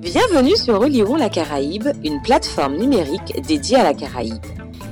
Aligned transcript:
Bienvenue 0.00 0.56
sur 0.56 0.80
Relirons 0.80 1.16
la 1.16 1.28
Caraïbe, 1.28 1.88
une 2.02 2.22
plateforme 2.22 2.78
numérique 2.78 3.38
dédiée 3.46 3.76
à 3.76 3.82
la 3.82 3.92
Caraïbe. 3.92 4.42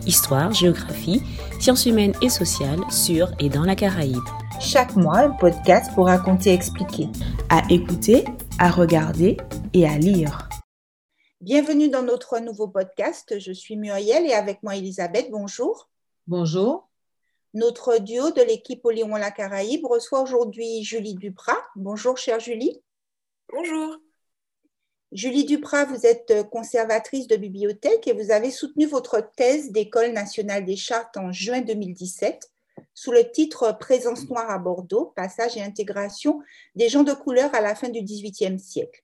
Histoire, 0.07 0.53
géographie, 0.53 1.23
sciences 1.59 1.87
humaines 1.87 2.13
et 2.21 2.29
sociales 2.29 2.81
sur 2.91 3.33
et 3.41 3.49
dans 3.49 3.65
la 3.65 3.75
Caraïbe. 3.75 4.23
Chaque 4.61 4.95
mois, 4.97 5.21
un 5.21 5.31
podcast 5.31 5.91
pour 5.95 6.09
raconter 6.09 6.51
et 6.51 6.53
expliquer. 6.53 7.09
À 7.49 7.63
écouter, 7.71 8.27
à 8.59 8.71
regarder 8.71 9.39
et 9.73 9.87
à 9.87 9.97
lire. 9.97 10.47
Bienvenue 11.41 11.89
dans 11.89 12.03
notre 12.03 12.39
nouveau 12.41 12.69
podcast. 12.69 13.39
Je 13.39 13.53
suis 13.53 13.77
Muriel 13.77 14.27
et 14.27 14.35
avec 14.35 14.63
moi 14.63 14.77
Elisabeth. 14.77 15.31
Bonjour. 15.31 15.89
Bonjour. 16.27 16.87
Notre 17.55 17.97
duo 17.99 18.31
de 18.31 18.43
l'équipe 18.43 18.87
Lyon 18.91 19.17
la 19.17 19.31
Caraïbe 19.31 19.87
reçoit 19.87 20.21
aujourd'hui 20.21 20.85
Julie 20.85 21.15
Duprat. 21.15 21.57
Bonjour, 21.77 22.19
chère 22.19 22.41
Julie. 22.41 22.83
Bonjour. 23.51 23.97
Julie 25.11 25.47
Duprat, 25.47 25.87
vous 25.87 26.05
êtes 26.05 26.51
conservatrice 26.51 27.29
de 27.29 27.37
bibliothèque 27.37 28.07
et 28.07 28.13
vous 28.13 28.31
avez 28.31 28.51
soutenu 28.51 28.85
votre 28.85 29.27
thèse 29.37 29.73
d'École 29.73 30.13
nationale 30.13 30.67
des 30.67 30.77
chartes 30.77 31.17
en 31.17 31.33
juin 31.33 31.63
2017 31.63 32.51
sous 32.93 33.11
le 33.11 33.31
titre 33.31 33.75
Présence 33.81 34.29
noire 34.29 34.51
à 34.51 34.59
Bordeaux, 34.59 35.15
passage 35.17 35.57
et 35.57 35.63
intégration 35.63 36.43
des 36.75 36.91
gens 36.91 37.05
de 37.05 37.15
couleur 37.15 37.55
à 37.55 37.63
la 37.63 37.75
fin 37.75 37.89
du 37.89 38.03
XVIIIe 38.03 38.61
siècle. 38.61 39.03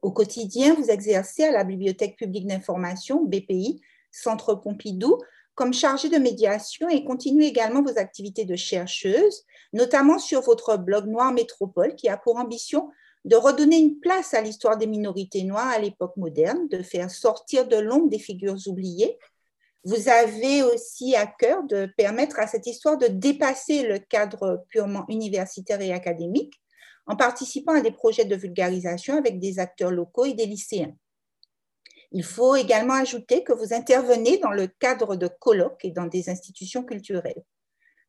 Au 0.00 0.12
quotidien, 0.12 0.74
vous 0.74 0.88
exercez 0.88 1.44
à 1.44 1.52
la 1.52 1.64
Bibliothèque 1.64 2.16
publique 2.16 2.46
d'information, 2.46 3.22
BPI, 3.22 3.82
Centre 4.10 4.54
Pompidou, 4.54 5.18
comme 5.54 5.74
chargée 5.74 6.08
de 6.08 6.16
médiation 6.16 6.88
et 6.88 7.04
continuez 7.04 7.48
également 7.48 7.82
vos 7.82 7.98
activités 7.98 8.46
de 8.46 8.56
chercheuse, 8.56 9.44
notamment 9.74 10.18
sur 10.18 10.40
votre 10.40 10.78
blog 10.78 11.06
Noir 11.06 11.32
Métropole 11.32 11.94
qui 11.96 12.08
a 12.08 12.16
pour 12.16 12.36
ambition 12.36 12.90
de 13.24 13.36
redonner 13.36 13.78
une 13.78 14.00
place 14.00 14.34
à 14.34 14.40
l'histoire 14.40 14.76
des 14.76 14.86
minorités 14.86 15.44
noires 15.44 15.68
à 15.68 15.78
l'époque 15.78 16.16
moderne, 16.16 16.68
de 16.68 16.82
faire 16.82 17.10
sortir 17.10 17.68
de 17.68 17.76
l'ombre 17.76 18.08
des 18.08 18.18
figures 18.18 18.58
oubliées. 18.66 19.18
Vous 19.84 20.08
avez 20.08 20.62
aussi 20.62 21.14
à 21.16 21.26
cœur 21.26 21.62
de 21.64 21.88
permettre 21.96 22.38
à 22.38 22.46
cette 22.46 22.66
histoire 22.66 22.98
de 22.98 23.06
dépasser 23.06 23.82
le 23.82 23.98
cadre 23.98 24.64
purement 24.68 25.04
universitaire 25.08 25.80
et 25.80 25.92
académique 25.92 26.60
en 27.06 27.16
participant 27.16 27.74
à 27.74 27.80
des 27.80 27.90
projets 27.90 28.24
de 28.24 28.36
vulgarisation 28.36 29.16
avec 29.16 29.38
des 29.38 29.58
acteurs 29.58 29.90
locaux 29.90 30.24
et 30.24 30.34
des 30.34 30.46
lycéens. 30.46 30.94
Il 32.12 32.24
faut 32.24 32.56
également 32.56 32.94
ajouter 32.94 33.42
que 33.42 33.52
vous 33.52 33.72
intervenez 33.72 34.38
dans 34.38 34.50
le 34.50 34.66
cadre 34.66 35.16
de 35.16 35.28
colloques 35.28 35.84
et 35.84 35.90
dans 35.90 36.06
des 36.06 36.28
institutions 36.28 36.84
culturelles. 36.84 37.42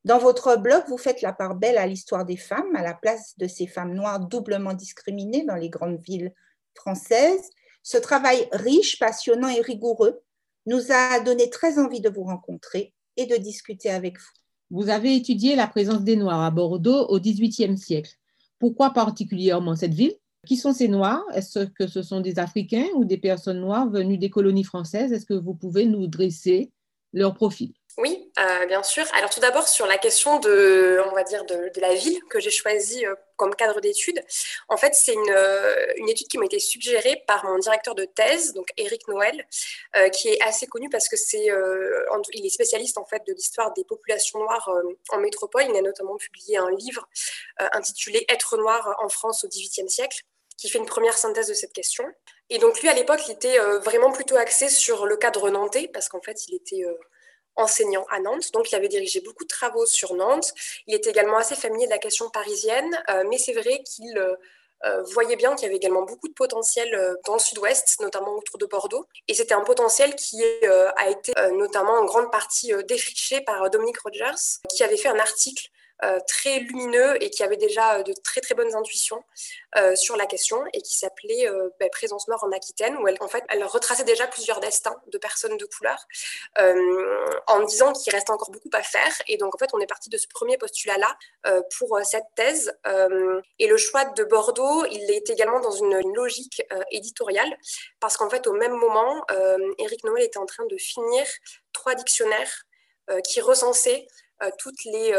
Dans 0.06 0.18
votre 0.18 0.58
blog, 0.58 0.84
vous 0.90 0.98
faites 0.98 1.22
la 1.22 1.32
part 1.32 1.56
belle 1.56 1.78
à 1.78 1.88
l'histoire 1.88 2.26
des 2.26 2.36
femmes, 2.36 2.76
à 2.76 2.84
la 2.84 2.94
place 2.94 3.36
de 3.38 3.48
ces 3.48 3.68
femmes 3.68 3.94
noires 3.94 4.20
doublement 4.20 4.74
discriminées 4.74 5.46
dans 5.46 5.56
les 5.56 5.70
grandes 5.70 6.02
villes 6.02 6.34
françaises. 6.76 7.50
Ce 7.84 7.98
travail 7.98 8.48
riche, 8.52 9.00
passionnant 9.00 9.48
et 9.48 9.62
rigoureux 9.62 10.22
nous 10.66 10.92
a 10.92 11.20
donné 11.22 11.50
très 11.50 11.80
envie 11.80 12.02
de 12.02 12.10
vous 12.10 12.24
rencontrer 12.24 12.94
et 13.16 13.26
de 13.26 13.36
discuter 13.38 13.90
avec 13.90 14.18
vous. 14.18 14.32
Vous 14.72 14.90
avez 14.90 15.16
étudié 15.16 15.56
la 15.56 15.68
présence 15.68 16.04
des 16.04 16.16
Noirs 16.16 16.42
à 16.42 16.52
Bordeaux 16.52 17.06
au 17.08 17.20
XVIIIe 17.20 17.78
siècle. 17.78 18.12
Pourquoi 18.60 18.92
particulièrement 18.92 19.76
cette 19.76 19.94
ville? 19.94 20.16
Qui 20.46 20.58
sont 20.58 20.74
ces 20.74 20.90
Noirs? 20.90 21.24
Est-ce 21.34 21.60
que 21.60 21.88
ce 21.88 22.02
sont 22.02 22.20
des 22.20 22.40
Africains 22.40 22.88
ou 22.96 23.06
des 23.06 23.18
personnes 23.18 23.62
noires 23.62 23.90
venues 23.90 24.18
des 24.18 24.30
colonies 24.30 24.64
françaises? 24.64 25.14
Est-ce 25.14 25.26
que 25.26 25.34
vous 25.34 25.54
pouvez 25.54 25.86
nous 25.86 26.08
dresser 26.08 26.72
leur 27.14 27.34
profil? 27.34 27.74
Oui, 27.98 28.32
euh, 28.40 28.66
bien 28.66 28.82
sûr. 28.82 29.06
Alors 29.14 29.30
tout 29.30 29.40
d'abord 29.40 29.68
sur 29.68 29.86
la 29.86 30.00
question 30.00 30.40
de, 30.40 31.00
on 31.12 31.14
va 31.14 31.24
dire, 31.24 31.46
de, 31.46 31.70
la 31.80 31.94
ville 31.94 32.20
que 32.28 32.40
j'ai 32.40 32.50
choisie 32.50 33.06
euh, 33.06 33.14
comme 33.36 33.54
cadre 33.54 33.82
d'étude. 33.82 34.20
En 34.68 34.78
fait, 34.78 34.96
c'est 34.96 35.14
une, 35.14 35.30
euh, 35.30 35.94
une, 35.98 36.10
étude 36.10 36.28
qui 36.28 36.40
m'a 36.40 36.46
été 36.46 36.60
suggérée 36.60 37.24
par 37.28 37.46
mon 37.46 37.60
directeur 37.60 37.94
de 37.94 38.06
thèse, 38.06 38.54
donc 38.54 38.70
Éric 38.78 39.08
Noël, 39.08 39.46
qui 40.12 40.30
est 40.30 40.42
assez 40.42 40.66
connu 40.66 40.90
parce 40.90 41.08
que 41.08 41.18
c'est, 41.18 41.50
il 42.34 42.46
est 42.46 42.50
spécialiste 42.50 42.98
en 42.98 43.06
fait 43.06 43.22
de 43.28 43.34
l'histoire 43.34 43.74
des 43.74 43.84
populations 43.84 44.40
noires 44.40 44.72
en 45.10 45.18
métropole. 45.18 45.66
Il 45.70 45.76
a 45.76 45.82
notamment 45.82 46.16
publié 46.18 46.58
un 46.58 46.72
livre 46.72 47.08
intitulé 47.58 48.26
Être 48.30 48.58
noir 48.58 48.96
en 49.00 49.10
France 49.10 49.44
au 49.44 49.48
XVIIIe 49.48 49.90
siècle 49.90 50.22
qui 50.58 50.70
fait 50.70 50.78
une 50.78 50.86
première 50.86 51.18
synthèse 51.18 51.48
de 51.48 51.54
cette 51.54 51.74
question. 51.74 52.06
Et 52.50 52.60
donc 52.60 52.82
lui, 52.82 52.90
à 52.90 52.94
l'époque, 52.94 53.22
il 53.28 53.34
était 53.34 53.58
vraiment 53.80 54.12
plutôt 54.12 54.38
axé 54.38 54.70
sur 54.70 55.06
le 55.06 55.18
cadre 55.18 55.50
nantais, 55.50 55.90
parce 55.92 56.10
qu'en 56.10 56.22
fait, 56.22 56.48
il 56.48 56.56
était 56.56 56.86
enseignant 57.56 58.06
à 58.10 58.20
Nantes, 58.20 58.52
donc 58.54 58.72
il 58.72 58.76
avait 58.76 58.88
dirigé 58.88 59.22
beaucoup 59.22 59.44
de 59.44 59.50
travaux 59.50 59.86
sur 59.86 60.14
Nantes. 60.16 60.54
Il 60.88 60.96
était 60.96 61.10
également 61.10 61.38
assez 61.38 61.56
familier 61.56 61.86
de 61.86 61.92
la 61.92 61.98
question 61.98 62.30
parisienne, 62.30 62.90
euh, 63.10 63.24
mais 63.30 63.38
c'est 63.38 63.54
vrai 63.54 63.84
qu'il 63.84 64.18
euh, 64.18 64.36
euh, 64.86 65.02
voyait 65.04 65.36
bien 65.36 65.56
qu'il 65.56 65.64
y 65.64 65.66
avait 65.68 65.78
également 65.78 66.04
beaucoup 66.04 66.28
de 66.28 66.34
potentiel 66.34 67.18
dans 67.26 67.34
le 67.34 67.40
sud-ouest, 67.40 68.00
notamment 68.02 68.36
autour 68.36 68.58
de 68.58 68.66
Bordeaux. 68.66 69.06
Et 69.28 69.34
c'était 69.34 69.54
un 69.54 69.62
potentiel 69.64 70.16
qui 70.16 70.44
a 70.44 71.10
été 71.10 71.32
notamment 71.54 71.94
en 71.94 72.04
grande 72.04 72.30
partie 72.32 72.74
défriché 72.86 73.40
par 73.42 73.70
Dominique 73.70 74.00
Rogers, 74.00 74.60
qui 74.70 74.84
avait 74.84 74.98
fait 74.98 75.08
un 75.08 75.20
article 75.20 75.70
très 76.28 76.60
lumineux 76.60 77.22
et 77.24 77.30
qui 77.30 77.44
avait 77.44 77.58
déjà 77.58 77.96
euh, 77.96 78.04
de 78.04 78.14
très 78.24 78.42
très 78.42 78.56
bonnes 78.56 78.76
intuitions 78.76 79.24
euh, 79.78 79.96
sur 79.96 80.18
la 80.18 80.26
question 80.26 80.62
et 80.74 80.82
qui 80.82 80.94
s'appelait 80.96 81.48
ben, 81.80 81.90
Présence 81.92 82.28
noire 82.28 82.44
en 82.44 82.52
Aquitaine 82.52 82.98
où 82.98 83.08
elle 83.08 83.18
en 83.20 83.28
fait 83.28 83.44
elle 83.50 83.64
retraçait 83.64 84.04
déjà 84.04 84.28
plusieurs 84.28 84.60
destins 84.60 84.96
de 85.08 85.18
personnes 85.18 85.58
de 85.58 85.66
couleur 85.66 85.98
en 87.48 87.62
disant 87.64 87.94
qu'il 87.94 88.14
reste 88.14 88.30
encore 88.30 88.52
beaucoup 88.52 88.70
à 88.74 88.82
faire. 88.82 89.14
Et 89.28 89.38
donc 89.38 89.56
en 89.56 89.58
fait 89.58 89.70
on 89.74 89.80
est 89.80 89.88
parti 89.88 90.10
de 90.10 90.18
ce 90.18 90.28
premier 90.28 90.58
postulat 90.58 90.98
là 90.98 91.62
pour 91.78 92.00
cette 92.04 92.26
thèse 92.36 92.74
et 93.60 93.68
le 93.68 93.78
choix 93.78 94.06
de 94.06 94.24
Bordeaux 94.24 94.86
il 94.86 95.10
est 95.12 95.30
également 95.30 95.60
dans 95.60 95.72
une, 95.72 95.94
une 95.94 96.16
logique 96.16 96.64
éditoriale 96.92 97.56
parce 98.00 98.18
qu'en 98.18 98.30
fait 98.30 98.48
au 98.48 98.54
même 98.54 98.74
moment 98.74 99.26
Éric 99.78 100.04
Noël 100.04 100.24
était 100.24 100.40
en 100.40 100.46
train 100.46 100.66
de 100.66 100.78
finir 100.78 101.26
trois 101.74 101.96
dictionnaires 101.96 102.66
qui 103.24 103.42
recensaient 103.42 104.08
toutes 104.58 104.84
les 104.86 105.14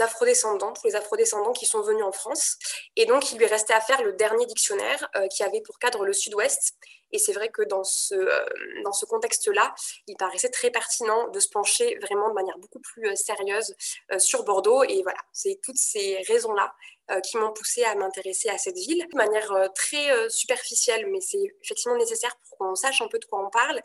afrodescendants, 0.00 0.72
tous 0.72 0.86
les 0.86 0.96
afrodescendants 0.96 1.52
qui 1.52 1.66
sont 1.66 1.82
venus 1.82 2.04
en 2.04 2.12
France. 2.12 2.56
Et 2.96 3.06
donc, 3.06 3.32
il 3.32 3.38
lui 3.38 3.46
restait 3.46 3.74
à 3.74 3.80
faire 3.80 4.02
le 4.02 4.12
dernier 4.14 4.46
dictionnaire 4.46 5.08
euh, 5.16 5.26
qui 5.28 5.42
avait 5.42 5.60
pour 5.60 5.78
cadre 5.78 6.04
le 6.04 6.12
Sud-Ouest. 6.12 6.74
Et 7.12 7.18
c'est 7.18 7.32
vrai 7.32 7.48
que 7.48 7.62
dans 7.62 7.84
ce, 7.84 8.14
euh, 8.14 8.44
dans 8.84 8.92
ce 8.92 9.06
contexte-là, 9.06 9.74
il 10.06 10.16
paraissait 10.16 10.50
très 10.50 10.70
pertinent 10.70 11.28
de 11.28 11.40
se 11.40 11.48
pencher 11.48 11.98
vraiment 12.02 12.28
de 12.28 12.34
manière 12.34 12.58
beaucoup 12.58 12.80
plus 12.80 13.08
euh, 13.08 13.14
sérieuse 13.14 13.74
sur 14.18 14.44
Bordeaux. 14.44 14.82
Et 14.84 15.02
voilà, 15.02 15.18
c'est 15.32 15.58
toutes 15.62 15.78
ces 15.78 16.22
raisons-là 16.28 16.74
qui 17.22 17.36
m'ont 17.36 17.52
poussé 17.52 17.84
à 17.84 17.94
m'intéresser 17.94 18.48
à 18.48 18.58
cette 18.58 18.76
ville 18.76 19.06
de 19.12 19.16
manière 19.16 19.70
très 19.76 20.28
superficielle, 20.28 21.06
mais 21.08 21.20
c'est 21.20 21.42
effectivement 21.62 21.96
nécessaire 21.96 22.36
pour 22.36 22.58
qu'on 22.58 22.74
sache 22.74 23.00
un 23.00 23.06
peu 23.06 23.20
de 23.20 23.24
quoi 23.26 23.46
on 23.46 23.50
parle. 23.50 23.80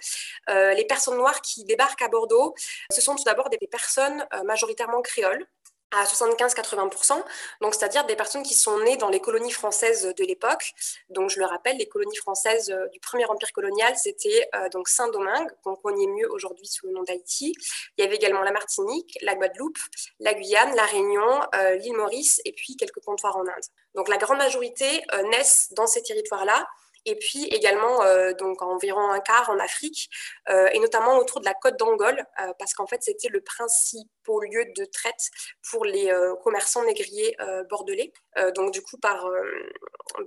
les 0.75 0.85
personnes 0.85 1.17
noires 1.17 1.39
qui 1.41 1.63
débarquent 1.63 2.01
à 2.01 2.07
Bordeaux, 2.07 2.55
ce 2.91 2.99
sont 2.99 3.15
tout 3.15 3.23
d'abord 3.23 3.49
des 3.49 3.59
personnes 3.67 4.25
majoritairement 4.45 5.03
créoles, 5.03 5.45
à 5.91 6.05
75-80%, 6.05 7.21
donc 7.61 7.75
c'est-à-dire 7.75 8.05
des 8.05 8.15
personnes 8.15 8.43
qui 8.43 8.53
sont 8.53 8.79
nées 8.79 8.97
dans 8.97 9.09
les 9.09 9.19
colonies 9.19 9.51
françaises 9.51 10.13
de 10.15 10.23
l'époque. 10.23 10.73
Donc 11.09 11.29
je 11.29 11.39
le 11.39 11.45
rappelle, 11.45 11.77
les 11.77 11.87
colonies 11.87 12.15
françaises 12.15 12.69
euh, 12.71 12.87
du 12.89 12.99
premier 12.99 13.25
empire 13.25 13.51
colonial, 13.51 13.93
c'était 13.97 14.49
euh, 14.55 14.69
donc 14.69 14.87
Saint-Domingue, 14.87 15.49
qu'on 15.63 15.75
connaît 15.75 16.07
mieux 16.07 16.31
aujourd'hui 16.31 16.67
sous 16.67 16.87
le 16.87 16.93
nom 16.93 17.03
d'Haïti. 17.03 17.53
Il 17.97 18.03
y 18.03 18.07
avait 18.07 18.15
également 18.15 18.41
la 18.41 18.51
Martinique, 18.51 19.17
la 19.21 19.35
Guadeloupe, 19.35 19.79
la 20.19 20.33
Guyane, 20.33 20.75
la 20.75 20.85
Réunion, 20.85 21.41
euh, 21.55 21.75
l'île 21.75 21.95
Maurice 21.95 22.41
et 22.45 22.53
puis 22.53 22.75
quelques 22.77 23.01
comptoirs 23.01 23.37
en 23.37 23.41
Inde. 23.41 23.65
Donc 23.95 24.07
la 24.07 24.17
grande 24.17 24.37
majorité 24.37 25.03
naissent 25.29 25.69
dans 25.71 25.87
ces 25.87 26.01
territoires-là 26.01 26.65
et 27.05 27.15
puis 27.15 27.45
également 27.45 28.03
euh, 28.03 28.33
donc 28.33 28.61
environ 28.61 29.11
un 29.11 29.19
quart 29.19 29.49
en 29.49 29.59
Afrique, 29.59 30.09
euh, 30.49 30.67
et 30.73 30.79
notamment 30.79 31.17
autour 31.17 31.39
de 31.39 31.45
la 31.45 31.53
côte 31.53 31.77
d'Angole, 31.77 32.25
euh, 32.39 32.53
parce 32.59 32.73
qu'en 32.73 32.87
fait 32.87 33.01
c'était 33.01 33.29
le 33.29 33.41
principal 33.41 34.07
lieu 34.51 34.65
de 34.75 34.85
traite 34.85 35.29
pour 35.69 35.83
les 35.83 36.11
commerçants 36.43 36.85
négriers 36.85 37.35
bordelais. 37.69 38.13
donc 38.55 38.71
du 38.71 38.81
coup, 38.81 38.97
par, 38.97 39.27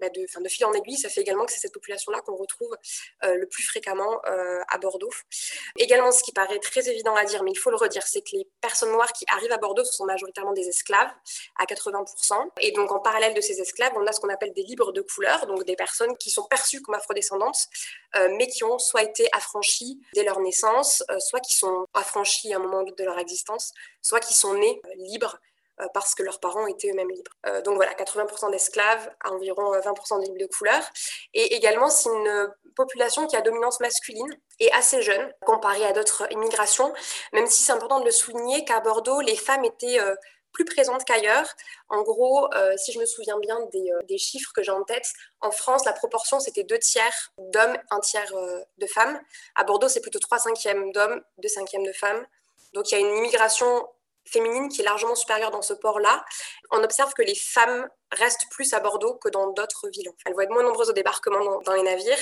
bah, 0.01 0.09
de, 0.11 0.43
de 0.43 0.49
fil 0.49 0.67
en 0.67 0.73
aiguille, 0.73 0.99
ça 0.99 1.09
fait 1.09 1.21
également 1.21 1.47
que 1.47 1.53
c'est 1.53 1.61
cette 1.61 1.73
population-là 1.73 2.21
qu'on 2.21 2.37
retrouve 2.37 2.77
le 3.23 3.47
plus 3.47 3.63
fréquemment 3.63 4.21
à 4.69 4.79
Bordeaux. 4.79 5.13
Également, 5.79 6.13
ce 6.13 6.23
qui 6.23 6.33
paraît 6.33 6.59
très 6.59 6.89
évident 6.89 7.15
à 7.15 7.25
dire, 7.25 7.43
mais 7.45 7.53
il 7.53 7.59
faut 7.59 7.71
le 7.71 7.77
redire, 7.77 8.07
c'est 8.07 8.21
que 8.21 8.37
les 8.37 8.49
personnes 8.61 8.91
noires 8.91 9.13
qui 9.13 9.25
arrivent 9.29 9.53
à 9.53 9.59
Bordeaux, 9.59 9.85
ce 9.85 9.93
sont 9.93 10.05
majoritairement 10.05 10.53
des 10.53 10.69
esclaves, 10.69 11.11
à 11.59 11.65
80%. 11.65 12.51
Et 12.61 12.73
donc 12.73 12.91
en 12.93 13.01
parallèle 13.01 13.35
de 13.35 13.41
ces 13.41 13.61
esclaves, 13.61 13.93
on 13.97 14.07
a 14.07 14.13
ce 14.13 14.21
qu'on 14.21 14.29
appelle 14.29 14.53
des 14.53 14.65
libres 14.65 14.93
de 14.93 15.03
couleur, 15.03 15.47
donc 15.47 15.65
des 15.65 15.77
personnes 15.77 16.17
qui 16.17 16.31
sont 16.31 16.45
perçues 16.65 16.83
comme 16.83 16.95
afrodescendantes, 16.95 17.69
euh, 18.17 18.29
mais 18.39 18.47
qui 18.47 18.65
ont 18.65 18.79
soit 18.79 19.03
été 19.03 19.29
affranchies 19.33 20.01
dès 20.15 20.25
leur 20.25 20.41
naissance, 20.41 21.03
euh, 21.11 21.19
soit 21.19 21.41
qui 21.41 21.55
sont 21.55 21.87
affranchies 21.95 22.53
à 22.55 22.57
un 22.57 22.61
moment 22.61 22.83
de 22.83 23.05
leur 23.05 23.19
existence, 23.19 23.73
soit 24.01 24.21
qui 24.21 24.35
sont 24.35 24.55
nées 24.55 24.81
euh, 24.87 24.91
libres 24.97 25.39
parce 25.93 26.15
que 26.15 26.23
leurs 26.23 26.39
parents 26.39 26.69
étaient 26.69 26.93
eux-mêmes 26.93 27.11
libres. 27.11 27.33
donc 27.65 27.75
voilà, 27.75 27.93
80% 27.95 28.53
d'esclaves, 28.53 29.11
environ 29.25 29.77
20% 29.77 30.21
de 30.21 30.27
libres 30.27 30.39
de 30.39 30.47
couleur. 30.47 30.81
Et 31.33 31.57
également, 31.57 31.91
c'est 31.91 32.11
une 32.11 32.49
population 32.77 33.27
qui 33.27 33.35
a 33.35 33.41
dominance 33.41 33.81
masculine 33.81 34.39
et 34.61 34.71
assez 34.71 35.03
jeune 35.03 35.33
comparée 35.45 35.85
à 35.85 35.93
d'autres 35.93 36.31
immigrations, 36.31 36.95
même 37.33 37.49
si 37.49 37.65
c'est 37.65 37.73
important 37.73 37.99
de 37.99 38.05
le 38.05 38.13
souligner 38.13 38.65
qu'à 38.65 38.79
Bordeaux, 38.79 39.21
les 39.21 39.35
femmes 39.35 39.65
étaient 39.65 39.99
plus 40.55 40.65
présente 40.65 41.05
qu'ailleurs. 41.05 41.47
En 41.91 42.03
gros, 42.03 42.49
si 42.77 42.93
je 42.93 42.99
me 42.99 43.05
souviens 43.05 43.39
bien 43.39 43.59
des, 43.73 43.91
des 44.09 44.19
chiffres 44.19 44.53
que 44.55 44.63
j'ai 44.63 44.73
en 44.73 44.85
tête, 44.85 45.07
en 45.41 45.51
France, 45.51 45.85
la 45.85 45.93
proportion, 45.93 46.41
c'était 46.41 46.65
deux 46.65 46.79
tiers 46.79 47.33
d'hommes, 47.37 47.77
un 47.91 48.01
tiers 48.01 48.33
de 48.79 48.87
femmes. 48.87 49.21
À 49.57 49.65
Bordeaux, 49.65 49.89
c'est 49.89 50.01
plutôt 50.01 50.21
trois 50.21 50.39
cinquièmes 50.39 50.93
d'hommes, 50.93 51.21
deux 51.39 51.49
cinquièmes 51.49 51.85
de 51.85 51.93
femmes. 51.93 52.25
Donc 52.73 52.91
il 52.91 52.95
y 52.95 52.97
a 52.97 53.01
une 53.01 53.17
immigration 53.19 53.87
féminine 54.27 54.69
qui 54.69 54.81
est 54.81 54.85
largement 54.85 55.15
supérieure 55.15 55.51
dans 55.51 55.63
ce 55.63 55.75
port-là. 55.75 56.25
On 56.71 56.83
observe 56.83 57.13
que 57.13 57.23
les 57.23 57.35
femmes 57.35 57.89
restent 58.13 58.47
plus 58.51 58.73
à 58.75 58.81
Bordeaux 58.81 59.15
que 59.15 59.29
dans 59.29 59.51
d'autres 59.51 59.89
villes. 59.89 60.11
Elles 60.25 60.35
vont 60.35 60.41
être 60.41 60.51
moins 60.51 60.63
nombreuses 60.63 60.91
au 60.91 60.93
débarquement 60.93 61.61
dans, 61.61 61.73
les 61.73 61.83
navires, 61.83 62.19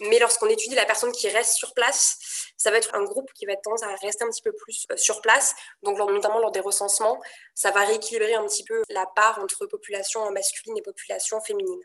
mais 0.00 0.18
lorsqu'on 0.18 0.46
étudie 0.46 0.74
la 0.74 0.86
personne 0.86 1.12
qui 1.12 1.28
reste 1.28 1.54
sur 1.54 1.74
place, 1.74 2.16
ça 2.56 2.70
va 2.70 2.78
être 2.78 2.94
un 2.94 3.04
groupe 3.04 3.30
qui 3.34 3.46
va 3.46 3.52
être 3.52 3.62
tendance 3.62 3.82
à 3.82 3.94
rester 3.96 4.24
un 4.24 4.28
petit 4.28 4.42
peu 4.42 4.52
plus 4.52 4.86
euh, 4.90 4.96
sur 4.96 5.20
place. 5.20 5.54
Donc, 5.82 5.98
notamment 5.98 6.38
lors 6.38 6.52
des 6.52 6.60
recensements, 6.60 7.20
ça 7.54 7.70
va 7.70 7.80
rééquilibrer 7.80 8.34
un 8.34 8.44
petit 8.46 8.64
peu 8.64 8.82
la 8.88 9.06
part 9.06 9.38
entre 9.38 9.66
population 9.66 10.30
masculine 10.30 10.76
et 10.78 10.82
population 10.82 11.40
féminine. 11.40 11.80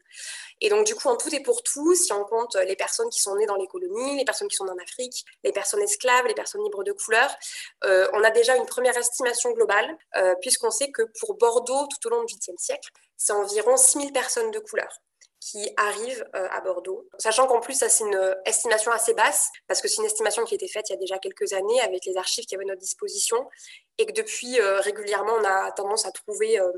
Et 0.62 0.70
donc, 0.70 0.86
du 0.86 0.96
coup, 0.96 1.10
en 1.10 1.18
tout 1.18 1.34
et 1.34 1.42
pour 1.42 1.64
tout, 1.64 1.96
si 1.96 2.14
on 2.14 2.24
compte 2.24 2.56
les 2.56 2.76
personnes 2.76 3.10
qui 3.10 3.20
sont 3.20 3.36
nées 3.36 3.46
dans 3.46 3.56
les 3.56 3.68
colonies, 3.68 4.18
les 4.18 4.26
personnes 4.26 4.48
qui 4.48 4.56
sont 4.56 4.68
en 4.68 4.78
Afrique, 4.78 5.26
les 5.44 5.52
personnes 5.52 5.82
esclaves, 5.82 6.26
les 6.28 6.34
personnes 6.34 6.64
libres 6.64 6.84
de 6.84 6.94
couleur, 6.94 7.34
euh, 7.84 8.08
on 8.14 8.24
a 8.24 8.32
déjà 8.32 8.56
une 8.56 8.66
première 8.66 8.98
estimation 8.98 9.52
globale, 9.52 9.98
euh, 10.16 10.36
puisqu'on 10.42 10.72
sait 10.72 10.92
que 10.92 11.04
pour 11.20 11.36
Bordeaux, 11.36 11.88
tout 11.88 12.08
au 12.08 12.10
long 12.12 12.24
du 12.24 12.36
XXe 12.36 12.62
siècle, 12.62 12.90
c'est 13.18 13.34
environ 13.34 13.78
6000 13.78 14.12
personnes 14.12 14.52
de 14.52 14.60
couleur 14.60 15.02
qui 15.46 15.70
arrivent 15.78 16.26
euh, 16.36 16.48
à 16.50 16.62
Bordeaux. 16.62 17.08
Sachant 17.20 17.46
qu'en 17.46 17.60
plus, 17.60 17.76
ça, 17.76 17.88
c'est 17.88 18.04
une 18.04 18.36
estimation 18.46 18.92
assez 18.92 19.14
basse, 19.14 19.50
parce 19.68 19.80
que 19.80 19.88
c'est 19.88 19.98
une 19.98 20.06
estimation 20.06 20.44
qui 20.44 20.56
a 20.56 20.56
été 20.56 20.68
faite 20.68 20.90
il 20.90 20.94
y 20.94 20.96
a 20.96 21.00
déjà 21.00 21.20
quelques 21.20 21.54
années 21.54 21.80
avec 21.82 22.04
les 22.06 22.18
archives 22.18 22.46
qui 22.46 22.56
avaient 22.56 22.66
notre 22.66 22.82
disposition, 22.82 23.38
et 24.00 24.08
que 24.08 24.14
depuis, 24.14 24.60
euh, 24.60 24.80
régulièrement, 24.80 25.34
on 25.40 25.44
a 25.44 25.72
tendance 25.72 26.08
à 26.08 26.12
trouver 26.12 26.60
euh, 26.60 26.72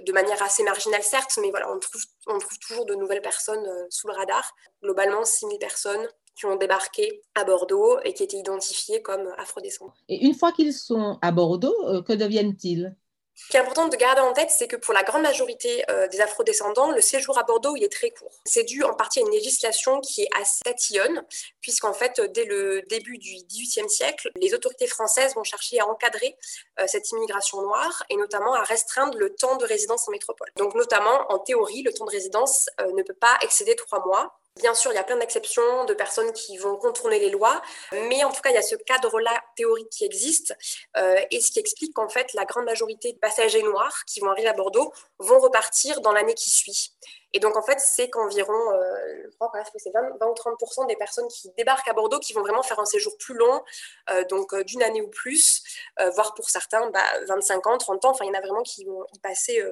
de 0.00 0.12
manière 0.12 0.42
assez 0.42 0.62
marginale, 0.62 1.02
certes, 1.02 1.38
mais 1.42 1.50
voilà, 1.50 1.70
on 1.70 1.78
trouve, 1.78 2.02
on 2.26 2.38
trouve 2.38 2.58
toujours 2.58 2.86
de 2.86 2.94
nouvelles 2.94 3.20
personnes 3.20 3.68
sous 3.90 4.08
le 4.08 4.14
radar. 4.14 4.54
Globalement, 4.82 5.24
6000 5.24 5.58
personnes 5.58 6.08
qui 6.38 6.46
ont 6.46 6.56
débarqué 6.56 7.22
à 7.34 7.44
Bordeaux 7.44 7.98
et 8.04 8.14
qui 8.14 8.22
étaient 8.22 8.38
identifiées 8.38 9.02
comme 9.02 9.28
afrodescendants. 9.36 9.92
Et 10.08 10.24
une 10.24 10.34
fois 10.34 10.52
qu'ils 10.52 10.72
sont 10.72 11.18
à 11.20 11.32
Bordeaux, 11.32 12.02
que 12.02 12.12
deviennent-ils? 12.12 12.94
Ce 13.36 13.48
qui 13.48 13.56
est 13.58 13.60
important 13.60 13.86
de 13.88 13.96
garder 13.96 14.22
en 14.22 14.32
tête, 14.32 14.50
c'est 14.50 14.66
que 14.66 14.76
pour 14.76 14.94
la 14.94 15.02
grande 15.02 15.22
majorité 15.22 15.84
euh, 15.90 16.08
des 16.08 16.22
afrodescendants, 16.22 16.90
le 16.90 17.02
séjour 17.02 17.38
à 17.38 17.42
Bordeaux, 17.42 17.76
est 17.76 17.92
très 17.92 18.10
court. 18.10 18.32
C'est 18.46 18.64
dû 18.64 18.82
en 18.82 18.94
partie 18.94 19.18
à 19.18 19.22
une 19.22 19.30
législation 19.30 20.00
qui 20.00 20.22
est 20.22 20.28
assez 20.40 20.62
tatillonne, 20.64 21.22
puisqu'en 21.60 21.92
fait, 21.92 22.18
dès 22.32 22.46
le 22.46 22.80
début 22.88 23.18
du 23.18 23.34
XVIIIe 23.46 23.90
siècle, 23.90 24.30
les 24.40 24.54
autorités 24.54 24.86
françaises 24.86 25.34
vont 25.34 25.44
chercher 25.44 25.78
à 25.80 25.86
encadrer 25.86 26.36
euh, 26.80 26.84
cette 26.86 27.10
immigration 27.10 27.60
noire 27.60 28.04
et 28.08 28.16
notamment 28.16 28.54
à 28.54 28.62
restreindre 28.62 29.18
le 29.18 29.34
temps 29.34 29.56
de 29.56 29.66
résidence 29.66 30.08
en 30.08 30.12
métropole. 30.12 30.48
Donc 30.56 30.74
notamment, 30.74 31.30
en 31.30 31.38
théorie, 31.38 31.82
le 31.82 31.92
temps 31.92 32.06
de 32.06 32.10
résidence 32.10 32.70
euh, 32.80 32.90
ne 32.92 33.02
peut 33.02 33.14
pas 33.14 33.36
excéder 33.42 33.76
trois 33.76 34.04
mois 34.06 34.40
Bien 34.58 34.72
sûr, 34.72 34.90
il 34.90 34.94
y 34.94 34.98
a 34.98 35.04
plein 35.04 35.18
d'exceptions 35.18 35.84
de 35.84 35.92
personnes 35.92 36.32
qui 36.32 36.56
vont 36.56 36.76
contourner 36.78 37.18
les 37.18 37.28
lois, 37.28 37.60
mais 37.92 38.24
en 38.24 38.32
tout 38.32 38.40
cas, 38.40 38.48
il 38.50 38.54
y 38.54 38.58
a 38.58 38.62
ce 38.62 38.74
cadre-là 38.74 39.38
théorique 39.54 39.90
qui 39.90 40.04
existe 40.06 40.56
euh, 40.96 41.20
et 41.30 41.40
ce 41.40 41.52
qui 41.52 41.58
explique 41.58 41.92
qu'en 41.92 42.08
fait, 42.08 42.32
la 42.32 42.46
grande 42.46 42.64
majorité 42.64 43.12
de 43.12 43.18
passagers 43.18 43.62
noirs 43.62 44.04
qui 44.06 44.20
vont 44.20 44.30
arriver 44.30 44.48
à 44.48 44.54
Bordeaux 44.54 44.92
vont 45.18 45.38
repartir 45.40 46.00
dans 46.00 46.12
l'année 46.12 46.34
qui 46.34 46.48
suit. 46.48 46.94
Et 47.36 47.38
donc, 47.38 47.54
en 47.58 47.62
fait, 47.62 47.78
c'est 47.78 48.08
qu'environ, 48.08 48.72
euh, 48.72 49.28
je 49.30 49.36
crois 49.36 49.52
que 49.52 49.58
c'est 49.76 49.92
20, 49.92 50.26
ou 50.26 50.32
30% 50.32 50.86
des 50.86 50.96
personnes 50.96 51.28
qui 51.28 51.50
débarquent 51.58 51.86
à 51.86 51.92
Bordeaux 51.92 52.18
qui 52.18 52.32
vont 52.32 52.40
vraiment 52.40 52.62
faire 52.62 52.80
un 52.80 52.86
séjour 52.86 53.14
plus 53.18 53.34
long, 53.34 53.62
euh, 54.08 54.24
donc 54.24 54.54
d'une 54.64 54.82
année 54.82 55.02
ou 55.02 55.08
plus, 55.08 55.62
voire 56.14 56.32
pour 56.32 56.48
certains, 56.48 56.90
25 57.28 57.62
bah, 57.62 57.70
ans, 57.70 57.76
30 57.76 58.06
ans. 58.06 58.10
Enfin, 58.12 58.24
il 58.24 58.28
y 58.28 58.30
en 58.30 58.38
a 58.38 58.40
vraiment 58.40 58.62
qui 58.62 58.86
vont 58.86 59.04
y 59.12 59.18
passer 59.18 59.62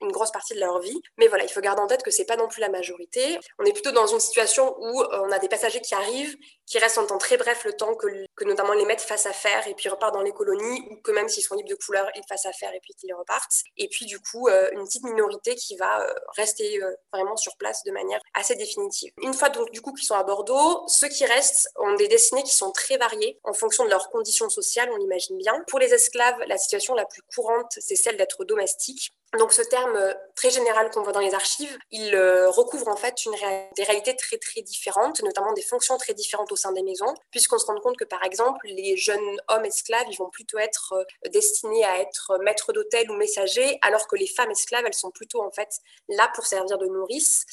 une 0.00 0.12
grosse 0.12 0.30
partie 0.30 0.54
de 0.54 0.60
leur 0.60 0.80
vie. 0.80 1.00
Mais 1.18 1.28
voilà, 1.28 1.44
il 1.44 1.50
faut 1.50 1.60
garder 1.60 1.82
en 1.82 1.86
tête 1.86 2.02
que 2.02 2.10
c'est 2.10 2.24
pas 2.24 2.36
non 2.36 2.48
plus 2.48 2.60
la 2.60 2.68
majorité. 2.68 3.38
On 3.58 3.64
est 3.64 3.72
plutôt 3.72 3.92
dans 3.92 4.06
une 4.06 4.20
situation 4.20 4.76
où 4.78 5.02
euh, 5.02 5.22
on 5.22 5.30
a 5.30 5.38
des 5.38 5.48
passagers 5.48 5.80
qui 5.80 5.94
arrivent, 5.94 6.36
qui 6.66 6.78
restent 6.78 6.98
en 6.98 7.06
temps 7.06 7.18
très 7.18 7.36
bref 7.36 7.64
le 7.64 7.74
temps 7.74 7.94
que, 7.94 8.06
notamment 8.44 8.72
les 8.72 8.84
maîtres 8.84 9.04
fassent 9.04 9.26
affaire 9.26 9.66
et 9.68 9.74
puis 9.74 9.88
repartent 9.88 10.14
dans 10.14 10.22
les 10.22 10.32
colonies, 10.32 10.86
ou 10.90 10.96
que 10.96 11.12
même 11.12 11.28
s'ils 11.28 11.42
sont 11.42 11.54
libres 11.54 11.68
de 11.68 11.74
couleur, 11.74 12.10
ils 12.14 12.22
fassent 12.28 12.46
affaire 12.46 12.72
et 12.74 12.80
puis 12.80 12.94
qu'ils 12.94 13.14
repartent. 13.14 13.62
Et 13.76 13.88
puis 13.88 14.06
du 14.06 14.20
coup, 14.20 14.48
euh, 14.48 14.70
une 14.72 14.84
petite 14.84 15.04
minorité 15.04 15.54
qui 15.54 15.76
va 15.76 16.02
euh, 16.02 16.14
rester 16.36 16.80
vraiment 17.12 17.36
sur 17.36 17.56
place 17.56 17.82
de 17.84 17.92
manière 17.92 18.20
assez 18.34 18.54
définitive. 18.56 19.12
Une 19.22 19.34
fois 19.34 19.48
donc 19.48 19.70
du 19.70 19.80
coup 19.80 19.92
qu'ils 19.92 20.06
sont 20.06 20.14
à 20.14 20.22
Bordeaux, 20.22 20.84
ceux 20.86 21.08
qui 21.08 21.24
restent 21.24 21.70
ont 21.76 21.94
des 21.94 22.08
destinées 22.08 22.42
qui 22.42 22.54
sont 22.54 22.70
très 22.70 22.96
variées 22.96 23.38
en 23.44 23.52
fonction 23.52 23.84
de 23.84 23.90
leurs 23.90 24.10
conditions 24.10 24.48
sociales, 24.48 24.90
on 24.92 24.96
l'imagine 24.96 25.36
bien. 25.38 25.62
Pour 25.68 25.78
les 25.78 25.92
esclaves, 25.92 26.38
la 26.46 26.58
situation 26.58 26.94
la 26.94 27.04
plus 27.04 27.22
courante, 27.34 27.72
c'est 27.78 27.96
celle 27.96 28.16
d'être 28.16 28.44
domestique. 28.44 29.12
Donc 29.38 29.52
ce 29.52 29.62
terme 29.62 29.94
euh, 29.94 30.12
très 30.34 30.50
général 30.50 30.90
qu'on 30.90 31.02
voit 31.02 31.12
dans 31.12 31.20
les 31.20 31.34
archives, 31.34 31.78
il 31.92 32.14
euh, 32.16 32.50
recouvre 32.50 32.88
en 32.88 32.96
fait 32.96 33.24
une 33.24 33.32
des 33.76 33.84
réalités 33.84 34.16
très 34.16 34.38
très 34.38 34.60
différentes, 34.62 35.22
notamment 35.22 35.52
des 35.52 35.62
fonctions 35.62 35.96
très 35.98 36.14
différentes 36.14 36.50
au 36.50 36.56
sein 36.56 36.72
des 36.72 36.82
maisons, 36.82 37.14
puisqu'on 37.30 37.58
se 37.58 37.66
rend 37.66 37.78
compte 37.78 37.96
que 37.96 38.04
par 38.04 38.24
exemple 38.24 38.66
les 38.66 38.96
jeunes 38.96 39.40
hommes 39.46 39.64
esclaves, 39.64 40.06
ils 40.10 40.16
vont 40.16 40.30
plutôt 40.30 40.58
être 40.58 40.94
euh, 40.94 41.28
destinés 41.28 41.84
à 41.84 42.00
être 42.00 42.38
maîtres 42.42 42.72
d'hôtel 42.72 43.08
ou 43.08 43.14
messagers, 43.14 43.78
alors 43.82 44.08
que 44.08 44.16
les 44.16 44.26
femmes 44.26 44.50
esclaves, 44.50 44.84
elles 44.84 44.94
sont 44.94 45.12
plutôt 45.12 45.42
en 45.42 45.52
fait 45.52 45.78
là 46.08 46.28
pour 46.34 46.44
servir 46.44 46.78
de 46.78 46.86
nourrices 46.86 47.44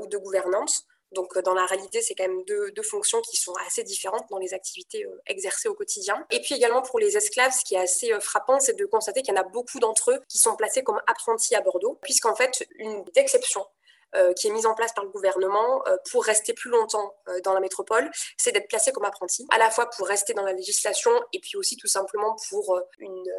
ou 0.00 0.06
de 0.06 0.16
gouvernantes. 0.18 0.84
Donc, 1.12 1.36
euh, 1.36 1.42
dans 1.42 1.54
la 1.54 1.66
réalité, 1.66 2.02
c'est 2.02 2.14
quand 2.14 2.28
même 2.28 2.44
deux, 2.44 2.72
fonctions 2.82 3.20
qui 3.22 3.36
sont 3.36 3.54
assez 3.66 3.82
différentes 3.82 4.24
dans 4.30 4.38
les 4.38 4.54
activités 4.54 5.04
euh, 5.04 5.22
exercées 5.26 5.68
au 5.68 5.74
quotidien. 5.74 6.26
Et 6.30 6.40
puis 6.40 6.54
également 6.54 6.82
pour 6.82 6.98
les 6.98 7.16
esclaves, 7.16 7.52
ce 7.52 7.64
qui 7.64 7.74
est 7.74 7.78
assez 7.78 8.12
euh, 8.12 8.20
frappant, 8.20 8.60
c'est 8.60 8.76
de 8.76 8.84
constater 8.86 9.22
qu'il 9.22 9.34
y 9.34 9.38
en 9.38 9.40
a 9.40 9.44
beaucoup 9.44 9.78
d'entre 9.78 10.12
eux 10.12 10.20
qui 10.28 10.38
sont 10.38 10.56
placés 10.56 10.82
comme 10.82 11.00
apprentis 11.06 11.54
à 11.54 11.60
Bordeaux, 11.60 11.98
puisqu'en 12.02 12.34
fait, 12.34 12.66
une 12.76 13.04
exception 13.16 13.64
qui 14.36 14.48
est 14.48 14.50
mise 14.50 14.64
en 14.64 14.74
place 14.74 14.94
par 14.94 15.04
le 15.04 15.10
gouvernement 15.10 15.84
pour 16.10 16.24
rester 16.24 16.54
plus 16.54 16.70
longtemps 16.70 17.14
dans 17.44 17.52
la 17.52 17.60
métropole, 17.60 18.10
c'est 18.38 18.52
d'être 18.52 18.66
placé 18.66 18.90
comme 18.90 19.04
apprenti, 19.04 19.46
à 19.50 19.58
la 19.58 19.70
fois 19.70 19.90
pour 19.90 20.08
rester 20.08 20.32
dans 20.32 20.44
la 20.44 20.54
législation 20.54 21.10
et 21.34 21.40
puis 21.40 21.58
aussi 21.58 21.76
tout 21.76 21.88
simplement 21.88 22.34
pour 22.48 22.80
une 23.00 23.30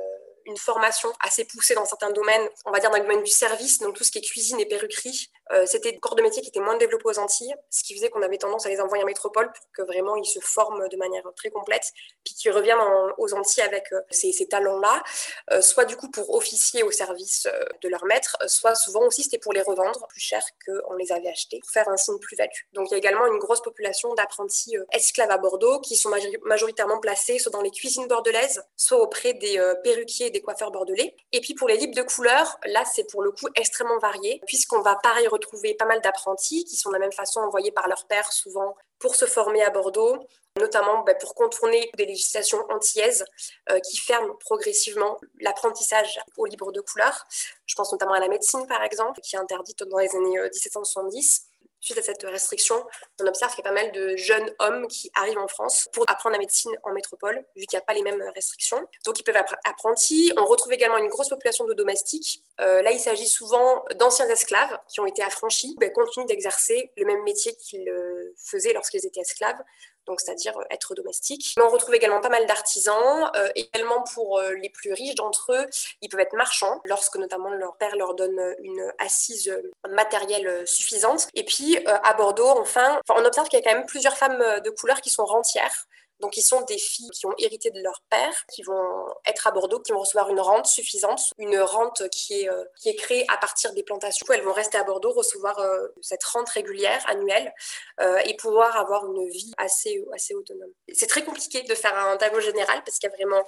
une 0.50 0.58
formation 0.58 1.10
assez 1.24 1.46
poussée 1.46 1.76
dans 1.76 1.86
certains 1.86 2.12
domaines, 2.12 2.50
on 2.66 2.72
va 2.72 2.80
dire 2.80 2.90
dans 2.90 2.98
le 2.98 3.04
domaine 3.04 3.24
du 3.24 3.32
service, 3.32 3.80
donc 3.80 3.96
tout 3.96 4.04
ce 4.04 4.12
qui 4.12 4.18
est 4.18 4.22
cuisine 4.22 4.60
et 4.60 4.66
perruquerie. 4.66 5.30
Euh, 5.52 5.66
c'était 5.66 5.92
des 5.92 6.00
corps 6.00 6.16
de 6.16 6.22
métier 6.22 6.42
qui 6.42 6.50
étaient 6.50 6.60
moins 6.60 6.78
développés 6.78 7.06
aux 7.06 7.20
Antilles, 7.20 7.56
ce 7.70 7.84
qui 7.84 7.96
faisait 7.96 8.10
qu'on 8.10 8.22
avait 8.22 8.38
tendance 8.38 8.66
à 8.66 8.70
les 8.70 8.80
envoyer 8.80 9.04
en 9.04 9.08
métropole 9.08 9.52
pour 9.52 9.66
que 9.74 9.82
vraiment 9.84 10.16
ils 10.16 10.26
se 10.26 10.40
forment 10.40 10.88
de 10.90 10.98
manière 10.98 11.24
très 11.36 11.50
complète, 11.50 11.92
puis 12.24 12.36
qu'ils 12.36 12.52
reviennent 12.52 12.78
aux 13.18 13.34
Antilles 13.34 13.64
avec 13.64 13.92
euh, 13.94 14.02
ces, 14.12 14.48
talents-là, 14.48 15.04
euh, 15.52 15.62
soit 15.62 15.86
du 15.86 15.96
coup 15.96 16.10
pour 16.10 16.36
officier 16.36 16.84
au 16.84 16.92
service 16.92 17.48
de 17.82 17.90
leur 17.90 18.06
maître, 18.06 18.38
soit 18.48 18.76
souvent 18.76 19.06
aussi 19.06 19.24
c'était 19.24 19.38
pour 19.38 19.54
les 19.54 19.62
revendre 19.62 20.08
plus 20.08 20.20
cher 20.20 20.44
qu'on 20.66 20.96
les 20.96 21.12
avait 21.12 21.30
achetés, 21.30 21.60
pour 21.60 21.72
faire 21.72 21.88
un 21.90 21.98
signe 21.98 22.20
plus-value. 22.20 22.50
Donc 22.74 22.88
il 22.90 22.92
y 22.92 22.96
a 22.96 22.98
également 22.98 23.26
une 23.28 23.38
grosse 23.38 23.62
population 23.62 24.14
d'apprentis 24.16 24.76
esclaves 24.92 25.32
à 25.32 25.38
Bordeaux 25.38 25.80
qui 25.80 25.96
sont 25.96 26.12
majoritairement 26.46 27.00
placés 27.00 27.40
soit 27.40 27.52
dans 27.52 27.62
les 27.62 27.72
cuisines 27.72 28.08
bordelaises, 28.08 28.64
soit 28.76 29.00
auprès 29.00 29.34
des 29.34 29.60
perruquiers 29.84 30.30
des 30.30 30.39
coiffeurs 30.42 30.72
bordelais. 30.72 31.16
Et 31.32 31.42
puis 31.42 31.54
pour 31.54 31.68
les 31.68 31.78
libres 31.78 31.96
de 31.96 32.02
couleur, 32.02 32.58
là 32.66 32.84
c'est 32.86 33.10
pour 33.10 33.22
le 33.22 33.32
coup 33.32 33.48
extrêmement 33.56 34.00
varié, 34.00 34.42
puisqu'on 34.48 34.82
va 34.82 34.96
pareil 34.96 35.28
retrouver 35.28 35.74
pas 35.74 35.86
mal 35.86 36.02
d'apprentis 36.02 36.66
qui 36.66 36.76
sont 36.76 36.90
de 36.90 36.96
la 36.96 37.00
même 37.00 37.12
façon 37.12 37.40
envoyés 37.42 37.72
par 37.72 37.88
leur 37.88 38.06
père 38.08 38.32
souvent 38.32 38.76
pour 39.00 39.16
se 39.16 39.26
former 39.26 39.64
à 39.64 39.70
Bordeaux, 39.70 40.18
notamment 40.58 41.04
bah, 41.04 41.16
pour 41.16 41.36
contourner 41.36 41.90
des 41.98 42.06
législations 42.06 42.60
antillaises 42.70 43.26
euh, 43.70 43.80
qui 43.80 43.98
ferment 43.98 44.36
progressivement 44.40 45.18
l'apprentissage 45.40 46.20
aux 46.38 46.46
libres 46.46 46.72
de 46.72 46.82
couleur. 46.82 47.26
Je 47.66 47.76
pense 47.76 47.92
notamment 47.92 48.14
à 48.14 48.20
la 48.20 48.28
médecine, 48.28 48.68
par 48.68 48.84
exemple, 48.84 49.22
qui 49.22 49.36
est 49.36 49.40
interdite 49.40 49.84
dans 49.84 50.00
les 50.00 50.14
années 50.16 50.40
1770. 50.42 51.49
Suite 51.82 51.98
à 51.98 52.02
cette 52.02 52.24
restriction, 52.24 52.76
on 53.22 53.28
observe 53.28 53.56
qu'il 53.56 53.64
y 53.64 53.68
a 53.68 53.72
pas 53.72 53.82
mal 53.82 53.92
de 53.94 54.16
jeunes 54.18 54.54
hommes 54.60 54.88
qui 54.88 55.10
arrivent 55.16 55.38
en 55.38 55.48
France 55.48 55.88
pour 55.94 56.04
apprendre 56.10 56.34
la 56.34 56.40
médecine 56.40 56.72
en 56.84 56.92
métropole, 56.92 57.36
vu 57.56 57.66
qu'il 57.66 57.78
n'y 57.78 57.82
a 57.82 57.86
pas 57.86 57.94
les 57.94 58.02
mêmes 58.02 58.22
restrictions. 58.36 58.86
Donc 59.06 59.20
ils 59.20 59.24
peuvent 59.24 59.38
être 59.38 59.56
apprentis. 59.64 60.34
On 60.38 60.46
retrouve 60.46 60.74
également 60.74 60.98
une 60.98 61.08
grosse 61.08 61.30
population 61.30 61.66
de 61.66 61.74
domestiques. 61.74 62.44
Euh, 62.60 62.82
là, 62.82 62.92
il 62.92 63.00
s'agit 63.00 63.28
souvent 63.28 63.86
d'anciens 63.96 64.28
esclaves 64.28 64.78
qui 64.90 65.00
ont 65.00 65.06
été 65.06 65.24
affranchis, 65.24 65.76
ben, 65.80 65.90
continuent 65.92 66.26
d'exercer 66.26 66.92
le 66.98 67.06
même 67.06 67.24
métier 67.24 67.56
qu'ils 67.56 67.88
euh, 67.90 68.36
faisaient 68.38 68.74
lorsqu'ils 68.74 69.06
étaient 69.06 69.22
esclaves 69.22 69.62
donc 70.10 70.20
c'est-à-dire 70.20 70.58
euh, 70.58 70.64
être 70.72 70.96
domestique. 70.96 71.54
Mais 71.56 71.64
on 71.64 71.70
retrouve 71.70 71.96
également 71.96 72.20
pas 72.20 72.30
mal 72.30 72.46
d'artisans, 72.48 73.32
euh, 73.36 73.48
également 73.56 74.04
pour 74.14 74.40
euh, 74.40 74.54
les 74.56 74.70
plus 74.70 74.92
riches 74.92 75.16
d'entre 75.16 75.54
eux, 75.54 75.66
ils 76.02 76.10
peuvent 76.10 76.20
être 76.20 76.34
marchands, 76.34 76.82
lorsque 76.84 77.16
notamment 77.16 77.50
leur 77.52 77.78
père 77.78 77.96
leur 77.96 78.16
donne 78.16 78.56
une 78.62 78.92
assise 78.98 79.54
matérielle 79.88 80.68
suffisante. 80.68 81.28
Et 81.36 81.46
puis 81.46 81.78
à 81.86 82.14
Bordeaux, 82.16 82.50
enfin, 82.50 83.00
on 83.10 83.24
observe 83.24 83.48
qu'il 83.48 83.60
y 83.60 83.62
a 83.62 83.66
quand 83.70 83.78
même 83.78 83.86
plusieurs 83.86 84.18
femmes 84.18 84.44
de 84.64 84.70
couleur 84.72 85.02
qui 85.02 85.10
sont 85.10 85.26
rentières. 85.26 85.86
Donc, 86.20 86.38
ils 86.38 86.42
sont 86.42 86.62
des 86.62 86.78
filles 86.78 87.10
qui 87.12 87.26
ont 87.26 87.34
hérité 87.38 87.72
de 87.72 87.82
leur 87.82 88.02
père, 88.10 88.46
qui 88.52 88.62
vont 88.64 89.06
être 89.26 89.48
à 89.48 89.52
Bordeaux, 89.52 89.80
qui 89.80 89.92
vont 89.92 90.00
recevoir 90.00 90.30
une 90.30 90.40
rente 90.40 90.66
suffisante, 90.66 91.34
une 91.38 91.60
rente 91.60 92.10
qui 92.10 92.42
est, 92.42 92.50
euh, 92.50 92.64
créée 92.98 93.26
à 93.30 93.38
partir 93.38 93.74
des 93.74 93.84
plantations. 93.84 94.26
Elles 94.34 94.44
vont 94.44 94.54
rester 94.54 94.78
à 94.78 94.84
Bordeaux, 94.84 95.12
recevoir 95.12 95.58
euh, 95.60 95.88
cette 96.02 96.24
rente 96.24 96.50
régulière, 96.50 97.04
annuelle, 97.08 97.54
euh, 98.02 98.18
et 98.26 98.36
pouvoir 98.36 98.76
avoir 98.78 99.06
une 99.06 99.28
vie 99.30 99.54
assez, 99.58 100.04
assez 100.14 100.34
autonome. 100.34 100.72
C'est 100.94 101.08
très 101.08 101.24
compliqué 101.24 101.62
de 101.62 101.76
faire 101.76 101.98
un 101.98 102.18
tableau 102.18 102.42
général 102.42 102.84
parce 102.84 103.00
qu'il 103.00 103.10
y 103.10 103.14
a 103.14 103.16
vraiment 103.16 103.46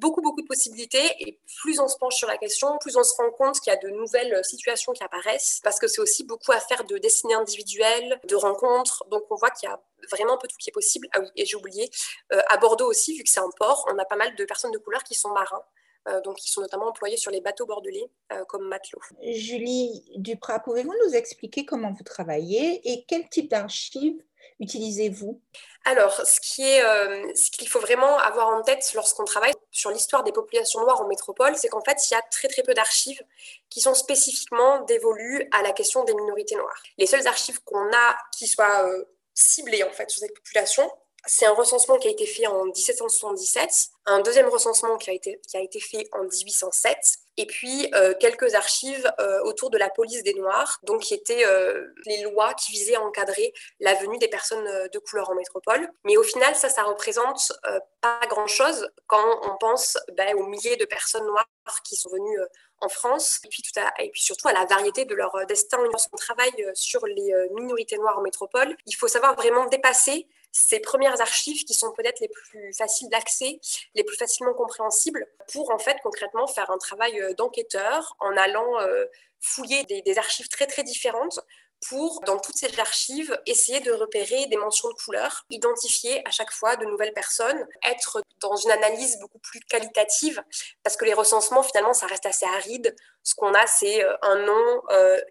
beaucoup, 0.00 0.22
beaucoup 0.22 0.42
de 0.42 0.46
possibilités. 0.46 1.04
Et 1.20 1.40
plus 1.60 1.80
on 1.80 1.88
se 1.88 1.96
penche 1.96 2.14
sur 2.14 2.28
la 2.28 2.36
question, 2.36 2.76
plus 2.78 2.96
on 2.96 3.02
se 3.02 3.14
rend 3.14 3.30
compte 3.30 3.60
qu'il 3.60 3.72
y 3.72 3.76
a 3.76 3.78
de 3.78 3.88
nouvelles 3.88 4.44
situations 4.44 4.92
qui 4.92 5.02
apparaissent, 5.02 5.60
parce 5.62 5.78
que 5.78 5.88
c'est 5.88 6.00
aussi 6.00 6.24
beaucoup 6.24 6.52
à 6.52 6.60
faire 6.60 6.84
de 6.84 6.98
destinées 6.98 7.34
individuelles, 7.34 8.20
de 8.28 8.36
rencontres. 8.36 9.04
Donc, 9.10 9.24
on 9.30 9.36
voit 9.36 9.50
qu'il 9.50 9.68
y 9.68 9.72
a 9.72 9.80
vraiment 10.10 10.34
un 10.34 10.38
peu 10.38 10.48
tout 10.48 10.56
qui 10.58 10.70
est 10.70 10.72
possible. 10.72 11.08
Ah 11.12 11.20
oui, 11.20 11.28
et 11.36 11.44
j'ai 11.44 11.56
oublié, 11.56 11.90
euh, 12.32 12.40
à 12.48 12.56
Bordeaux 12.58 12.88
aussi, 12.88 13.16
vu 13.16 13.24
que 13.24 13.30
c'est 13.30 13.40
un 13.40 13.50
port, 13.58 13.86
on 13.90 13.98
a 13.98 14.04
pas 14.04 14.16
mal 14.16 14.34
de 14.36 14.44
personnes 14.44 14.72
de 14.72 14.78
couleur 14.78 15.02
qui 15.02 15.14
sont 15.14 15.30
marins. 15.30 15.62
Euh, 16.08 16.20
donc, 16.20 16.36
qui 16.36 16.52
sont 16.52 16.60
notamment 16.60 16.86
employés 16.86 17.16
sur 17.16 17.32
les 17.32 17.40
bateaux 17.40 17.66
bordelais 17.66 18.08
euh, 18.32 18.44
comme 18.44 18.68
matelots. 18.68 19.00
Julie 19.24 20.04
Duprat, 20.14 20.60
pouvez-vous 20.60 20.94
nous 21.04 21.14
expliquer 21.14 21.66
comment 21.66 21.90
vous 21.90 22.04
travaillez 22.04 22.80
et 22.92 23.04
quel 23.08 23.28
type 23.28 23.50
d'archives 23.50 24.22
utilisez-vous? 24.60 25.40
Alors, 25.84 26.20
ce 26.24 26.40
qu'il 26.40 27.68
faut 27.68 27.80
vraiment 27.80 28.18
avoir 28.18 28.48
en 28.48 28.62
tête 28.62 28.92
lorsqu'on 28.94 29.24
travaille 29.24 29.52
sur 29.70 29.90
l'histoire 29.90 30.24
des 30.24 30.32
populations 30.32 30.80
noires 30.80 31.00
en 31.00 31.06
métropole, 31.06 31.56
c'est 31.56 31.68
qu'en 31.68 31.82
fait, 31.82 31.98
il 32.10 32.14
y 32.14 32.16
a 32.16 32.22
très 32.22 32.48
très 32.48 32.62
peu 32.62 32.74
d'archives 32.74 33.22
qui 33.70 33.80
sont 33.80 33.94
spécifiquement 33.94 34.80
dévolues 34.82 35.48
à 35.52 35.62
la 35.62 35.72
question 35.72 36.04
des 36.04 36.14
minorités 36.14 36.56
noires. 36.56 36.82
Les 36.98 37.06
seules 37.06 37.26
archives 37.26 37.62
qu'on 37.64 37.92
a 37.92 38.16
qui 38.36 38.46
soient 38.46 38.90
ciblées 39.34 39.84
en 39.84 39.92
fait 39.92 40.10
sur 40.10 40.20
cette 40.20 40.34
population, 40.34 40.90
c'est 41.26 41.46
un 41.46 41.52
recensement 41.52 41.98
qui 41.98 42.08
a 42.08 42.10
été 42.10 42.24
fait 42.24 42.46
en 42.46 42.64
1777, 42.64 43.68
un 44.06 44.20
deuxième 44.20 44.48
recensement 44.48 44.96
qui 44.96 45.10
a 45.10 45.12
été, 45.12 45.40
qui 45.48 45.56
a 45.56 45.60
été 45.60 45.80
fait 45.80 46.08
en 46.12 46.22
1807, 46.22 46.96
et 47.36 47.46
puis 47.46 47.88
euh, 47.94 48.14
quelques 48.18 48.54
archives 48.54 49.10
euh, 49.20 49.40
autour 49.42 49.70
de 49.70 49.78
la 49.78 49.90
police 49.90 50.22
des 50.22 50.34
Noirs, 50.34 50.78
donc 50.84 51.02
qui 51.02 51.14
étaient 51.14 51.44
euh, 51.44 51.86
les 52.06 52.22
lois 52.22 52.54
qui 52.54 52.72
visaient 52.72 52.96
à 52.96 53.02
encadrer 53.02 53.52
la 53.80 53.94
venue 53.94 54.18
des 54.18 54.28
personnes 54.28 54.66
de 54.92 54.98
couleur 54.98 55.30
en 55.30 55.34
métropole. 55.34 55.88
Mais 56.04 56.16
au 56.16 56.22
final, 56.22 56.54
ça, 56.54 56.68
ça 56.68 56.82
représente 56.82 57.52
pas 58.00 58.20
grand-chose 58.28 58.88
quand 59.06 59.40
on 59.42 59.56
pense 59.58 59.98
ben, 60.16 60.34
aux 60.36 60.46
milliers 60.46 60.76
de 60.76 60.84
personnes 60.84 61.26
noires 61.26 61.46
qui 61.84 61.96
sont 61.96 62.10
venues 62.10 62.38
en 62.80 62.88
France, 62.88 63.40
et 63.44 63.48
puis, 63.48 63.62
tout 63.62 63.80
à, 63.80 63.90
et 64.02 64.10
puis 64.10 64.22
surtout 64.22 64.48
à 64.48 64.52
la 64.52 64.64
variété 64.66 65.04
de 65.04 65.14
leur 65.14 65.34
destin. 65.46 65.78
Lorsqu'on 65.92 66.16
travaille 66.16 66.70
sur 66.74 67.06
les 67.06 67.32
minorités 67.54 67.98
noires 67.98 68.18
en 68.18 68.22
métropole, 68.22 68.76
il 68.86 68.94
faut 68.94 69.08
savoir 69.08 69.34
vraiment 69.34 69.66
dépasser 69.66 70.28
ces 70.58 70.80
premières 70.80 71.20
archives 71.20 71.64
qui 71.64 71.74
sont 71.74 71.92
peut-être 71.92 72.20
les 72.20 72.28
plus 72.28 72.72
faciles 72.72 73.08
d'accès, 73.10 73.60
les 73.94 74.04
plus 74.04 74.16
facilement 74.16 74.54
compréhensibles, 74.54 75.26
pour 75.52 75.70
en 75.70 75.78
fait 75.78 75.98
concrètement 76.02 76.46
faire 76.46 76.70
un 76.70 76.78
travail 76.78 77.20
euh, 77.20 77.34
d'enquêteur 77.34 78.16
en 78.20 78.34
allant 78.36 78.80
euh, 78.80 79.04
fouiller 79.40 79.84
des, 79.84 80.18
archives 80.18 80.48
très 80.48 80.66
très 80.66 80.82
différentes 80.82 81.40
pour, 81.88 82.20
dans 82.22 82.38
toutes 82.38 82.56
ces 82.56 82.80
archives, 82.80 83.38
essayer 83.44 83.80
de 83.80 83.92
repérer 83.92 84.46
des 84.46 84.56
mentions 84.56 84.88
de 84.88 84.94
couleurs, 84.94 85.44
identifier 85.50 86.26
à 86.26 86.30
chaque 86.30 86.50
fois 86.50 86.76
de 86.76 86.86
nouvelles 86.86 87.12
personnes, 87.12 87.66
être 87.84 88.22
dans 88.40 88.56
une 88.56 88.70
analyse 88.70 89.18
beaucoup 89.20 89.38
plus 89.38 89.60
qualitative, 89.60 90.42
parce 90.82 90.96
que 90.96 91.04
les 91.04 91.12
recensements, 91.12 91.62
finalement, 91.62 91.92
ça 91.92 92.06
reste 92.06 92.24
assez 92.24 92.46
aride. 92.46 92.96
Ce 93.22 93.34
qu'on 93.34 93.52
a, 93.52 93.66
c'est 93.66 94.02
euh, 94.02 94.16
un 94.22 94.36
nom, 94.36 94.82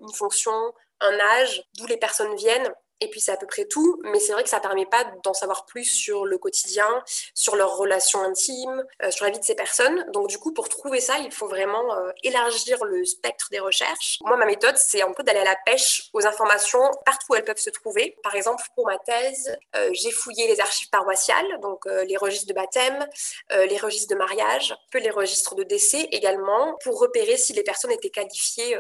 une 0.02 0.14
fonction, 0.14 0.54
un 1.02 1.20
âge, 1.20 1.64
d'où 1.78 1.88
les 1.88 1.98
personnes 1.98 2.36
viennent, 2.36 2.72
et 3.02 3.10
puis 3.10 3.20
c'est 3.20 3.32
à 3.32 3.38
peu 3.38 3.48
près 3.48 3.66
tout, 3.66 4.00
mais 4.04 4.20
c'est 4.20 4.32
vrai 4.32 4.44
que 4.44 4.50
ça 4.50 4.58
ne 4.58 4.62
permet 4.62 4.86
pas 4.86 5.04
d'en 5.24 5.34
savoir 5.34 5.66
plus 5.66 5.86
sur 5.86 6.26
le 6.26 6.38
quotidien, 6.38 6.88
sur 7.34 7.56
leurs 7.56 7.76
relations 7.78 8.22
intimes, 8.22 8.86
euh, 9.04 9.12
sur 9.12 9.26
la 9.26 9.32
vie 9.32 9.40
de 9.40 9.44
ces 9.44 9.56
personnes. 9.56 10.06
Donc 10.12 10.28
du 10.28 10.38
coup, 10.38 10.54
pour 10.54 10.70
trouver 10.70 11.02
ça, 11.02 11.18
il 11.20 11.32
faut 11.32 11.48
vraiment 11.48 11.96
euh, 11.96 12.12
élargir 12.24 12.84
le 12.86 13.04
spectre 13.04 13.48
des 13.52 13.60
recherches. 13.60 14.20
Moi, 14.22 14.38
ma 14.38 14.46
méthode, 14.46 14.78
c'est 14.78 15.02
un 15.02 15.12
peu 15.12 15.24
d'aller 15.24 15.40
à 15.40 15.46
la 15.46 15.58
pêche 15.66 16.10
aux 16.14 16.26
informations 16.26 16.90
partout 17.06 17.26
où 17.32 17.36
elles 17.36 17.44
peuvent 17.44 17.58
se 17.58 17.70
trouver. 17.70 18.18
Par 18.24 18.36
exemple, 18.36 18.64
pour 18.76 18.86
ma 18.86 18.98
thèse, 19.00 19.58
euh, 19.76 19.90
j'ai 19.94 20.12
fouillé 20.12 20.48
les 20.48 20.60
archives 20.62 20.90
paroissiales, 20.90 21.60
donc 21.62 21.86
les 21.86 22.18
registres 22.18 22.48
de 22.48 22.54
baptême, 22.54 23.08
les 23.52 23.78
registres 23.78 24.14
de 24.14 24.18
mariage, 24.18 24.76
peu 24.92 25.00
les 25.00 25.10
registres 25.10 25.56
de 25.56 25.64
décès 25.64 26.08
également, 26.12 26.76
pour 26.84 27.00
repérer 27.00 27.38
si 27.38 27.54
les 27.54 27.64
personnes 27.64 27.92
étaient 27.92 28.10
qualifiées 28.10 28.78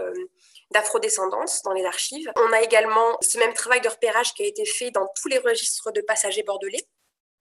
d'afrodescendance 0.72 1.62
dans 1.64 1.74
les 1.74 1.86
archives. 1.86 2.32
On 2.36 2.54
a 2.54 2.62
également 2.62 3.18
ce 3.22 3.38
même 3.38 3.54
travail 3.54 3.82
de 3.82 3.90
repérage 3.90 4.34
qui 4.34 4.44
a 4.44 4.48
été 4.48 4.66
fait 4.66 4.92
dans 4.92 5.08
tous 5.22 5.28
les 5.28 5.40
registres 5.40 5.92
de 5.92 6.02
passagers 6.02 6.44
bordelais. 6.44 6.88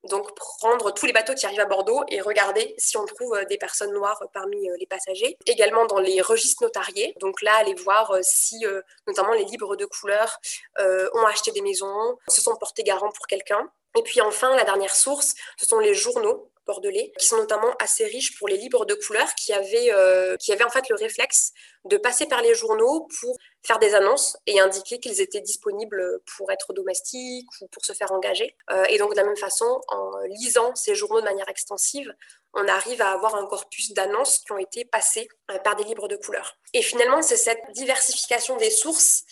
Donc, 0.08 0.34
prendre 0.36 0.92
tous 0.92 1.06
les 1.06 1.12
bateaux 1.12 1.34
qui 1.34 1.46
arrivent 1.46 1.60
à 1.60 1.64
Bordeaux 1.64 2.04
et 2.08 2.20
regarder 2.20 2.74
si 2.76 2.96
on 2.98 3.06
trouve 3.06 3.34
euh, 3.34 3.44
des 3.46 3.56
personnes 3.56 3.92
noires 3.92 4.22
parmi 4.34 4.68
euh, 4.68 4.76
les 4.78 4.86
passagers. 4.86 5.36
Également 5.46 5.86
dans 5.86 5.98
les 5.98 6.20
registres 6.20 6.62
notariés. 6.62 7.14
Donc 7.20 7.40
là, 7.40 7.54
aller 7.56 7.74
voir 7.74 8.10
euh, 8.10 8.20
si, 8.22 8.66
notamment 9.06 9.32
les 9.32 9.44
libres 9.44 9.76
de 9.76 9.86
couleur, 9.86 10.38
ont 10.78 11.26
acheté 11.26 11.52
des 11.52 11.62
maisons, 11.62 12.18
se 12.28 12.40
sont 12.40 12.54
portés 12.56 12.82
garant 12.82 13.10
pour 13.10 13.26
quelqu'un. 13.26 13.70
Et 13.96 14.02
puis 14.02 14.20
enfin, 14.20 14.54
la 14.56 14.64
dernière 14.64 14.94
source, 14.94 15.34
ce 15.56 15.66
sont 15.66 15.78
les 15.78 15.94
journaux 15.94 16.50
bordelais, 16.66 17.12
qui 17.18 17.26
sont 17.26 17.36
notamment 17.36 17.74
assez 17.78 18.04
riches 18.04 18.38
pour 18.38 18.48
les 18.48 18.56
livres 18.56 18.84
de 18.84 18.94
couleur, 18.94 19.34
qui 19.34 19.52
avaient, 19.52 19.92
euh, 19.92 20.36
qui 20.36 20.52
avaient 20.52 20.64
en 20.64 20.70
fait 20.70 20.88
le 20.88 20.96
réflexe 20.96 21.52
de 21.84 21.96
passer 21.96 22.26
par 22.26 22.42
les 22.42 22.54
journaux 22.54 23.08
pour 23.20 23.36
faire 23.62 23.78
des 23.78 23.94
annonces 23.94 24.36
et 24.46 24.60
indiquer 24.60 25.00
qu'ils 25.00 25.20
étaient 25.20 25.40
disponibles 25.40 26.20
pour 26.36 26.50
être 26.50 26.72
domestiques 26.72 27.48
ou 27.60 27.68
pour 27.68 27.84
se 27.84 27.92
faire 27.92 28.12
engager. 28.12 28.56
Euh, 28.70 28.84
et 28.88 28.98
donc 28.98 29.12
de 29.12 29.16
la 29.16 29.24
même 29.24 29.36
façon, 29.36 29.80
en 29.88 30.10
lisant 30.28 30.74
ces 30.74 30.94
journaux 30.94 31.20
de 31.20 31.26
manière 31.26 31.48
extensive, 31.48 32.12
on 32.54 32.66
arrive 32.68 33.02
à 33.02 33.10
avoir 33.10 33.34
un 33.34 33.46
corpus 33.46 33.92
d'annonces 33.92 34.38
qui 34.38 34.52
ont 34.52 34.58
été 34.58 34.84
passées 34.84 35.28
euh, 35.50 35.58
par 35.58 35.76
des 35.76 35.84
livres 35.84 36.08
de 36.08 36.16
couleur. 36.16 36.56
Et 36.72 36.82
finalement, 36.82 37.20
c'est 37.22 37.36
cette 37.36 37.62
diversification 37.72 38.56
des 38.56 38.70
sources 38.70 39.24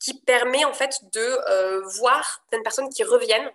qui 0.00 0.20
permet 0.20 0.64
en 0.64 0.72
fait 0.72 0.94
de 1.12 1.88
voir 1.98 2.40
certaines 2.44 2.62
personnes 2.62 2.88
qui 2.88 3.02
reviennent 3.02 3.50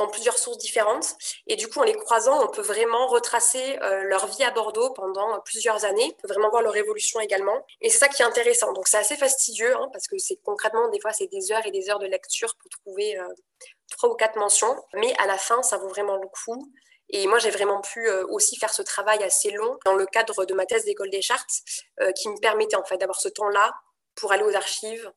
dans 0.00 0.08
plusieurs 0.08 0.38
sources 0.38 0.56
différentes. 0.56 1.14
Et 1.46 1.56
du 1.56 1.68
coup, 1.68 1.78
en 1.78 1.84
les 1.84 1.94
croisant, 1.94 2.42
on 2.42 2.48
peut 2.48 2.62
vraiment 2.62 3.06
retracer 3.06 3.78
euh, 3.82 4.02
leur 4.04 4.26
vie 4.26 4.42
à 4.42 4.50
Bordeaux 4.50 4.90
pendant 4.94 5.38
plusieurs 5.40 5.84
années. 5.84 6.16
On 6.16 6.22
peut 6.22 6.28
vraiment 6.28 6.48
voir 6.48 6.62
leur 6.62 6.74
évolution 6.74 7.20
également. 7.20 7.64
Et 7.82 7.90
c'est 7.90 7.98
ça 7.98 8.08
qui 8.08 8.22
est 8.22 8.24
intéressant. 8.24 8.72
Donc, 8.72 8.88
c'est 8.88 8.96
assez 8.96 9.16
fastidieux 9.16 9.76
hein, 9.76 9.90
parce 9.92 10.08
que 10.08 10.16
c'est 10.18 10.36
concrètement, 10.42 10.88
des 10.88 11.00
fois, 11.00 11.12
c'est 11.12 11.26
des 11.26 11.52
heures 11.52 11.64
et 11.66 11.70
des 11.70 11.90
heures 11.90 11.98
de 11.98 12.06
lecture 12.06 12.56
pour 12.56 12.70
trouver 12.70 13.18
euh, 13.18 13.28
trois 13.90 14.10
ou 14.10 14.14
quatre 14.14 14.36
mentions. 14.36 14.74
Mais 14.94 15.14
à 15.18 15.26
la 15.26 15.36
fin, 15.36 15.62
ça 15.62 15.76
vaut 15.76 15.88
vraiment 15.88 16.16
le 16.16 16.28
coup. 16.28 16.72
Et 17.10 17.26
moi, 17.26 17.38
j'ai 17.38 17.50
vraiment 17.50 17.82
pu 17.82 18.08
euh, 18.08 18.24
aussi 18.30 18.56
faire 18.56 18.72
ce 18.72 18.80
travail 18.80 19.22
assez 19.22 19.50
long 19.50 19.78
dans 19.84 19.94
le 19.94 20.06
cadre 20.06 20.46
de 20.46 20.54
ma 20.54 20.64
thèse 20.64 20.86
d'école 20.86 21.10
des 21.10 21.22
chartes 21.22 21.50
qui 22.16 22.28
me 22.30 22.40
permettait 22.40 22.76
en 22.76 22.84
fait 22.84 22.96
d'avoir 22.96 23.20
ce 23.20 23.28
temps-là 23.28 23.74
pour 24.14 24.32
aller 24.32 24.44
aux 24.44 24.54
archives, 24.54 25.10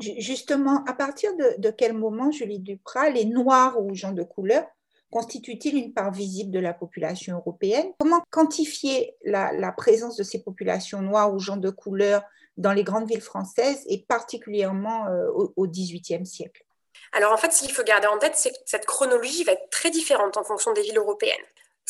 Justement, 0.00 0.84
à 0.86 0.94
partir 0.94 1.30
de, 1.36 1.70
quel 1.70 1.92
moment, 1.92 2.30
Julie 2.30 2.58
Duprat, 2.60 3.10
les 3.10 3.24
Noirs 3.24 3.80
ou 3.80 3.94
gens 3.94 4.12
de 4.12 4.22
couleur 4.22 4.64
constituent-ils 5.10 5.76
une 5.76 5.92
part 5.92 6.12
visible 6.12 6.52
de 6.52 6.60
la 6.60 6.72
population 6.72 7.36
européenne? 7.36 7.92
Comment 7.98 8.22
quantifier 8.30 9.16
la, 9.24 9.72
présence 9.76 10.16
de 10.16 10.22
ces 10.22 10.42
populations 10.42 11.02
noires 11.02 11.34
ou 11.34 11.38
gens 11.38 11.56
de 11.56 11.70
couleur 11.70 12.22
dans 12.56 12.72
les 12.72 12.84
grandes 12.84 13.08
villes 13.08 13.20
françaises 13.20 13.82
et 13.88 14.04
particulièrement 14.06 15.06
euh, 15.08 15.28
au 15.56 15.66
XVIIIe 15.66 16.26
siècle? 16.26 16.64
Alors 17.12 17.32
en 17.32 17.36
fait, 17.36 17.52
ce 17.52 17.62
qu'il 17.62 17.72
faut 17.72 17.82
garder 17.82 18.06
en 18.06 18.18
tête, 18.18 18.36
c'est 18.36 18.50
que 18.50 18.58
cette 18.66 18.86
chronologie 18.86 19.44
va 19.44 19.52
être 19.52 19.68
très 19.70 19.90
différente 19.90 20.36
en 20.36 20.44
fonction 20.44 20.72
des 20.72 20.82
villes 20.82 20.98
européennes. 20.98 21.34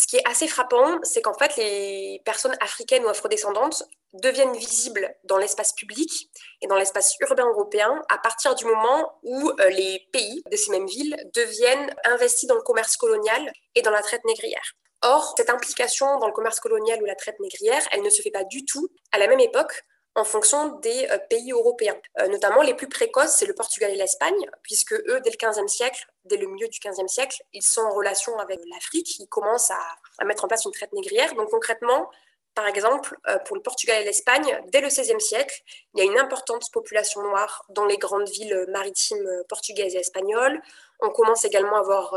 Ce 0.00 0.06
qui 0.06 0.16
est 0.16 0.26
assez 0.26 0.48
frappant, 0.48 0.98
c'est 1.02 1.20
qu'en 1.20 1.34
fait, 1.34 1.58
les 1.58 2.22
personnes 2.24 2.56
africaines 2.62 3.04
ou 3.04 3.08
afrodescendantes 3.10 3.82
deviennent 4.14 4.56
visibles 4.56 5.14
dans 5.24 5.36
l'espace 5.36 5.74
public 5.74 6.30
et 6.62 6.66
dans 6.68 6.76
l'espace 6.76 7.16
urbain 7.20 7.46
européen 7.46 8.00
à 8.08 8.16
partir 8.16 8.54
du 8.54 8.64
moment 8.64 9.12
où 9.24 9.50
euh, 9.50 9.68
les 9.68 10.08
pays 10.10 10.42
de 10.50 10.56
ces 10.56 10.70
mêmes 10.70 10.86
villes 10.86 11.14
deviennent 11.34 11.94
investis 12.06 12.48
dans 12.48 12.54
le 12.54 12.62
commerce 12.62 12.96
colonial 12.96 13.52
et 13.74 13.82
dans 13.82 13.90
la 13.90 14.00
traite 14.00 14.24
négrière. 14.24 14.72
Or, 15.02 15.34
cette 15.36 15.50
implication 15.50 16.18
dans 16.18 16.28
le 16.28 16.32
commerce 16.32 16.60
colonial 16.60 17.02
ou 17.02 17.04
la 17.04 17.14
traite 17.14 17.38
négrière, 17.38 17.86
elle 17.92 18.02
ne 18.02 18.08
se 18.08 18.22
fait 18.22 18.30
pas 18.30 18.44
du 18.44 18.64
tout 18.64 18.88
à 19.12 19.18
la 19.18 19.28
même 19.28 19.40
époque 19.40 19.84
en 20.14 20.24
fonction 20.24 20.78
des 20.78 21.08
euh, 21.10 21.18
pays 21.28 21.52
européens. 21.52 21.96
Euh, 22.20 22.28
notamment, 22.28 22.62
les 22.62 22.74
plus 22.74 22.88
précoces, 22.88 23.36
c'est 23.36 23.46
le 23.46 23.54
Portugal 23.54 23.90
et 23.90 23.96
l'Espagne, 23.96 24.50
puisque 24.62 24.92
eux, 24.92 25.20
dès 25.22 25.30
le 25.30 25.36
XVe 25.36 25.68
siècle, 25.68 26.06
dès 26.24 26.36
le 26.36 26.46
milieu 26.46 26.68
du 26.68 26.80
XVe 26.80 27.06
siècle, 27.06 27.42
ils 27.52 27.62
sont 27.62 27.82
en 27.82 27.94
relation 27.94 28.38
avec 28.38 28.60
l'Afrique, 28.72 29.18
ils 29.18 29.28
commencent 29.28 29.70
à, 29.70 29.80
à, 30.18 30.24
mettre 30.24 30.44
en 30.44 30.48
place 30.48 30.64
une 30.64 30.72
traite 30.72 30.92
négrière. 30.92 31.34
Donc 31.34 31.50
concrètement, 31.50 32.10
par 32.56 32.66
exemple, 32.66 33.16
euh, 33.28 33.38
pour 33.38 33.54
le 33.54 33.62
Portugal 33.62 34.02
et 34.02 34.04
l'Espagne, 34.04 34.60
dès 34.72 34.80
le 34.80 34.88
XVIe 34.88 35.20
siècle, 35.20 35.62
il 35.94 36.04
y 36.04 36.08
a 36.08 36.10
une 36.10 36.18
importante 36.18 36.64
population 36.72 37.22
noire 37.22 37.64
dans 37.68 37.86
les 37.86 37.96
grandes 37.96 38.28
villes 38.28 38.66
maritimes 38.68 39.24
portugaises 39.48 39.94
et 39.94 39.98
espagnoles. 39.98 40.60
On 41.00 41.10
commence 41.10 41.44
également 41.44 41.76
à 41.76 41.82
voir 41.82 42.16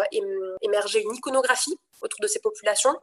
émerger 0.61 1.01
une 1.01 1.13
iconographie 1.13 1.79
autour 2.03 2.19
de 2.21 2.27
ces 2.27 2.39
populations, 2.39 2.95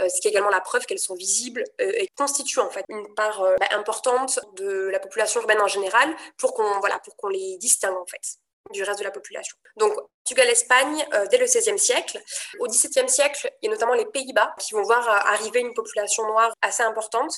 euh, 0.00 0.08
ce 0.08 0.20
qui 0.20 0.28
est 0.28 0.30
également 0.30 0.50
la 0.50 0.60
preuve 0.60 0.86
qu'elles 0.86 0.98
sont 0.98 1.14
visibles 1.14 1.64
euh, 1.80 1.92
et 1.94 2.08
constituent 2.16 2.60
en 2.60 2.70
fait 2.70 2.84
une 2.88 3.14
part 3.14 3.42
bah, 3.60 3.68
importante 3.72 4.40
de 4.56 4.88
la 4.88 4.98
population 4.98 5.40
urbaine 5.40 5.60
en 5.60 5.68
général 5.68 6.14
pour 6.38 6.54
qu'on 6.54 6.80
voilà, 6.80 6.98
pour 7.00 7.16
qu'on 7.16 7.28
les 7.28 7.56
distingue 7.58 7.96
en 7.96 8.06
fait 8.06 8.38
du 8.72 8.82
reste 8.82 8.98
de 8.98 9.04
la 9.04 9.10
population. 9.10 9.56
Donc, 9.76 9.94
Portugal, 10.24 10.48
Espagne, 10.48 11.06
euh, 11.14 11.26
dès 11.30 11.38
le 11.38 11.46
XVIe 11.46 11.78
siècle. 11.78 12.20
Au 12.58 12.66
XVIIe 12.66 13.08
siècle, 13.08 13.50
il 13.62 13.66
y 13.66 13.68
a 13.68 13.72
notamment 13.72 13.94
les 13.94 14.06
Pays-Bas 14.06 14.54
qui 14.58 14.74
vont 14.74 14.82
voir 14.82 15.08
euh, 15.08 15.32
arriver 15.32 15.60
une 15.60 15.74
population 15.74 16.26
noire 16.26 16.52
assez 16.62 16.82
importante, 16.82 17.32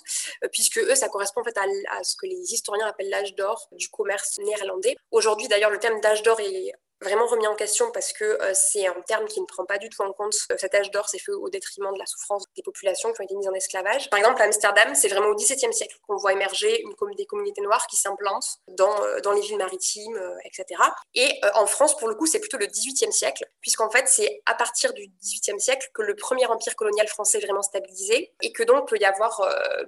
euh, 0.44 0.48
puisque 0.50 0.78
eux, 0.78 0.94
ça 0.94 1.08
correspond 1.08 1.42
en 1.42 1.44
fait 1.44 1.58
à, 1.58 2.02
ce 2.02 2.16
que 2.16 2.26
les 2.26 2.54
historiens 2.54 2.86
appellent 2.86 3.10
l'âge 3.10 3.34
d'or 3.34 3.68
du 3.72 3.88
commerce 3.88 4.38
néerlandais. 4.38 4.96
Aujourd'hui, 5.10 5.48
d'ailleurs, 5.48 5.70
le 5.70 5.78
terme 5.78 6.00
d'âge 6.00 6.22
d'or 6.22 6.40
est 6.40 6.72
vraiment 7.00 7.26
remis 7.26 7.46
en 7.46 7.54
question 7.54 7.90
parce 7.92 8.12
que 8.12 8.24
euh, 8.24 8.52
c'est 8.54 8.86
un 8.86 9.00
terme 9.06 9.26
qui 9.26 9.40
ne 9.40 9.46
prend 9.46 9.64
pas 9.64 9.78
du 9.78 9.88
tout 9.88 10.02
en 10.02 10.12
compte 10.12 10.34
euh, 10.50 10.56
cet 10.58 10.74
âge 10.74 10.90
d'or, 10.90 11.08
c'est 11.08 11.18
fait 11.18 11.32
au 11.32 11.48
détriment 11.48 11.92
de 11.92 11.98
la 11.98 12.06
souffrance 12.06 12.44
des 12.56 12.62
populations 12.62 13.12
qui 13.12 13.20
ont 13.20 13.24
été 13.24 13.36
mises 13.36 13.48
en 13.48 13.54
esclavage. 13.54 14.10
Par 14.10 14.18
exemple, 14.18 14.40
à 14.42 14.46
Amsterdam, 14.46 14.94
c'est 14.94 15.08
vraiment 15.08 15.28
au 15.28 15.34
XVIIe 15.34 15.72
siècle 15.72 15.96
qu'on 16.06 16.16
voit 16.16 16.32
émerger 16.32 16.84
des 17.16 17.26
communautés 17.26 17.60
noires 17.60 17.86
qui 17.86 17.96
s'implantent 17.96 18.58
dans, 18.68 19.02
euh, 19.04 19.20
dans 19.20 19.32
les 19.32 19.40
villes 19.40 19.58
maritimes, 19.58 20.20
etc. 20.44 20.80
Et 21.14 21.40
en 21.54 21.66
France, 21.66 21.96
pour 21.96 22.08
le 22.08 22.14
coup, 22.14 22.26
c'est 22.26 22.40
plutôt 22.40 22.58
le 22.58 22.66
XVIIIe 22.66 23.12
siècle, 23.12 23.44
puisqu'en 23.60 23.90
fait, 23.90 24.06
c'est 24.08 24.42
à 24.46 24.54
partir 24.54 24.92
du 24.92 25.08
XVIIIe 25.22 25.60
siècle 25.60 25.88
que 25.94 26.02
le 26.02 26.14
premier 26.16 26.46
empire 26.46 26.74
colonial 26.76 27.06
français 27.08 27.38
est 27.38 27.44
vraiment 27.44 27.62
stabilisé 27.62 28.32
et 28.42 28.52
que 28.52 28.62
donc 28.62 28.88
peut 28.88 28.98
y 28.98 29.04
avoir 29.04 29.40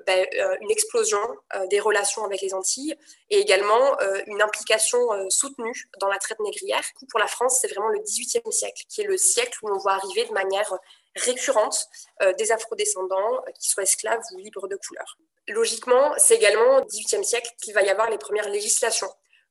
ben, 0.07 0.27
une 0.61 0.71
explosion 0.71 1.21
des 1.69 1.81
relations 1.81 2.25
avec 2.25 2.41
les 2.41 2.55
Antilles 2.55 2.97
et 3.31 3.39
également 3.39 3.99
une 4.27 4.43
implication 4.43 5.01
soutenue 5.29 5.91
dans 6.01 6.09
la 6.09 6.19
traite 6.19 6.41
négrière 6.41 6.85
pour 7.09 7.21
la 7.21 7.27
France, 7.27 7.59
c'est 7.61 7.69
vraiment 7.69 7.89
le 7.89 8.01
XVIIIe 8.01 8.53
siècle, 8.53 8.83
qui 8.89 9.03
est 9.03 9.05
le 9.07 9.17
siècle 9.17 9.59
où 9.63 9.71
on 9.71 9.79
voit 9.79 9.93
arriver 9.93 10.25
de 10.25 10.33
manière 10.33 10.73
récurrente 11.17 11.89
euh, 12.23 12.33
des 12.35 12.53
afrodescendants, 12.53 13.35
euh, 13.35 13.53
qui 13.61 13.69
soient 13.69 13.83
esclaves 13.83 14.23
ou 14.35 14.39
libres 14.39 14.69
de 14.69 14.77
couleur. 14.77 15.19
Logiquement, 15.49 16.15
c'est 16.17 16.37
également 16.37 16.79
au 16.79 16.85
XVIIIe 16.85 17.25
siècle 17.25 17.51
qu'il 17.63 17.75
va 17.75 17.83
y 17.83 17.91
avoir 17.91 18.11
les 18.11 18.19
premières 18.19 18.49
législations 18.49 19.11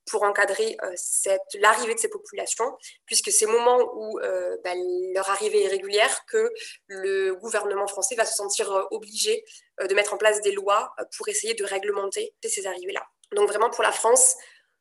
pour 0.09 0.23
encadrer 0.23 0.77
euh, 0.83 1.35
l'arrivée 1.59 1.93
de 1.93 1.99
ces 1.99 2.07
populations, 2.07 2.77
puisque 3.05 3.31
c'est 3.31 3.45
au 3.45 3.51
moment 3.51 3.77
où 3.93 4.19
bah, 4.63 4.73
leur 5.13 5.29
arrivée 5.29 5.65
est 5.65 5.67
régulière 5.67 6.25
que 6.25 6.51
le 6.87 7.35
gouvernement 7.35 7.85
français 7.85 8.15
va 8.15 8.25
se 8.25 8.33
sentir 8.33 8.87
obligé 8.89 9.43
de 9.87 9.93
mettre 9.93 10.13
en 10.13 10.17
place 10.17 10.41
des 10.41 10.51
lois 10.51 10.95
pour 11.15 11.27
essayer 11.27 11.53
de 11.53 11.63
réglementer 11.63 12.33
ces 12.43 12.65
arrivées-là. 12.65 13.05
Donc 13.33 13.49
vraiment 13.49 13.69
pour 13.69 13.83
la 13.83 13.91
France, 13.91 14.35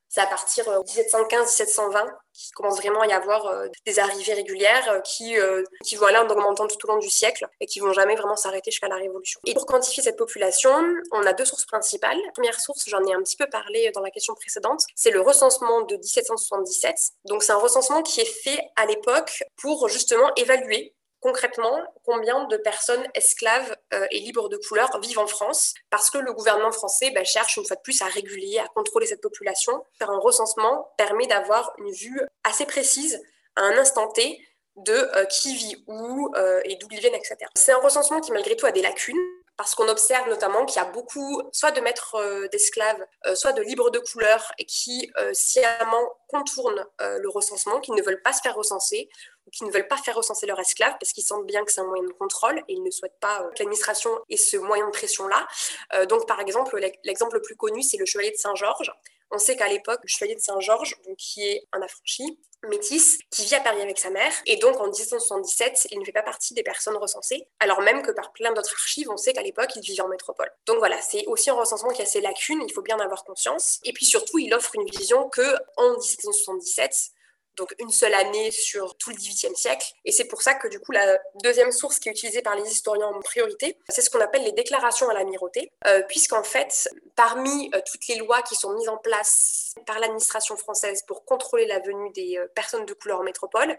c'est 0.08 0.20
à 0.20 0.26
partir 0.26 0.64
de 0.64 0.70
1715-1720 0.70 2.06
qu'il 2.32 2.54
commence 2.54 2.76
vraiment 2.78 3.00
à 3.00 3.06
y 3.06 3.12
avoir 3.12 3.46
euh, 3.46 3.66
des 3.84 3.98
arrivées 3.98 4.34
régulières 4.34 4.88
euh, 4.90 5.00
qui, 5.00 5.38
euh, 5.38 5.62
qui 5.84 5.96
vont 5.96 6.06
aller 6.06 6.18
en 6.18 6.28
augmentant 6.28 6.66
tout 6.66 6.78
au 6.84 6.92
long 6.92 6.98
du 6.98 7.10
siècle 7.10 7.46
et 7.60 7.66
qui 7.66 7.80
vont 7.80 7.92
jamais 7.92 8.14
vraiment 8.14 8.36
s'arrêter 8.36 8.70
jusqu'à 8.70 8.88
la 8.88 8.96
Révolution. 8.96 9.40
Et 9.44 9.54
pour 9.54 9.66
quantifier 9.66 10.02
cette 10.02 10.16
population, 10.16 10.70
on 11.12 11.26
a 11.26 11.32
deux 11.32 11.44
sources 11.44 11.66
principales. 11.66 12.16
La 12.26 12.32
première 12.32 12.60
source, 12.60 12.84
j'en 12.86 13.04
ai 13.04 13.12
un 13.12 13.22
petit 13.22 13.36
peu 13.36 13.46
parlé 13.50 13.90
dans 13.92 14.00
la 14.00 14.10
question 14.10 14.34
précédente, 14.34 14.82
c'est 14.94 15.10
le 15.10 15.20
recensement 15.20 15.82
de 15.82 15.96
1777. 15.96 16.94
Donc 17.24 17.42
c'est 17.42 17.52
un 17.52 17.58
recensement 17.58 18.02
qui 18.02 18.20
est 18.20 18.42
fait 18.42 18.60
à 18.76 18.86
l'époque 18.86 19.42
pour 19.56 19.88
justement 19.88 20.32
évaluer 20.36 20.94
concrètement 21.20 21.82
combien 22.04 22.44
de 22.44 22.56
personnes 22.56 23.04
esclaves 23.14 23.76
euh, 23.92 24.06
et 24.10 24.20
libres 24.20 24.48
de 24.48 24.56
couleur 24.56 24.98
vivent 25.00 25.18
en 25.18 25.26
France, 25.26 25.74
parce 25.90 26.10
que 26.10 26.18
le 26.18 26.32
gouvernement 26.32 26.72
français 26.72 27.10
bah, 27.10 27.24
cherche 27.24 27.56
une 27.56 27.66
fois 27.66 27.76
de 27.76 27.82
plus 27.82 28.00
à 28.02 28.06
réguler, 28.06 28.58
à 28.58 28.66
contrôler 28.68 29.06
cette 29.06 29.20
population. 29.20 29.84
Faire 29.98 30.10
un 30.10 30.18
recensement 30.18 30.92
permet 30.96 31.26
d'avoir 31.26 31.72
une 31.78 31.92
vue 31.92 32.20
assez 32.44 32.66
précise 32.66 33.20
à 33.56 33.62
un 33.62 33.78
instant 33.78 34.08
T 34.08 34.40
de 34.76 34.92
euh, 34.92 35.24
qui 35.24 35.56
vit 35.56 35.84
où 35.88 36.30
euh, 36.36 36.60
et 36.64 36.76
d'où 36.76 36.86
ils 36.92 37.00
viennent, 37.00 37.14
etc. 37.14 37.36
C'est 37.56 37.72
un 37.72 37.80
recensement 37.80 38.20
qui 38.20 38.30
malgré 38.30 38.56
tout 38.56 38.66
a 38.66 38.72
des 38.72 38.82
lacunes, 38.82 39.18
parce 39.56 39.74
qu'on 39.74 39.88
observe 39.88 40.28
notamment 40.28 40.64
qu'il 40.66 40.80
y 40.80 40.84
a 40.84 40.88
beaucoup, 40.88 41.42
soit 41.52 41.72
de 41.72 41.80
maîtres 41.80 42.16
d'esclaves, 42.52 43.04
soit 43.34 43.50
de 43.50 43.62
libres 43.62 43.90
de 43.90 43.98
couleur, 43.98 44.52
qui 44.68 45.10
sciemment 45.32 46.12
contournent 46.28 46.86
le 47.00 47.28
recensement, 47.28 47.80
qui 47.80 47.90
ne 47.90 48.00
veulent 48.00 48.22
pas 48.22 48.32
se 48.32 48.40
faire 48.40 48.54
recenser, 48.54 49.10
qui 49.52 49.64
ne 49.64 49.70
veulent 49.70 49.88
pas 49.88 49.96
faire 49.96 50.14
recenser 50.14 50.46
leurs 50.46 50.60
esclaves 50.60 50.96
parce 51.00 51.12
qu'ils 51.12 51.24
sentent 51.24 51.46
bien 51.46 51.64
que 51.64 51.72
c'est 51.72 51.80
un 51.80 51.86
moyen 51.86 52.04
de 52.04 52.12
contrôle 52.12 52.58
et 52.68 52.74
ils 52.74 52.82
ne 52.82 52.90
souhaitent 52.90 53.20
pas 53.20 53.42
euh, 53.42 53.50
que 53.50 53.58
l'administration 53.60 54.10
ait 54.28 54.36
ce 54.36 54.56
moyen 54.56 54.86
de 54.86 54.92
pression-là. 54.92 55.46
Euh, 55.94 56.06
donc, 56.06 56.26
par 56.26 56.40
exemple, 56.40 56.78
l'exemple 57.04 57.34
le 57.34 57.42
plus 57.42 57.56
connu, 57.56 57.82
c'est 57.82 57.96
le 57.96 58.06
chevalier 58.06 58.30
de 58.30 58.36
Saint-Georges. 58.36 58.92
On 59.30 59.38
sait 59.38 59.56
qu'à 59.56 59.68
l'époque, 59.68 60.00
le 60.02 60.08
chevalier 60.08 60.34
de 60.34 60.40
Saint-Georges, 60.40 60.96
qui 61.18 61.46
est 61.46 61.66
un 61.72 61.82
affranchi, 61.82 62.38
métis, 62.66 63.18
qui 63.30 63.44
vit 63.44 63.54
à 63.54 63.60
Paris 63.60 63.80
avec 63.80 63.98
sa 63.98 64.10
mère, 64.10 64.32
et 64.46 64.56
donc 64.56 64.80
en 64.80 64.86
1777, 64.86 65.88
il 65.92 66.00
ne 66.00 66.04
fait 66.04 66.12
pas 66.12 66.22
partie 66.22 66.54
des 66.54 66.62
personnes 66.62 66.96
recensées, 66.96 67.46
alors 67.60 67.80
même 67.82 68.02
que 68.02 68.10
par 68.10 68.32
plein 68.32 68.52
d'autres 68.52 68.72
archives, 68.72 69.08
on 69.10 69.16
sait 69.16 69.32
qu'à 69.32 69.42
l'époque, 69.42 69.70
il 69.76 69.82
vivait 69.82 70.02
en 70.02 70.08
métropole. 70.08 70.50
Donc 70.66 70.78
voilà, 70.78 71.00
c'est 71.00 71.24
aussi 71.26 71.50
un 71.50 71.54
recensement 71.54 71.90
qui 71.90 72.02
a 72.02 72.06
ses 72.06 72.20
lacunes, 72.20 72.62
il 72.66 72.72
faut 72.72 72.82
bien 72.82 72.96
en 72.96 73.00
avoir 73.00 73.24
conscience. 73.24 73.78
Et 73.84 73.92
puis 73.92 74.06
surtout, 74.06 74.38
il 74.38 74.52
offre 74.54 74.74
une 74.74 74.84
vision 74.86 75.28
que 75.28 75.54
en 75.76 75.92
1777, 75.92 77.12
donc 77.58 77.74
une 77.78 77.90
seule 77.90 78.14
année 78.14 78.50
sur 78.50 78.96
tout 78.96 79.10
le 79.10 79.16
XVIIIe 79.16 79.56
siècle. 79.56 79.92
Et 80.04 80.12
c'est 80.12 80.24
pour 80.24 80.42
ça 80.42 80.54
que 80.54 80.68
du 80.68 80.78
coup, 80.80 80.92
la 80.92 81.18
deuxième 81.42 81.72
source 81.72 81.98
qui 81.98 82.08
est 82.08 82.12
utilisée 82.12 82.42
par 82.42 82.56
les 82.56 82.70
historiens 82.70 83.08
en 83.08 83.20
priorité, 83.20 83.76
c'est 83.88 84.00
ce 84.00 84.10
qu'on 84.10 84.20
appelle 84.20 84.44
les 84.44 84.52
déclarations 84.52 85.08
à 85.08 85.14
l'amirauté, 85.14 85.70
euh, 85.86 86.02
puisqu'en 86.08 86.42
fait, 86.42 86.88
parmi 87.16 87.70
euh, 87.74 87.80
toutes 87.90 88.06
les 88.08 88.16
lois 88.16 88.42
qui 88.42 88.54
sont 88.54 88.72
mises 88.74 88.88
en 88.88 88.96
place 88.96 89.67
par 89.84 89.98
l'administration 89.98 90.56
française 90.56 91.02
pour 91.06 91.24
contrôler 91.24 91.66
la 91.66 91.78
venue 91.80 92.10
des 92.12 92.38
euh, 92.38 92.46
personnes 92.54 92.86
de 92.86 92.94
couleur 92.94 93.20
en 93.20 93.24
métropole, 93.24 93.76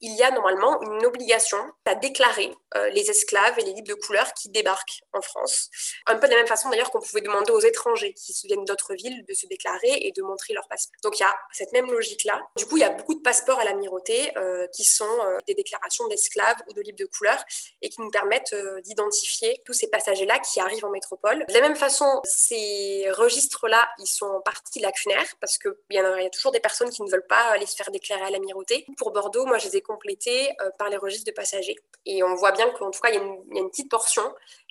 il 0.00 0.14
y 0.16 0.22
a 0.22 0.30
normalement 0.30 0.80
une 0.82 1.04
obligation 1.06 1.58
à 1.84 1.94
déclarer 1.94 2.54
les 2.92 3.10
esclaves 3.10 3.58
et 3.58 3.62
les 3.62 3.72
libres 3.72 3.88
de 3.88 3.94
couleur 3.94 4.32
qui 4.32 4.48
débarquent 4.48 5.02
en 5.12 5.20
France. 5.20 5.68
Un 6.06 6.16
peu 6.16 6.26
de 6.26 6.32
la 6.32 6.38
même 6.38 6.46
façon 6.46 6.70
d'ailleurs 6.70 6.90
qu'on 6.90 7.00
pouvait 7.00 7.20
demander 7.20 7.52
aux 7.52 7.60
étrangers 7.60 8.14
qui 8.14 8.32
viennent 8.46 8.64
d'autres 8.64 8.94
villes 8.94 9.24
de 9.28 9.34
se 9.34 9.46
déclarer 9.46 9.92
et 10.00 10.12
de 10.12 10.22
montrer 10.22 10.54
leur 10.54 10.66
passeport. 10.68 10.96
Donc 11.02 11.18
il 11.18 11.22
y 11.22 11.26
a 11.26 11.34
cette 11.52 11.72
même 11.72 11.90
logique-là. 11.90 12.40
Du 12.56 12.66
coup, 12.66 12.76
il 12.76 12.80
y 12.80 12.84
a 12.84 12.90
beaucoup 12.90 13.14
de 13.14 13.20
passeports 13.20 13.58
à 13.60 13.64
l'amirauté 13.64 14.36
euh, 14.36 14.66
qui 14.68 14.84
sont 14.84 15.04
euh, 15.04 15.38
des 15.46 15.54
déclarations 15.54 16.06
d'esclaves 16.08 16.56
ou 16.68 16.72
de 16.72 16.80
libres 16.80 16.98
de 16.98 17.06
couleur 17.06 17.42
et 17.80 17.88
qui 17.88 18.00
nous 18.00 18.10
permettent 18.10 18.52
euh, 18.52 18.80
d'identifier 18.82 19.60
tous 19.64 19.72
ces 19.72 19.88
passagers-là 19.88 20.38
qui 20.40 20.60
arrivent 20.60 20.84
en 20.84 20.90
métropole. 20.90 21.44
De 21.48 21.54
la 21.54 21.60
même 21.60 21.76
façon, 21.76 22.20
ces 22.24 23.06
registres-là, 23.10 23.88
ils 23.98 24.06
sont 24.06 24.26
en 24.26 24.40
partie 24.40 24.80
lacunaires 24.80 25.36
parce 25.42 25.58
qu'il 25.58 25.74
y, 25.90 25.98
a, 25.98 26.22
y 26.22 26.26
a 26.26 26.30
toujours 26.30 26.52
des 26.52 26.60
personnes 26.60 26.88
qui 26.88 27.02
ne 27.02 27.10
veulent 27.10 27.26
pas 27.26 27.50
aller 27.50 27.66
se 27.66 27.76
faire 27.76 27.90
déclarer 27.90 28.22
à 28.22 28.30
l'amirauté. 28.30 28.86
Pour 28.96 29.10
Bordeaux, 29.10 29.44
moi, 29.44 29.58
je 29.58 29.66
les 29.66 29.76
ai 29.76 29.82
complétés 29.82 30.48
par 30.78 30.88
les 30.88 30.96
registres 30.96 31.26
de 31.26 31.34
passagers. 31.34 31.76
Et 32.06 32.22
on 32.22 32.34
voit 32.36 32.52
bien 32.52 32.70
qu'en 32.70 32.90
tout 32.90 33.00
cas, 33.00 33.10
il 33.10 33.16
y, 33.16 33.18
a 33.18 33.60
une 33.60 33.68
petite 33.68 33.90
portion 33.90 34.22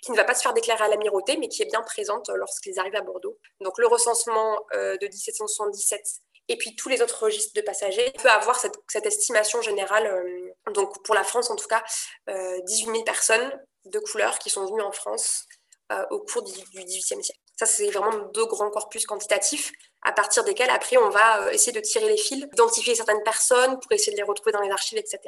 qui 0.02 0.10
ne 0.10 0.16
va 0.16 0.24
pas 0.24 0.34
se 0.34 0.42
faire 0.42 0.54
déclarer 0.54 0.82
à 0.82 0.88
l'amirauté, 0.88 1.36
mais 1.36 1.48
qui 1.48 1.62
est 1.62 1.66
bien 1.66 1.82
présente 1.82 2.28
lorsqu'ils 2.34 2.80
arrivent 2.80 2.96
à 2.96 3.02
Bordeaux. 3.02 3.38
Donc 3.60 3.78
le 3.78 3.86
recensement 3.86 4.58
de 4.72 5.06
1777 5.06 6.22
et 6.48 6.56
puis 6.56 6.74
tous 6.76 6.88
les 6.88 7.02
autres 7.02 7.24
registres 7.24 7.54
de 7.54 7.60
passagers, 7.60 8.12
peut 8.22 8.28
avoir 8.28 8.58
cette, 8.58 9.06
estimation 9.06 9.62
générale, 9.62 10.06
euh, 10.06 10.72
donc 10.72 11.02
pour 11.04 11.14
la 11.14 11.24
France 11.24 11.50
en 11.50 11.56
tout 11.56 11.68
cas, 11.68 11.82
18 12.26 12.88
euh, 12.88 12.92
000 12.92 13.04
personnes 13.04 13.52
de 13.84 13.98
couleur 13.98 14.38
qui 14.38 14.50
sont 14.50 14.66
venues 14.66 14.82
en 14.82 14.92
France 14.92 15.46
euh, 15.48 15.61
au 16.10 16.20
cours 16.20 16.42
du, 16.42 16.52
XVIIIe 16.52 17.22
siècle. 17.22 17.40
Ça, 17.56 17.66
c'est 17.66 17.90
vraiment 17.90 18.28
deux 18.34 18.46
grands 18.46 18.70
corpus 18.70 19.06
quantitatifs 19.06 19.72
à 20.02 20.12
partir 20.12 20.42
desquels 20.44 20.70
après 20.70 20.96
on 20.96 21.10
va 21.10 21.52
essayer 21.52 21.72
de 21.72 21.80
tirer 21.84 22.08
les 22.08 22.16
fils, 22.16 22.46
identifier 22.52 22.94
certaines 22.94 23.22
personnes 23.24 23.78
pour 23.78 23.92
essayer 23.92 24.12
de 24.12 24.16
les 24.16 24.26
retrouver 24.26 24.52
dans 24.52 24.60
les 24.60 24.70
archives, 24.70 24.98
etc. 24.98 25.18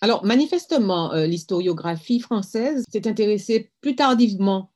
Alors, 0.00 0.24
manifestement, 0.24 1.12
l'historiographie 1.12 2.20
française 2.20 2.84
s'est 2.90 3.06
intéressée 3.08 3.72
plus 3.80 3.96
tardivement 3.96 4.72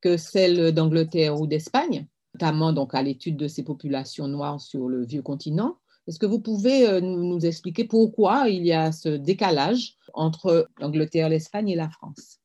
que 0.00 0.16
celle 0.16 0.72
d'Angleterre 0.72 1.38
ou 1.38 1.46
d'Espagne 1.46 2.06
notamment 2.36 2.74
donc 2.74 2.94
à 2.94 3.02
l'étude 3.02 3.38
de 3.38 3.48
ces 3.48 3.64
populations 3.64 4.28
noires 4.28 4.60
sur 4.60 4.88
le 4.88 5.06
vieux 5.06 5.22
continent. 5.22 5.78
Est-ce 6.06 6.18
que 6.18 6.26
vous 6.26 6.38
pouvez 6.38 6.86
euh, 6.86 7.00
nous 7.00 7.44
expliquer 7.46 7.84
pourquoi 7.84 8.50
il 8.50 8.64
y 8.64 8.74
a 8.74 8.92
ce 8.92 9.08
décalage 9.08 9.94
entre 10.12 10.68
l'Angleterre, 10.78 11.30
l'Espagne 11.30 11.70
et 11.70 11.74
la 11.74 11.88
France? 11.88 12.40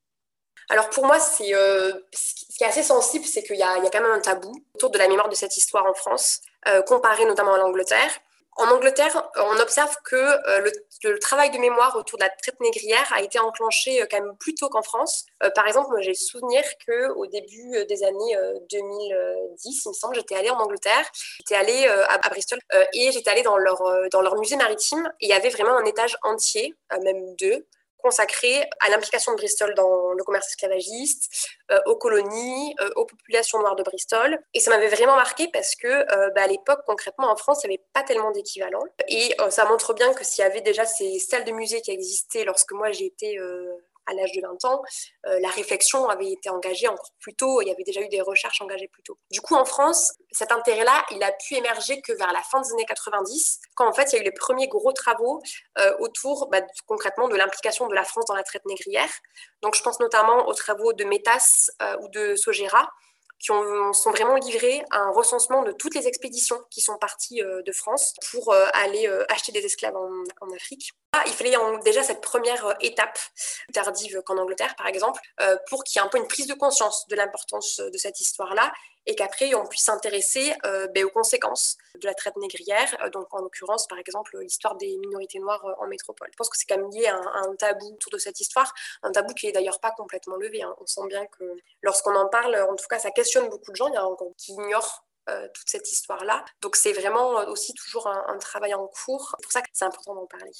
Alors 0.72 0.90
pour 0.90 1.06
moi, 1.06 1.20
c'est 1.20 1.54
euh, 1.54 1.92
ce 2.14 2.58
qui 2.58 2.64
est 2.64 2.68
assez 2.68 2.84
sensible, 2.84 3.26
c'est 3.26 3.44
qu'il 3.44 3.58
y, 3.58 3.64
a 3.64 3.78
quand 3.92 4.02
même 4.02 4.12
un 4.12 4.20
tabou 4.20 4.54
autour 4.76 4.90
de 4.90 4.98
la 4.98 5.08
mémoire 5.08 5.30
de 5.30 5.36
cette 5.36 5.56
histoire 5.58 5.86
en 5.86 5.94
France, 5.94 6.42
euh, 6.68 6.82
comparé 6.82 7.26
notamment 7.26 7.54
à 7.54 7.58
l'Angleterre. 7.58 8.12
En 8.58 8.70
Angleterre, 8.70 9.32
on 9.38 9.60
observe 9.60 9.96
que 10.04 10.16
euh, 10.16 10.70
le, 11.04 11.20
travail 11.20 11.52
de 11.52 11.58
mémoire 11.58 11.96
autour 11.96 12.20
de 12.20 12.26
la 12.26 12.30
traite 12.30 12.60
négrière 12.60 13.12
a 13.14 13.22
été 13.22 13.40
enclenché 13.40 14.02
euh, 14.02 14.06
quand 14.12 14.20
même 14.20 14.36
plus 14.38 14.54
tôt 14.56 14.68
qu'en 14.68 14.82
France. 14.82 15.26
Euh, 15.42 15.50
par 15.52 15.68
exemple, 15.68 15.90
moi 15.90 16.02
j'ai 16.02 16.14
souvenir 16.14 16.62
qu'au 16.86 17.26
début 17.28 17.86
des 17.88 18.04
années 18.04 18.38
2010, 18.70 19.86
il 19.86 19.90
me 19.90 19.94
semble, 19.94 20.16
j'étais 20.16 20.36
allée 20.36 20.50
en 20.50 20.60
Angleterre, 20.60 21.10
j'étais 21.38 21.56
allée 21.56 21.88
à, 21.88 22.18
Bristol 22.30 22.60
et 22.94 23.12
j'étais 23.12 23.30
allée 23.30 23.42
dans 23.42 23.58
leur, 23.58 23.82
dans 24.12 24.22
leur 24.22 24.38
musée 24.38 24.58
maritime 24.58 25.12
et 25.20 25.26
il 25.28 25.30
y 25.30 25.34
avait 25.34 25.50
vraiment 25.50 25.78
un 25.78 25.86
étage 25.86 26.18
entier, 26.24 26.76
même 27.04 27.36
deux, 27.36 27.66
consacré 28.02 28.62
à 28.80 28.90
l'implication 28.90 29.32
de 29.34 29.38
Bristol 29.38 29.74
dans 29.76 30.14
le 30.14 30.24
commerce 30.24 30.48
esclavagiste, 30.48 31.30
euh, 31.72 31.80
aux 31.86 31.96
colonies, 31.96 32.76
euh, 32.82 32.90
aux 32.96 33.06
populations 33.06 33.60
noires 33.60 33.76
de 33.76 33.84
Bristol. 33.84 34.40
Et 34.54 34.60
ça 34.60 34.72
m'avait 34.72 34.90
vraiment 34.90 35.16
marqué 35.16 35.48
parce 35.52 35.76
que 35.76 35.88
euh, 35.88 36.30
bah, 36.36 36.44
à 36.44 36.48
l'époque, 36.48 36.82
concrètement, 36.86 37.32
en 37.32 37.36
France, 37.36 37.62
il 37.64 37.70
n'y 37.70 37.76
avait 37.76 37.84
pas 37.94 38.04
tellement 38.04 38.32
d'équivalent. 38.32 38.84
Et 39.08 39.36
ça 39.50 39.66
montre 39.66 39.94
bien 39.94 40.14
que 40.14 40.24
s'il 40.24 40.44
y 40.44 40.48
avait 40.48 40.62
déjà 40.62 40.86
ces 40.86 41.20
salles 41.20 41.46
de 41.46 41.52
musée 41.52 41.82
qui 41.82 41.92
existaient 41.92 42.44
lorsque 42.44 42.72
moi 42.72 42.92
j'ai 42.92 43.06
été 43.06 43.38
à 44.06 44.14
l'âge 44.14 44.32
de 44.34 44.42
20 44.42 44.66
ans, 44.66 44.82
euh, 45.28 45.40
la 45.40 45.50
réflexion 45.50 46.10
avait 46.10 46.32
été 46.32 46.50
engagée 46.50 46.88
encore 46.88 47.12
plus 47.20 47.36
tôt, 47.36 47.62
il 47.62 47.68
y 47.68 47.72
avait 47.72 47.84
déjà 47.84 48.02
eu 48.02 48.10
des 48.10 48.22
recherches 48.22 48.62
engagées 48.62 48.88
plus 48.88 49.04
tôt. 49.04 49.18
Du 49.32 49.42
coup, 49.42 49.56
en 49.56 49.66
France, 49.66 50.14
cet 50.32 50.52
intérêt-là, 50.52 51.06
il 51.12 51.24
a 51.24 51.32
pu 51.32 51.56
émerger 51.56 52.02
que 52.02 52.14
vers 52.14 52.32
la 52.34 52.42
fin 52.42 52.62
des 52.62 52.72
années 52.72 52.86
90, 52.86 53.60
quand 53.76 53.88
en 53.88 53.94
fait 53.94 54.12
il 54.12 54.16
y 54.16 54.20
a 54.20 54.22
eu 54.22 54.26
les 54.26 54.32
premiers 54.32 54.68
gros 54.68 54.92
travaux 54.92 55.42
euh, 55.78 55.96
autour 56.00 56.50
bah, 56.50 56.62
concrètement 56.88 57.28
de 57.28 57.36
l'implication 57.36 57.88
de 57.88 57.96
la 57.96 58.04
France 58.04 58.26
dans 58.26 58.36
la 58.36 58.44
traite 58.44 58.66
négrière. 58.66 59.10
Donc 59.62 59.76
je 59.76 59.82
pense 59.82 60.00
notamment 60.00 60.48
aux 60.48 60.54
travaux 60.54 60.94
de 60.94 61.04
Métas 61.04 61.70
euh, 61.82 61.98
ou 62.02 62.10
de 62.10 62.36
Sogera, 62.36 62.90
qui 63.40 63.52
ont, 63.52 63.92
sont 63.94 64.12
vraiment 64.12 64.36
livrés 64.36 64.84
à 64.92 65.00
un 65.00 65.12
recensement 65.12 65.64
de 65.64 65.72
toutes 65.72 65.96
les 65.96 66.08
expéditions 66.08 66.60
qui 66.70 66.80
sont 66.80 66.98
parties 67.00 67.42
de 67.42 67.72
France 67.72 68.14
pour 68.30 68.54
aller 68.54 69.08
acheter 69.30 69.52
des 69.52 69.66
esclaves 69.66 69.96
en, 69.96 70.52
Afrique. 70.56 70.92
Ah, 71.14 71.24
il 71.26 71.34
fallait 71.34 71.56
déjà 71.84 72.04
cette 72.04 72.22
première 72.22 72.76
étape, 72.80 73.20
plus 73.66 73.74
tardive 73.74 74.22
qu'en 74.22 74.38
Angleterre 74.38 74.76
par 74.78 74.88
exemple, 74.88 75.20
pour 75.68 75.84
qu'il 75.84 76.00
y 76.00 76.04
ait 76.04 76.06
un 76.06 76.10
peu 76.10 76.18
une 76.18 76.28
prise 76.28 76.48
de 76.48 76.54
conscience 76.54 77.06
de 77.10 77.16
l'importance 77.18 77.78
de 77.78 77.98
cette 77.98 78.22
histoire-là 78.22 78.72
et 79.06 79.16
qu'après 79.16 79.54
on 79.56 79.66
puisse 79.66 79.84
s'intéresser 79.84 80.54
euh, 80.66 80.88
ben, 80.88 81.06
aux 81.06 81.10
conséquences 81.10 81.78
de 81.96 82.06
la 82.06 82.14
traite 82.14 82.38
négrière, 82.38 82.96
euh, 83.04 83.10
donc 83.10 83.28
en 83.34 83.40
l'occurrence 83.40 83.88
par 83.88 83.98
exemple 83.98 84.38
l'histoire 84.40 84.76
des 84.76 84.98
minorités 84.98 85.40
noires 85.40 85.66
euh, 85.66 85.74
en 85.84 85.88
métropole. 85.88 86.30
Je 86.32 86.38
pense 86.38 86.50
que 86.50 86.58
c'est 86.58 86.66
quand 86.66 86.78
même 86.78 86.92
lié 86.92 87.08
à 87.08 87.18
un, 87.18 87.56
tabou 87.56 87.94
autour 87.94 88.12
de 88.12 88.18
cette 88.18 88.40
histoire, 88.40 88.74
un 89.04 89.12
tabou 89.12 89.34
qui 89.34 89.48
est 89.48 89.52
d'ailleurs 89.52 89.80
pas 89.80 89.92
complètement 89.92 90.38
levé. 90.38 90.62
Hein. 90.62 90.76
On 90.80 90.86
sent 90.86 91.08
bien 91.08 91.26
que 91.28 91.44
lorsqu'on 91.82 92.16
en 92.16 92.28
parle, 92.28 92.56
en 92.70 92.76
tout 92.76 92.88
cas 92.90 93.00
ça 93.00 93.12
questionne 93.12 93.50
beaucoup 93.50 93.72
de 93.72 93.76
gens, 93.76 93.88
il 93.88 93.94
y 93.94 93.98
a 93.98 94.06
encore 94.06 94.30
qui 94.38 94.54
ignorent 94.54 95.06
toute 95.54 95.70
cette 95.70 95.90
histoire-là. 95.90 96.44
Donc 96.62 96.76
c'est 96.76 96.92
vraiment 96.92 97.36
aussi 97.48 97.74
toujours 97.74 98.08
un 98.08 98.38
travail 98.38 98.74
en 98.74 98.86
cours. 98.88 99.34
C'est 99.38 99.44
pour 99.44 99.52
ça 99.52 99.62
que 99.62 99.68
c'est 99.72 99.86
important 99.86 100.14
d'en 100.14 100.26
parler. 100.26 100.52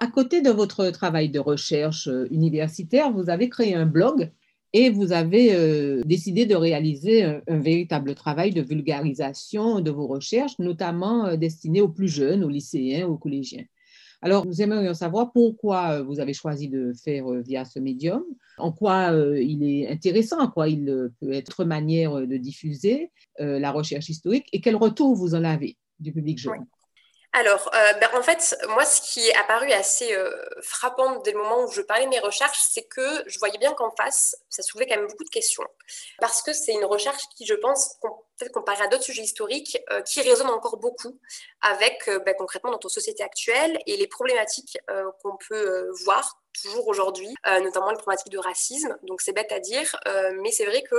À 0.00 0.06
côté 0.08 0.42
de 0.42 0.50
votre 0.50 0.90
travail 0.90 1.28
de 1.28 1.38
recherche 1.38 2.08
universitaire, 2.30 3.12
vous 3.12 3.30
avez 3.30 3.48
créé 3.48 3.74
un 3.74 3.86
blog 3.86 4.30
et 4.72 4.90
vous 4.90 5.12
avez 5.12 5.54
euh, 5.54 6.02
décidé 6.04 6.44
de 6.44 6.54
réaliser 6.54 7.22
un, 7.22 7.58
véritable 7.58 8.14
travail 8.14 8.50
de 8.50 8.60
vulgarisation 8.60 9.80
de 9.80 9.90
vos 9.90 10.06
recherches, 10.06 10.58
notamment 10.58 11.26
euh, 11.26 11.36
destiné 11.36 11.80
aux 11.80 11.88
plus 11.88 12.08
jeunes, 12.08 12.44
aux 12.44 12.48
lycéens, 12.48 13.06
aux 13.06 13.16
collégiens. 13.16 13.64
Alors, 14.20 14.44
nous 14.44 14.60
aimerions 14.60 14.92
savoir 14.92 15.32
pourquoi 15.32 15.92
euh, 15.92 16.02
vous 16.02 16.20
avez 16.20 16.34
choisi 16.34 16.68
de 16.68 16.92
faire 16.92 17.30
via 17.42 17.64
ce 17.64 17.78
médium, 17.78 18.22
en 18.58 18.72
quoi 18.72 19.12
il 19.40 19.62
est 19.64 19.88
intéressant, 19.88 20.40
en 20.40 20.48
quoi 20.48 20.68
il 20.68 21.10
peut 21.20 21.32
être 21.32 21.64
manière 21.64 22.14
de 22.14 22.36
diffuser 22.36 23.10
la 23.38 23.70
recherche 23.70 24.08
historique 24.08 24.46
et 24.52 24.62
quel 24.62 24.76
retour 24.76 25.14
vous 25.14 25.34
en 25.34 25.44
avez 25.44 25.76
du 26.00 26.12
public 26.12 26.38
jeune? 26.38 26.66
Alors, 27.32 27.70
euh, 27.74 27.92
ben, 27.94 28.08
en 28.14 28.22
fait, 28.22 28.56
moi, 28.68 28.84
ce 28.84 29.00
qui 29.00 29.26
est 29.28 29.34
apparu 29.34 29.70
assez 29.72 30.14
euh, 30.14 30.30
frappant 30.62 31.20
dès 31.20 31.32
le 31.32 31.38
moment 31.38 31.64
où 31.64 31.70
je 31.70 31.82
parlais 31.82 32.04
de 32.04 32.10
mes 32.10 32.18
recherches, 32.18 32.60
c'est 32.70 32.84
que 32.84 33.24
je 33.26 33.38
voyais 33.38 33.58
bien 33.58 33.74
qu'en 33.74 33.90
face, 33.90 34.36
ça 34.48 34.62
soulevait 34.62 34.86
quand 34.86 34.96
même 34.96 35.06
beaucoup 35.06 35.24
de 35.24 35.30
questions. 35.30 35.64
Parce 36.18 36.42
que 36.42 36.52
c'est 36.52 36.72
une 36.72 36.84
recherche 36.84 37.22
qui, 37.36 37.46
je 37.46 37.54
pense, 37.54 37.96
peut-être 38.38 38.52
comparée 38.52 38.84
à 38.84 38.88
d'autres 38.88 39.04
sujets 39.04 39.22
historiques, 39.22 39.78
euh, 39.90 40.00
qui 40.02 40.22
résonne 40.22 40.48
encore 40.48 40.78
beaucoup 40.78 41.20
avec 41.60 42.08
ben, 42.24 42.34
concrètement 42.38 42.70
notre 42.70 42.88
société 42.88 43.22
actuelle 43.22 43.78
et 43.86 43.96
les 43.96 44.06
problématiques 44.06 44.78
qu'on 45.22 45.36
peut 45.48 45.90
voir 46.04 46.40
toujours 46.62 46.88
aujourd'hui, 46.88 47.34
euh, 47.46 47.60
notamment 47.60 47.90
les 47.90 47.96
problématiques 47.96 48.32
de 48.32 48.38
racisme. 48.38 48.96
Donc 49.02 49.20
c'est 49.20 49.32
bête 49.32 49.52
à 49.52 49.60
dire, 49.60 49.96
euh, 50.06 50.32
mais 50.42 50.50
c'est 50.50 50.66
vrai 50.66 50.82
que 50.82 50.96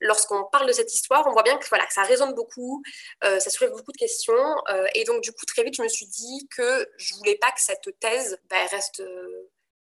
lorsqu'on 0.00 0.44
parle 0.44 0.66
de 0.66 0.72
cette 0.72 0.92
histoire, 0.94 1.26
on 1.26 1.32
voit 1.32 1.42
bien 1.42 1.56
que, 1.58 1.68
voilà, 1.68 1.84
ça 1.90 2.02
résonne 2.02 2.34
beaucoup, 2.34 2.82
euh, 3.24 3.40
ça 3.40 3.50
soulève 3.50 3.72
beaucoup 3.72 3.92
de 3.92 3.96
questions. 3.96 4.34
et 4.94 5.04
donc 5.04 5.22
du 5.22 5.32
coup, 5.32 5.44
très 5.46 5.62
vite, 5.64 5.74
je 5.76 5.82
me 5.82 5.88
suis 5.88 6.06
dit 6.06 6.48
que 6.54 6.88
je 6.96 7.14
voulais 7.14 7.36
pas 7.36 7.50
que 7.50 7.60
cette 7.60 7.98
thèse 8.00 8.38
bah, 8.50 8.56
reste 8.70 9.02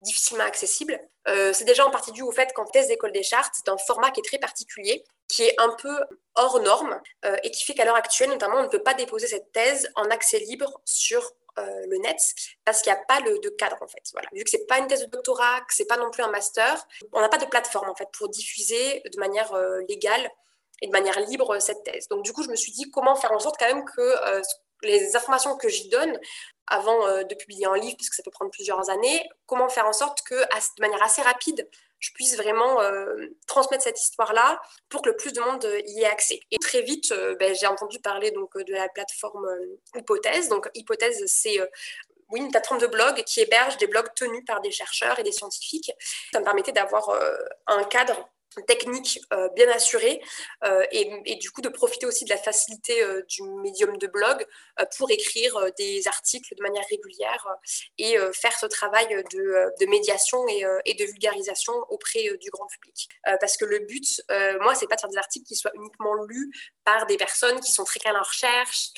difficilement 0.03 0.45
accessible. 0.45 0.99
c'est 1.27 1.65
déjà 1.65 1.87
en 1.87 1.91
partie 1.91 2.13
dû 2.13 2.23
au 2.23 2.33
fait 2.33 2.53
qu'en 2.53 2.65
thèse 2.65 2.89
d'école 2.89 3.13
des 3.13 3.23
chartes, 3.23 3.55
c'est 3.57 3.71
un 3.71 3.79
format 3.79 4.11
qui 4.11 4.21
est 4.21 4.25
très 4.25 4.39
particulier, 4.39 5.05
qui 5.29 5.45
est 5.45 5.55
un 5.59 5.71
peu 5.81 5.97
hors 6.35 6.61
norme 6.61 7.01
et 7.45 7.51
qui 7.51 7.65
fait 7.65 7.75
qu'à 7.75 7.85
l'heure 7.85 7.97
actuelle, 7.97 8.31
notamment, 8.31 8.57
on 8.57 8.65
ne 8.65 8.69
peut 8.69 8.83
pas 8.83 8.95
déposer 8.95 9.29
cette 9.29 9.53
thèse 9.53 9.89
en 9.95 10.05
accès 10.11 10.41
libre 10.41 10.81
sur 10.85 11.33
euh, 11.59 11.87
le 11.87 11.99
net 11.99 12.19
parce 12.65 12.83
qu'il 12.83 12.93
n'y 12.93 12.99
a 12.99 13.03
pas 13.03 13.21
le, 13.21 13.38
de 13.38 13.49
cadre 13.51 13.77
en 13.81 13.87
fait. 13.87 14.03
Voilà. 14.12 14.29
Vu 14.33 14.45
que 14.45 14.51
c'est 14.51 14.67
pas 14.67 14.79
une 14.79 14.87
thèse 14.87 15.03
de 15.03 15.07
doctorat, 15.07 15.61
que 15.61 15.75
c'est 15.75 15.87
pas 15.87 15.97
non 15.97 16.11
plus 16.11 16.23
un 16.23 16.31
master, 16.31 16.87
on 17.12 17.21
n'a 17.21 17.29
pas 17.29 17.38
de 17.38 17.47
plateforme 17.47 17.91
en 17.91 17.95
fait 17.95 18.09
pour 18.12 18.29
diffuser 18.29 19.03
de 19.05 19.19
manière 19.19 19.53
euh, 19.55 19.81
légale 19.88 20.29
et 20.81 20.87
de 20.87 20.93
manière 20.93 21.19
libre 21.21 21.59
cette 21.59 21.83
thèse. 21.85 22.09
Donc 22.09 22.25
du 22.25 22.33
coup, 22.33 22.43
je 22.43 22.49
me 22.49 22.57
suis 22.57 22.73
dit 22.73 22.91
comment 22.91 23.15
faire 23.17 23.33
en 23.33 23.38
sorte 23.38 23.57
quand 23.59 23.67
même 23.67 23.85
que 23.85 24.01
euh, 24.01 24.41
les 24.83 25.15
informations 25.15 25.57
que 25.57 25.69
j'y 25.69 25.88
donne 25.88 26.19
avant 26.67 27.23
de 27.23 27.35
publier 27.35 27.67
un 27.67 27.77
livre, 27.77 27.97
puisque 27.97 28.15
ça 28.15 28.23
peut 28.23 28.31
prendre 28.31 28.51
plusieurs 28.51 28.88
années, 28.88 29.29
comment 29.47 29.69
faire 29.69 29.87
en 29.87 29.93
sorte 29.93 30.23
que 30.23 30.35
de 30.35 30.81
manière 30.81 31.03
assez 31.03 31.23
rapide, 31.23 31.69
je 32.03 32.11
puisse 32.12 32.37
vraiment 32.37 32.83
euh, 32.83 33.29
transmettre 33.47 33.85
cette 33.85 34.01
histoire-là 34.01 34.61
pour 34.88 35.03
que 35.03 35.11
le 35.11 35.17
plus 35.17 35.33
de 35.33 35.41
monde 35.41 35.65
euh, 35.65 35.81
y 35.87 36.03
ait 36.03 36.07
accès. 36.07 36.41
Et 36.51 36.59
très 36.59 36.83
vite, 36.83 37.12
euh, 37.12 37.37
ben, 37.37 37.55
j'ai 37.55 37.69
entendu 37.69 38.01
parler 38.01 38.33
donc, 38.33 38.51
de 38.59 38.73
la 38.73 38.88
plateforme 38.88 39.47
Hypothèse. 39.95 40.49
Donc, 40.49 40.69
Hypothèse, 40.75 41.23
c'est 41.27 41.59
une 42.35 42.51
plateforme 42.51 42.81
de 42.81 42.88
blog 42.88 43.23
qui 43.23 43.41
héberge 43.41 43.77
des 43.77 43.87
blogs 43.87 44.12
tenus 44.17 44.43
par 44.45 44.61
des 44.61 44.73
chercheurs 44.73 45.19
et 45.21 45.23
des 45.23 45.31
scientifiques. 45.31 45.93
Ça 46.33 46.41
me 46.41 46.45
permettait 46.45 46.73
d'avoir 46.73 47.09
un 47.69 47.85
cadre 47.85 48.29
technique 48.61 49.21
euh, 49.33 49.49
bien 49.51 49.69
assurée 49.71 50.21
euh, 50.65 50.85
et, 50.93 51.37
du 51.37 51.51
coup 51.51 51.61
de 51.61 51.69
profiter 51.69 52.07
aussi 52.07 52.25
de 52.25 52.31
la 52.31 52.37
facilité 52.37 53.03
euh, 53.03 53.23
du 53.29 53.43
médium 53.43 53.97
de 53.97 54.07
blog 54.07 54.47
pour 54.97 55.11
écrire 55.11 55.59
des 55.79 56.07
articles 56.07 56.55
de 56.55 56.62
manière 56.62 56.85
régulière 56.91 57.47
et 57.99 58.17
faire 58.33 58.57
ce 58.59 58.67
travail 58.67 59.07
de, 59.33 59.87
médiation 59.87 60.47
et, 60.49 60.95
de 60.95 61.05
vulgarisation 61.05 61.73
auprès 61.91 62.23
du 62.41 62.51
grand 62.51 62.67
public. 62.67 63.09
parce 63.41 63.57
que 63.57 63.65
le 63.65 63.81
but, 63.81 64.23
moi, 64.61 64.75
c'est 64.75 64.87
pas 64.87 64.97
de 64.97 65.01
faire 65.01 65.11
des 65.11 65.19
articles 65.19 65.47
qui 65.47 65.57
soient 65.57 65.73
uniquement 65.75 66.15
lus 66.15 66.51
par 66.85 67.07
des 67.07 67.17
personnes 67.17 67.61
qui 67.61 67.73
sont 67.73 67.85
très 67.85 68.01
calmes 68.01 68.17
en 68.17 68.23
recherche, 68.23 68.91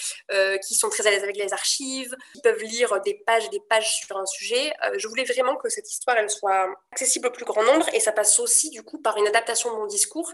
qui 0.67 0.75
sont 0.75 0.91
très 0.91 1.07
à 1.07 1.11
l'aise 1.11 1.23
avec 1.23 1.37
les 1.37 1.53
archives, 1.53 2.15
qui 2.35 2.41
peuvent 2.43 2.63
lire 2.63 3.01
des 3.03 3.15
pages 3.27 3.47
et 3.47 3.51
des 3.51 3.63
pages 3.69 3.97
sur 3.97 4.17
un 4.17 4.27
sujet. 4.27 4.73
je 4.97 5.09
voulais 5.09 5.25
vraiment 5.25 5.57
que 5.57 5.69
cette 5.69 5.91
histoire, 5.91 6.17
elle 6.17 6.31
soit 6.31 6.69
accessible 6.93 7.29
au 7.29 7.33
plus 7.33 7.45
grand 7.45 7.65
nombre 7.65 7.89
et 7.93 8.01
ça 8.01 8.13
passe 8.13 8.39
aussi 8.39 8.71
du 8.71 8.83
coup 8.83 8.99
par 8.99 9.17
une 9.17 9.27
adaptation 9.27 9.44
de 9.45 9.77
mon 9.77 9.87
discours. 9.87 10.33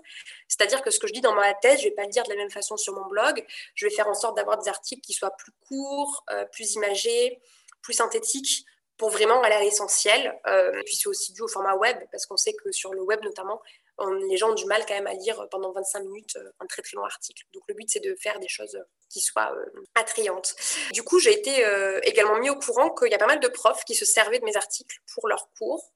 C'est-à-dire 0.49 0.83
que 0.83 0.91
ce 0.91 0.99
que 0.99 1.07
je 1.07 1.13
dis 1.13 1.21
dans 1.21 1.35
ma 1.35 1.53
thèse, 1.55 1.81
je 1.81 1.85
ne 1.85 1.91
vais 1.91 1.95
pas 1.95 2.05
le 2.05 2.11
dire 2.11 2.25
de 2.25 2.31
la 2.31 2.37
même 2.37 2.51
façon 2.51 2.77
sur 2.77 2.95
mon 2.95 3.07
blog. 3.07 3.45
Je 3.75 3.87
vais 3.87 3.95
faire 3.95 4.09
en 4.09 4.15
sorte 4.15 4.37
d'avoir 4.37 4.59
des 4.59 4.69
articles 4.69 5.03
qui 5.03 5.13
soient 5.13 5.31
plus 5.31 5.53
courts, 5.69 6.25
euh, 6.31 6.45
plus 6.47 6.75
imagés, 6.75 7.41
plus 7.83 7.95
synthétiques 7.95 8.65
pour 8.97 9.11
vraiment 9.11 9.41
aller 9.43 9.55
à 9.55 9.61
l'essentiel. 9.61 10.39
Euh, 10.47 10.83
puis 10.85 10.95
c'est 10.95 11.09
aussi 11.09 11.33
dû 11.33 11.43
au 11.43 11.49
format 11.49 11.75
web, 11.75 11.97
parce 12.13 12.27
qu'on 12.27 12.37
sait 12.37 12.53
que 12.53 12.71
sur 12.71 12.93
le 12.93 13.03
web 13.03 13.21
notamment, 13.23 13.63
les 14.09 14.37
gens 14.37 14.51
ont 14.51 14.55
du 14.55 14.67
mal 14.67 14.85
quand 14.87 14.95
même 14.95 15.07
à 15.07 15.15
lire 15.15 15.47
pendant 15.51 15.73
25 15.73 16.01
minutes 16.01 16.37
euh, 16.37 16.51
un 16.61 16.67
très 16.67 16.83
très 16.83 16.97
long 16.97 17.05
article. 17.05 17.45
Donc 17.53 17.63
le 17.69 17.75
but 17.75 17.89
c'est 17.89 18.01
de 18.01 18.15
faire 18.17 18.39
des 18.41 18.49
choses 18.49 18.79
qui 19.09 19.21
soient 19.21 19.53
attrayantes. 19.95 20.55
Du 20.93 21.03
coup, 21.03 21.19
j'ai 21.19 21.33
été 21.33 21.65
également 22.05 22.39
mis 22.39 22.49
au 22.49 22.55
courant 22.55 22.91
qu'il 22.95 23.11
y 23.11 23.15
a 23.15 23.19
pas 23.19 23.27
mal 23.27 23.41
de 23.41 23.49
profs 23.49 23.85
qui 23.85 23.97
se 23.97 24.05
servaient 24.05 24.39
de 24.39 24.45
mes 24.45 24.57
articles 24.57 25.01
pour 25.13 25.27
leurs 25.27 25.49
cours 25.59 25.91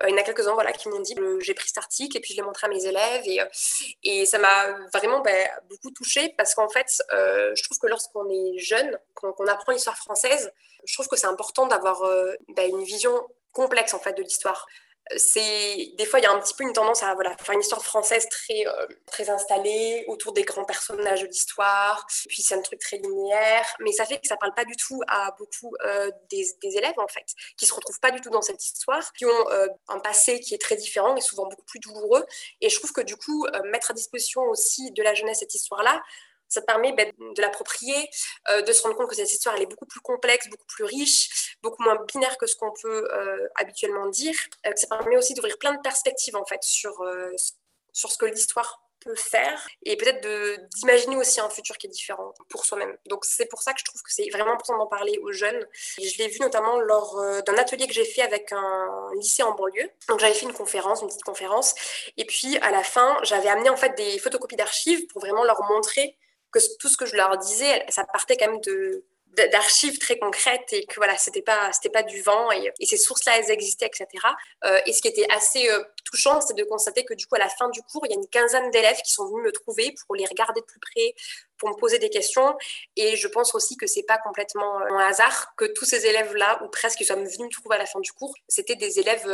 euh, 0.00 0.08
il 0.08 0.10
y 0.10 0.14
en 0.14 0.18
a 0.18 0.22
quelques-uns 0.22 0.54
voilà, 0.54 0.72
qui 0.72 0.88
m'ont 0.88 1.00
dit 1.00 1.14
j'ai 1.40 1.54
pris 1.54 1.68
cet 1.68 1.78
article 1.78 2.16
et 2.16 2.20
puis 2.20 2.32
je 2.32 2.36
l'ai 2.36 2.42
montré 2.42 2.66
à 2.66 2.70
mes 2.70 2.84
élèves 2.84 3.22
et, 3.26 3.40
euh, 3.40 4.24
ça 4.24 4.38
m'a 4.38 4.72
vraiment 4.92 5.20
ben, 5.20 5.48
beaucoup 5.68 5.90
touchée 5.90 6.34
parce 6.36 6.54
qu'en 6.54 6.68
fait, 6.68 7.02
euh, 7.12 7.52
je 7.54 7.62
trouve 7.64 7.78
que 7.78 7.86
lorsqu'on 7.86 8.28
est 8.28 8.58
jeune, 8.58 8.98
qu'on 9.14 9.46
apprend 9.46 9.72
l'histoire 9.72 9.96
française, 9.96 10.52
je 10.84 10.94
trouve 10.94 11.08
que 11.08 11.16
c'est 11.16 11.26
important 11.26 11.66
d'avoir 11.66 12.02
ben, 12.48 12.70
une 12.70 12.84
vision 12.84 13.12
complexe 13.52 13.94
en 13.94 13.98
fait 13.98 14.12
de 14.12 14.22
l'histoire 14.22 14.66
c'est 15.16 15.92
des 15.96 16.04
fois 16.04 16.18
il 16.18 16.22
y 16.22 16.26
a 16.26 16.32
un 16.32 16.40
petit 16.40 16.54
peu 16.54 16.64
une 16.64 16.72
tendance 16.72 17.02
à 17.02 17.16
faire 17.16 17.54
une 17.54 17.60
histoire 17.60 17.82
française 17.84 18.28
très 18.28 18.66
euh, 18.66 18.86
très 19.06 19.30
installée 19.30 20.04
autour 20.08 20.32
des 20.32 20.42
grands 20.42 20.64
personnages 20.64 21.22
de 21.22 21.26
l'histoire. 21.26 22.06
Puis 22.28 22.42
c'est 22.42 22.54
un 22.54 22.62
truc 22.62 22.80
très 22.80 22.98
linéaire. 22.98 23.64
Mais 23.80 23.92
ça 23.92 24.04
fait 24.04 24.18
que 24.18 24.26
ça 24.26 24.36
parle 24.36 24.54
pas 24.54 24.64
du 24.64 24.76
tout 24.76 25.00
à 25.08 25.34
beaucoup 25.38 25.74
euh, 25.84 26.10
des, 26.30 26.56
élèves 26.62 26.98
en 26.98 27.08
fait 27.08 27.24
qui 27.56 27.66
se 27.66 27.74
retrouvent 27.74 28.00
pas 28.00 28.10
du 28.10 28.20
tout 28.20 28.30
dans 28.30 28.42
cette 28.42 28.64
histoire 28.64 29.12
qui 29.12 29.24
ont 29.24 29.50
euh, 29.50 29.66
un 29.88 30.00
passé 30.00 30.40
qui 30.40 30.54
est 30.54 30.60
très 30.60 30.76
différent 30.76 31.16
et 31.16 31.20
souvent 31.20 31.44
beaucoup 31.44 31.64
plus 31.64 31.80
douloureux. 31.80 32.24
Et 32.60 32.68
je 32.68 32.76
trouve 32.78 32.92
que 32.92 33.00
du 33.00 33.16
coup 33.16 33.46
mettre 33.64 33.90
à 33.90 33.94
disposition 33.94 34.42
aussi 34.42 34.90
de 34.92 35.02
la 35.02 35.14
jeunesse 35.14 35.38
cette 35.38 35.54
histoire 35.54 35.80
ça 36.48 36.62
permet 36.62 36.92
ben, 36.92 37.12
de 37.18 37.40
l'approprier, 37.40 38.10
euh, 38.50 38.62
de 38.62 38.72
se 38.72 38.82
rendre 38.82 38.96
compte 38.96 39.08
que 39.08 39.16
cette 39.16 39.30
histoire 39.30 39.54
elle 39.56 39.62
est 39.62 39.66
beaucoup 39.66 39.86
plus 39.86 40.00
complexe, 40.00 40.48
beaucoup 40.48 40.66
plus 40.66 40.84
riche, 40.84 41.56
beaucoup 41.62 41.82
moins 41.82 41.98
binaire 42.12 42.36
que 42.38 42.46
ce 42.46 42.56
qu'on 42.56 42.72
peut 42.82 43.08
euh, 43.12 43.46
habituellement 43.56 44.08
dire. 44.08 44.34
Euh, 44.66 44.72
ça 44.76 44.86
permet 44.86 45.16
aussi 45.16 45.34
d'ouvrir 45.34 45.58
plein 45.58 45.74
de 45.74 45.80
perspectives 45.80 46.36
en 46.36 46.44
fait 46.44 46.62
sur, 46.62 47.04
sur 47.92 48.10
ce 48.10 48.18
que 48.18 48.26
l'histoire 48.26 48.82
peut 49.00 49.14
faire 49.14 49.64
et 49.84 49.96
peut-être 49.96 50.20
d'imaginer 50.74 51.16
aussi 51.16 51.40
un 51.40 51.48
futur 51.48 51.78
qui 51.78 51.86
est 51.86 51.90
différent 51.90 52.34
pour 52.48 52.64
soi-même. 52.64 52.96
Donc 53.06 53.24
c'est 53.24 53.46
pour 53.46 53.62
ça 53.62 53.72
que 53.72 53.78
je 53.78 53.84
trouve 53.84 54.02
que 54.02 54.12
c'est 54.12 54.28
vraiment 54.30 54.52
important 54.52 54.76
d'en 54.76 54.88
parler 54.88 55.18
aux 55.22 55.30
jeunes. 55.30 55.64
Je 55.98 56.18
l'ai 56.18 56.26
vu 56.26 56.40
notamment 56.40 56.80
lors 56.80 57.14
d'un 57.46 57.54
atelier 57.54 57.86
que 57.86 57.92
j'ai 57.92 58.04
fait 58.04 58.22
avec 58.22 58.50
un 58.52 59.10
lycée 59.16 59.44
en 59.44 59.52
banlieue. 59.52 59.88
Donc 60.08 60.18
j'avais 60.18 60.34
fait 60.34 60.46
une 60.46 60.52
conférence, 60.52 61.02
une 61.02 61.08
petite 61.08 61.22
conférence, 61.22 61.74
et 62.16 62.24
puis 62.24 62.58
à 62.58 62.72
la 62.72 62.82
fin 62.82 63.16
j'avais 63.22 63.48
amené 63.48 63.70
en 63.70 63.76
fait 63.76 63.94
des 63.96 64.18
photocopies 64.18 64.56
d'archives 64.56 65.06
pour 65.06 65.20
vraiment 65.20 65.44
leur 65.44 65.62
montrer 65.70 66.18
que 66.52 66.58
tout 66.78 66.88
ce 66.88 66.96
que 66.96 67.06
je 67.06 67.16
leur 67.16 67.36
disais, 67.38 67.84
ça 67.88 68.04
partait 68.04 68.36
quand 68.36 68.50
même 68.50 68.60
de 68.60 69.04
d'archives 69.46 69.98
très 69.98 70.18
concrètes 70.18 70.72
et 70.72 70.84
que 70.86 70.96
voilà 70.96 71.16
c'était 71.16 71.42
pas 71.42 71.70
c'était 71.72 71.90
pas 71.90 72.02
du 72.02 72.22
vent 72.22 72.50
et, 72.50 72.72
ces 72.84 72.96
sources 72.96 73.24
là 73.24 73.38
elles 73.38 73.50
existaient 73.50 73.86
etc 73.86 74.08
euh, 74.64 74.80
et 74.86 74.92
ce 74.92 75.00
qui 75.00 75.08
était 75.08 75.26
assez 75.30 75.70
euh, 75.70 75.82
touchant 76.04 76.40
c'est 76.40 76.54
de 76.54 76.64
constater 76.64 77.04
que 77.04 77.14
du 77.14 77.26
coup 77.26 77.36
à 77.36 77.38
la 77.38 77.48
fin 77.48 77.68
du 77.70 77.82
cours 77.82 78.04
il 78.06 78.10
y 78.10 78.14
a 78.14 78.18
une 78.18 78.28
quinzaine 78.28 78.70
d'élèves 78.70 79.00
qui 79.04 79.12
sont 79.12 79.26
venus 79.28 79.44
me 79.44 79.52
trouver 79.52 79.94
pour 80.06 80.16
les 80.16 80.24
regarder 80.24 80.60
de 80.60 80.66
plus 80.66 80.80
près 80.80 81.14
pour 81.58 81.70
me 81.70 81.74
poser 81.74 81.98
des 81.98 82.08
questions. 82.08 82.56
Et 82.94 83.16
je 83.16 83.26
pense 83.26 83.52
aussi 83.52 83.76
que 83.76 83.88
c'est 83.88 84.04
pas 84.04 84.18
complètement 84.18 84.80
euh, 84.80 84.90
un 84.90 85.08
hasard 85.08 85.54
que 85.56 85.64
tous 85.64 85.84
ces 85.84 86.06
élèves 86.06 86.36
là 86.36 86.62
ou 86.62 86.68
presque 86.68 87.00
ils 87.00 87.04
soient 87.04 87.16
venus 87.16 87.36
me 87.40 87.48
trouver 87.48 87.74
à 87.74 87.78
la 87.78 87.86
fin 87.86 87.98
du 87.98 88.12
cours. 88.12 88.32
C'était 88.46 88.76
des 88.76 89.00
élèves 89.00 89.24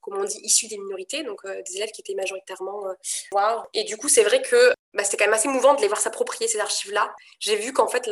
comme 0.00 0.18
on 0.18 0.24
dit 0.24 0.38
issus 0.44 0.68
des 0.68 0.78
minorités 0.78 1.24
donc 1.24 1.44
des 1.44 1.76
élèves 1.76 1.90
qui 1.90 2.00
étaient 2.00 2.14
majoritairement 2.14 2.84
noirs. 3.32 3.66
Et 3.74 3.82
du 3.82 3.96
coup 3.96 4.08
c'est 4.08 4.22
vrai 4.22 4.40
que 4.40 4.73
bah, 4.94 5.02
c'était 5.02 5.16
quand 5.16 5.24
même 5.24 5.34
assez 5.34 5.48
mouvant 5.48 5.74
de 5.74 5.80
les 5.80 5.88
voir 5.88 6.00
s'approprier 6.00 6.46
ces 6.46 6.60
archives-là. 6.60 7.12
J'ai 7.40 7.56
vu 7.56 7.72
qu'en 7.72 7.88
fait, 7.88 8.08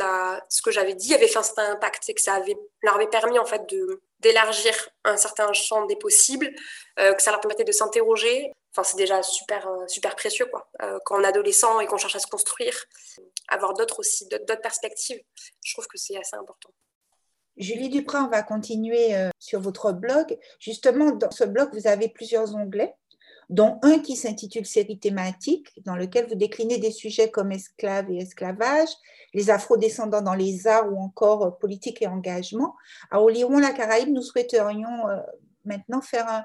ce 0.48 0.62
que 0.62 0.72
j'avais 0.72 0.94
dit 0.94 1.14
avait 1.14 1.28
fait 1.28 1.38
un 1.38 1.44
certain 1.44 1.70
impact 1.70 2.08
et 2.08 2.14
que 2.14 2.20
ça 2.20 2.42
leur 2.82 2.96
avait 2.96 3.06
permis 3.06 3.38
en 3.38 3.46
fait 3.46 3.62
d'élargir 4.18 4.74
un 5.04 5.16
certain 5.16 5.52
champ 5.52 5.86
des 5.86 5.96
possibles, 5.96 6.50
euh, 6.98 7.14
que 7.14 7.22
ça 7.22 7.30
leur 7.30 7.40
permettait 7.40 7.64
de 7.64 7.72
s'interroger. 7.72 8.52
Enfin, 8.72 8.82
c'est 8.82 8.96
déjà 8.96 9.22
super, 9.22 9.68
euh, 9.68 9.86
super 9.86 10.16
précieux 10.16 10.46
quoi. 10.46 10.68
Euh, 10.82 10.98
quand 11.04 11.20
on 11.20 11.22
est 11.22 11.26
adolescent 11.26 11.78
et 11.78 11.86
qu'on 11.86 11.98
cherche 11.98 12.16
à 12.16 12.20
se 12.20 12.26
construire, 12.26 12.74
avoir 13.48 13.74
d'autres 13.74 14.00
aussi, 14.00 14.26
d'autres 14.26 14.60
perspectives, 14.60 15.20
je 15.64 15.74
trouve 15.74 15.86
que 15.86 15.98
c'est 15.98 16.16
assez 16.16 16.36
important. 16.36 16.70
Julie 17.58 17.90
Duprat, 17.90 18.24
on 18.24 18.28
va 18.28 18.42
continuer 18.42 19.10
sur 19.38 19.60
votre 19.60 19.92
blog. 19.92 20.38
Justement, 20.58 21.10
dans 21.10 21.30
ce 21.30 21.44
blog, 21.44 21.68
vous 21.74 21.86
avez 21.86 22.08
plusieurs 22.08 22.54
onglets 22.54 22.94
dont 23.52 23.78
un 23.82 23.98
qui 23.98 24.16
s'intitule 24.16 24.64
Série 24.64 24.98
thématique, 24.98 25.68
dans 25.84 25.94
lequel 25.94 26.26
vous 26.26 26.34
déclinez 26.34 26.78
des 26.78 26.90
sujets 26.90 27.30
comme 27.30 27.52
esclaves 27.52 28.10
et 28.10 28.16
esclavage, 28.16 28.88
les 29.34 29.50
afro-descendants 29.50 30.22
dans 30.22 30.32
les 30.32 30.66
arts 30.66 30.90
ou 30.90 30.98
encore 30.98 31.44
euh, 31.44 31.50
politique 31.50 32.00
et 32.00 32.06
engagement. 32.06 32.74
À 33.10 33.20
Oliron, 33.20 33.58
la 33.58 33.72
Caraïbe, 33.72 34.08
nous 34.08 34.22
souhaiterions 34.22 35.06
euh, 35.06 35.18
maintenant 35.66 36.00
faire 36.00 36.26
un, 36.28 36.44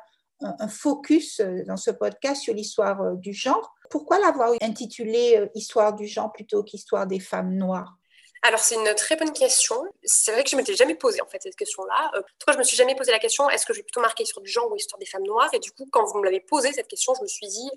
un, 0.59 0.67
focus 0.67 1.39
euh, 1.39 1.63
dans 1.65 1.77
ce 1.77 1.91
podcast 1.91 2.41
sur 2.41 2.53
l'histoire 2.53 3.15
du 3.15 3.31
genre. 3.31 3.73
Pourquoi 3.89 4.19
l'avoir 4.19 4.51
intitulé 4.61 5.49
Histoire 5.55 5.95
du 5.95 6.07
genre 6.07 6.33
plutôt 6.33 6.61
qu'Histoire 6.61 7.07
des 7.07 7.21
femmes 7.21 7.55
noires? 7.55 7.97
Alors, 8.41 8.59
c'est 8.59 8.75
une 8.75 8.93
très 8.95 9.15
bonne 9.15 9.33
question. 9.33 9.83
C'est 10.03 10.31
vrai 10.31 10.43
que 10.43 10.49
je 10.49 10.55
ne 10.55 10.61
m'étais 10.61 10.75
jamais 10.75 10.95
posé 10.95 11.21
en 11.21 11.27
fait 11.27 11.41
cette 11.41 11.55
question-là. 11.55 12.11
Euh, 12.15 12.21
pourquoi 12.39 12.53
je 12.53 12.57
me 12.57 12.63
suis 12.63 12.77
jamais 12.77 12.95
posé 12.95 13.11
la 13.11 13.19
question 13.19 13.49
est-ce 13.49 13.65
que 13.65 13.73
je 13.73 13.79
vais 13.79 13.83
plutôt 13.83 14.01
marquer 14.01 14.25
sur 14.25 14.41
du 14.41 14.49
genre 14.49 14.71
ou 14.71 14.75
histoire 14.75 14.99
des 14.99 15.05
femmes 15.05 15.23
noires? 15.23 15.49
Et 15.53 15.59
du 15.59 15.71
coup, 15.71 15.87
quand 15.91 16.05
vous 16.05 16.19
me 16.19 16.25
l'avez 16.25 16.39
posé 16.39 16.71
cette 16.71 16.87
question, 16.87 17.13
je 17.15 17.21
me 17.21 17.27
suis 17.27 17.47
dit 17.47 17.69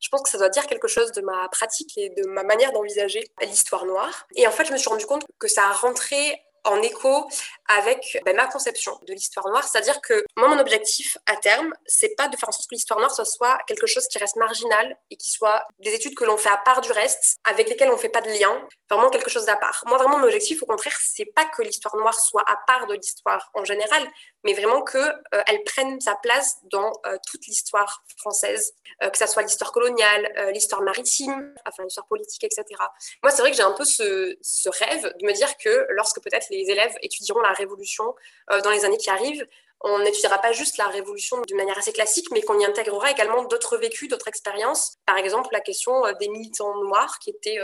je 0.00 0.08
pense 0.08 0.22
que 0.22 0.30
ça 0.30 0.38
doit 0.38 0.48
dire 0.48 0.66
quelque 0.66 0.88
chose 0.88 1.12
de 1.12 1.22
ma 1.22 1.48
pratique 1.48 1.96
et 1.96 2.10
de 2.10 2.26
ma 2.26 2.42
manière 2.42 2.72
d'envisager 2.72 3.30
l'histoire 3.42 3.86
noire. 3.86 4.26
Et 4.36 4.46
en 4.46 4.50
fait, 4.50 4.64
je 4.64 4.72
me 4.72 4.78
suis 4.78 4.88
rendu 4.88 5.06
compte 5.06 5.24
que 5.38 5.48
ça 5.48 5.64
a 5.64 5.72
rentré 5.72 6.42
en 6.64 6.80
écho 6.82 7.28
avec 7.68 8.20
ben, 8.24 8.36
ma 8.36 8.46
conception 8.46 8.98
de 9.06 9.12
l'histoire 9.12 9.48
noire. 9.48 9.64
C'est-à-dire 9.64 10.00
que 10.00 10.24
moi, 10.36 10.48
mon 10.48 10.58
objectif 10.58 11.18
à 11.26 11.36
terme, 11.36 11.72
c'est 11.86 12.14
pas 12.16 12.28
de 12.28 12.36
faire 12.36 12.48
en 12.48 12.52
sorte 12.52 12.68
que 12.68 12.74
l'histoire 12.74 13.00
noire 13.00 13.12
soit 13.26 13.58
quelque 13.66 13.86
chose 13.86 14.06
qui 14.08 14.18
reste 14.18 14.36
marginal 14.36 14.96
et 15.10 15.16
qui 15.16 15.30
soit 15.30 15.64
des 15.80 15.94
études 15.94 16.14
que 16.14 16.24
l'on 16.24 16.36
fait 16.36 16.50
à 16.50 16.58
part 16.58 16.80
du 16.80 16.92
reste, 16.92 17.38
avec 17.44 17.68
lesquelles 17.68 17.90
on 17.90 17.96
fait 17.96 18.08
pas 18.08 18.20
de 18.20 18.28
lien, 18.28 18.66
vraiment 18.96 19.10
quelque 19.10 19.30
chose 19.30 19.44
d'à 19.46 19.56
part. 19.56 19.82
Moi, 19.86 19.98
vraiment, 19.98 20.18
mon 20.18 20.24
objectif, 20.24 20.62
au 20.62 20.66
contraire, 20.66 20.96
c'est 21.00 21.24
pas 21.24 21.44
que 21.44 21.62
l'histoire 21.62 21.96
noire 21.96 22.18
soit 22.18 22.44
à 22.46 22.56
part 22.66 22.86
de 22.86 22.94
l'histoire 22.94 23.50
en 23.54 23.64
général, 23.64 24.06
mais 24.44 24.54
vraiment 24.54 24.82
qu'elle 24.82 25.12
euh, 25.34 25.64
prenne 25.64 26.00
sa 26.00 26.14
place 26.16 26.58
dans 26.64 26.92
euh, 27.06 27.16
toute 27.26 27.46
l'histoire 27.46 28.04
française, 28.16 28.74
euh, 29.02 29.10
que 29.10 29.18
ça 29.18 29.26
soit 29.26 29.42
l'histoire 29.42 29.72
coloniale, 29.72 30.30
l'histoire 30.52 30.82
maritime, 30.82 31.54
enfin 31.66 31.84
l'histoire 31.84 32.06
politique, 32.06 32.44
etc. 32.44 32.64
Moi, 33.22 33.30
c'est 33.30 33.42
vrai 33.42 33.50
que 33.50 33.56
j'ai 33.56 33.62
un 33.62 33.72
peu 33.72 33.84
ce, 33.84 34.36
ce, 34.40 34.68
rêve 34.68 35.12
de 35.20 35.26
me 35.26 35.32
dire 35.32 35.56
que 35.58 35.86
lorsque 35.90 36.20
peut-être 36.22 36.46
les 36.50 36.70
élèves 36.70 36.94
étudieront 37.02 37.40
la 37.40 37.52
Révolution 37.52 38.14
dans 38.62 38.70
les 38.70 38.84
années 38.84 38.96
qui 38.96 39.10
arrivent, 39.10 39.46
on 39.80 39.98
n'étudiera 39.98 40.38
pas 40.38 40.52
juste 40.52 40.78
la 40.78 40.86
Révolution 40.86 41.40
d'une 41.42 41.56
manière 41.56 41.76
assez 41.78 41.92
classique, 41.92 42.30
mais 42.30 42.42
qu'on 42.42 42.58
y 42.58 42.64
intégrera 42.64 43.10
également 43.10 43.44
d'autres 43.44 43.76
vécus, 43.76 44.08
d'autres 44.08 44.28
expériences. 44.28 44.96
Par 45.06 45.16
exemple, 45.16 45.48
la 45.52 45.60
question 45.60 46.02
des 46.20 46.28
militants 46.28 46.76
noirs 46.84 47.18
qui 47.18 47.30
étaient 47.30 47.58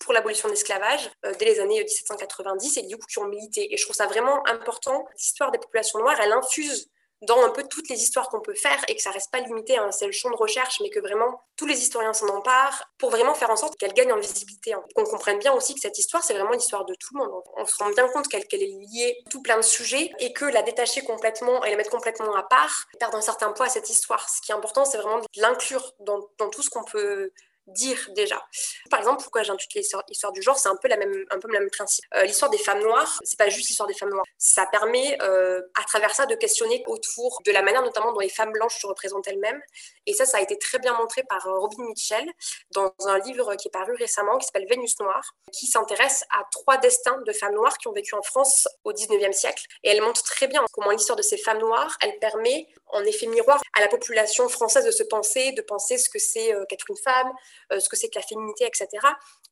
pour 0.00 0.12
l'abolition 0.12 0.48
de 0.48 0.54
l'esclavage 0.54 1.10
euh, 1.24 1.32
dès 1.38 1.44
les 1.44 1.60
années 1.60 1.80
1790 1.80 2.78
et 2.78 2.82
du 2.82 2.96
coup 2.96 3.06
qui 3.06 3.18
ont 3.18 3.28
milité. 3.28 3.72
Et 3.72 3.76
je 3.76 3.84
trouve 3.84 3.96
ça 3.96 4.06
vraiment 4.06 4.46
important. 4.46 5.06
L'histoire 5.14 5.52
des 5.52 5.58
populations 5.58 5.98
noires, 6.00 6.18
elle 6.20 6.32
infuse 6.32 6.90
dans 7.22 7.42
un 7.44 7.50
peu 7.50 7.64
toutes 7.68 7.88
les 7.88 8.02
histoires 8.02 8.28
qu'on 8.28 8.40
peut 8.40 8.54
faire 8.54 8.82
et 8.88 8.96
que 8.96 9.02
ça 9.02 9.10
reste 9.10 9.30
pas 9.30 9.40
limité 9.40 9.76
à 9.76 9.84
un 9.84 9.92
seul 9.92 10.10
champ 10.10 10.30
de 10.30 10.36
recherche, 10.36 10.80
mais 10.80 10.88
que 10.88 11.00
vraiment 11.00 11.42
tous 11.56 11.66
les 11.66 11.78
historiens 11.78 12.14
s'en 12.14 12.28
emparent 12.28 12.84
pour 12.96 13.10
vraiment 13.10 13.34
faire 13.34 13.50
en 13.50 13.56
sorte 13.56 13.76
qu'elle 13.76 13.92
gagne 13.92 14.12
en 14.12 14.18
visibilité. 14.18 14.74
Qu'on 14.94 15.04
comprenne 15.04 15.38
bien 15.38 15.52
aussi 15.52 15.74
que 15.74 15.80
cette 15.80 15.98
histoire, 15.98 16.24
c'est 16.24 16.32
vraiment 16.32 16.52
l'histoire 16.52 16.86
de 16.86 16.94
tout 16.94 17.14
le 17.14 17.20
monde. 17.20 17.42
On 17.58 17.66
se 17.66 17.76
rend 17.76 17.90
bien 17.90 18.08
compte 18.08 18.26
qu'elle 18.28 18.62
est 18.62 18.66
liée 18.66 19.22
à 19.26 19.30
tout 19.30 19.42
plein 19.42 19.56
de 19.56 19.62
sujets 19.62 20.10
et 20.18 20.32
que 20.32 20.46
la 20.46 20.62
détacher 20.62 21.02
complètement 21.02 21.62
et 21.64 21.70
la 21.70 21.76
mettre 21.76 21.90
complètement 21.90 22.34
à 22.34 22.42
part 22.42 22.86
perd 22.98 23.14
un 23.14 23.20
certain 23.20 23.52
poids 23.52 23.66
à 23.66 23.68
cette 23.68 23.90
histoire. 23.90 24.26
Ce 24.30 24.40
qui 24.40 24.52
est 24.52 24.54
important, 24.54 24.86
c'est 24.86 24.98
vraiment 24.98 25.18
de 25.18 25.26
l'inclure 25.36 25.92
dans 26.00 26.48
tout 26.50 26.62
ce 26.62 26.70
qu'on 26.70 26.84
peut 26.84 27.32
dire 27.72 27.98
déjà. 28.14 28.42
Par 28.90 29.00
exemple, 29.00 29.22
pourquoi 29.22 29.42
j'ai 29.42 29.50
intitulé 29.50 29.84
l'histoire 30.08 30.32
du 30.32 30.42
genre, 30.42 30.58
c'est 30.58 30.68
un 30.68 30.76
peu 30.76 30.88
le 30.88 31.52
même 31.52 31.70
principe. 31.70 32.04
Euh, 32.14 32.24
l'histoire 32.24 32.50
des 32.50 32.58
femmes 32.58 32.80
noires, 32.80 33.20
c'est 33.24 33.38
pas 33.38 33.48
juste 33.48 33.68
l'histoire 33.68 33.88
des 33.88 33.94
femmes 33.94 34.10
noires. 34.10 34.24
Ça 34.38 34.66
permet, 34.66 35.16
euh, 35.22 35.60
à 35.74 35.84
travers 35.84 36.14
ça, 36.14 36.26
de 36.26 36.34
questionner 36.34 36.82
autour 36.86 37.40
de 37.44 37.52
la 37.52 37.62
manière 37.62 37.82
notamment 37.82 38.12
dont 38.12 38.20
les 38.20 38.28
femmes 38.28 38.52
blanches 38.52 38.80
se 38.80 38.86
représentent 38.86 39.26
elles-mêmes. 39.28 39.60
Et 40.06 40.14
ça, 40.14 40.26
ça 40.26 40.38
a 40.38 40.40
été 40.40 40.58
très 40.58 40.78
bien 40.78 40.94
montré 40.94 41.22
par 41.24 41.46
euh, 41.46 41.58
Robin 41.58 41.84
Mitchell 41.84 42.26
dans 42.72 42.92
un 43.06 43.18
livre 43.18 43.54
qui 43.56 43.68
est 43.68 43.70
paru 43.70 43.94
récemment, 43.94 44.38
qui 44.38 44.46
s'appelle 44.46 44.66
Vénus 44.68 44.98
noire, 45.00 45.34
qui 45.52 45.66
s'intéresse 45.66 46.24
à 46.30 46.42
trois 46.50 46.78
destins 46.78 47.20
de 47.26 47.32
femmes 47.32 47.54
noires 47.54 47.78
qui 47.78 47.88
ont 47.88 47.92
vécu 47.92 48.14
en 48.14 48.22
France 48.22 48.68
au 48.84 48.92
19e 48.92 49.32
siècle. 49.32 49.64
Et 49.84 49.90
elle 49.90 50.02
montre 50.02 50.22
très 50.22 50.48
bien 50.48 50.64
comment 50.72 50.90
l'histoire 50.90 51.16
de 51.16 51.22
ces 51.22 51.36
femmes 51.38 51.58
noires, 51.58 51.96
elle 52.02 52.18
permet 52.18 52.66
en 52.92 53.04
effet 53.04 53.26
miroir 53.26 53.60
à 53.76 53.80
la 53.80 53.88
population 53.88 54.48
française 54.48 54.84
de 54.84 54.90
se 54.90 55.04
penser, 55.04 55.52
de 55.52 55.62
penser 55.62 55.96
ce 55.96 56.10
que 56.10 56.18
c'est 56.18 56.52
qu'être 56.68 56.86
une 56.88 56.96
femme, 56.96 57.30
ce 57.70 57.88
que 57.88 57.96
c'est 57.96 58.08
que 58.08 58.18
la 58.18 58.24
féminité, 58.24 58.64
etc. 58.66 58.88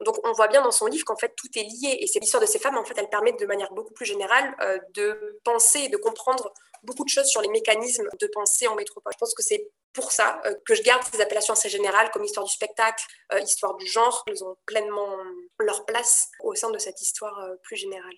Donc 0.04 0.16
on 0.24 0.32
voit 0.32 0.48
bien 0.48 0.62
dans 0.62 0.70
son 0.70 0.86
livre 0.86 1.04
qu'en 1.04 1.16
fait 1.16 1.34
tout 1.36 1.48
est 1.56 1.64
lié 1.64 1.98
et 2.00 2.06
c'est 2.06 2.20
l'histoire 2.20 2.40
de 2.40 2.46
ces 2.46 2.58
femmes 2.58 2.76
en 2.76 2.84
fait 2.84 2.94
elle 2.96 3.08
permet 3.08 3.32
de 3.32 3.46
manière 3.46 3.72
beaucoup 3.72 3.92
plus 3.92 4.06
générale 4.06 4.54
euh, 4.60 4.78
de 4.94 5.40
penser 5.44 5.80
et 5.80 5.88
de 5.88 5.96
comprendre 5.96 6.52
beaucoup 6.82 7.04
de 7.04 7.08
choses 7.08 7.26
sur 7.26 7.42
les 7.42 7.48
mécanismes 7.48 8.08
de 8.20 8.26
pensée 8.28 8.68
en 8.68 8.76
métropole. 8.76 9.12
Je 9.12 9.18
pense 9.18 9.34
que 9.34 9.42
c'est 9.42 9.70
pour 9.92 10.12
ça 10.12 10.40
euh, 10.46 10.54
que 10.64 10.74
je 10.74 10.82
garde 10.82 11.02
ces 11.12 11.20
appellations 11.20 11.54
assez 11.54 11.68
générales 11.68 12.10
comme 12.12 12.24
histoire 12.24 12.46
du 12.46 12.52
spectacle, 12.52 13.04
histoire 13.42 13.76
du 13.76 13.86
genre. 13.86 14.24
Elles 14.28 14.44
ont 14.44 14.56
pleinement 14.66 15.16
leur 15.58 15.84
place 15.84 16.28
au 16.42 16.54
sein 16.54 16.70
de 16.70 16.78
cette 16.78 17.00
histoire 17.02 17.36
plus 17.62 17.76
générale. 17.76 18.14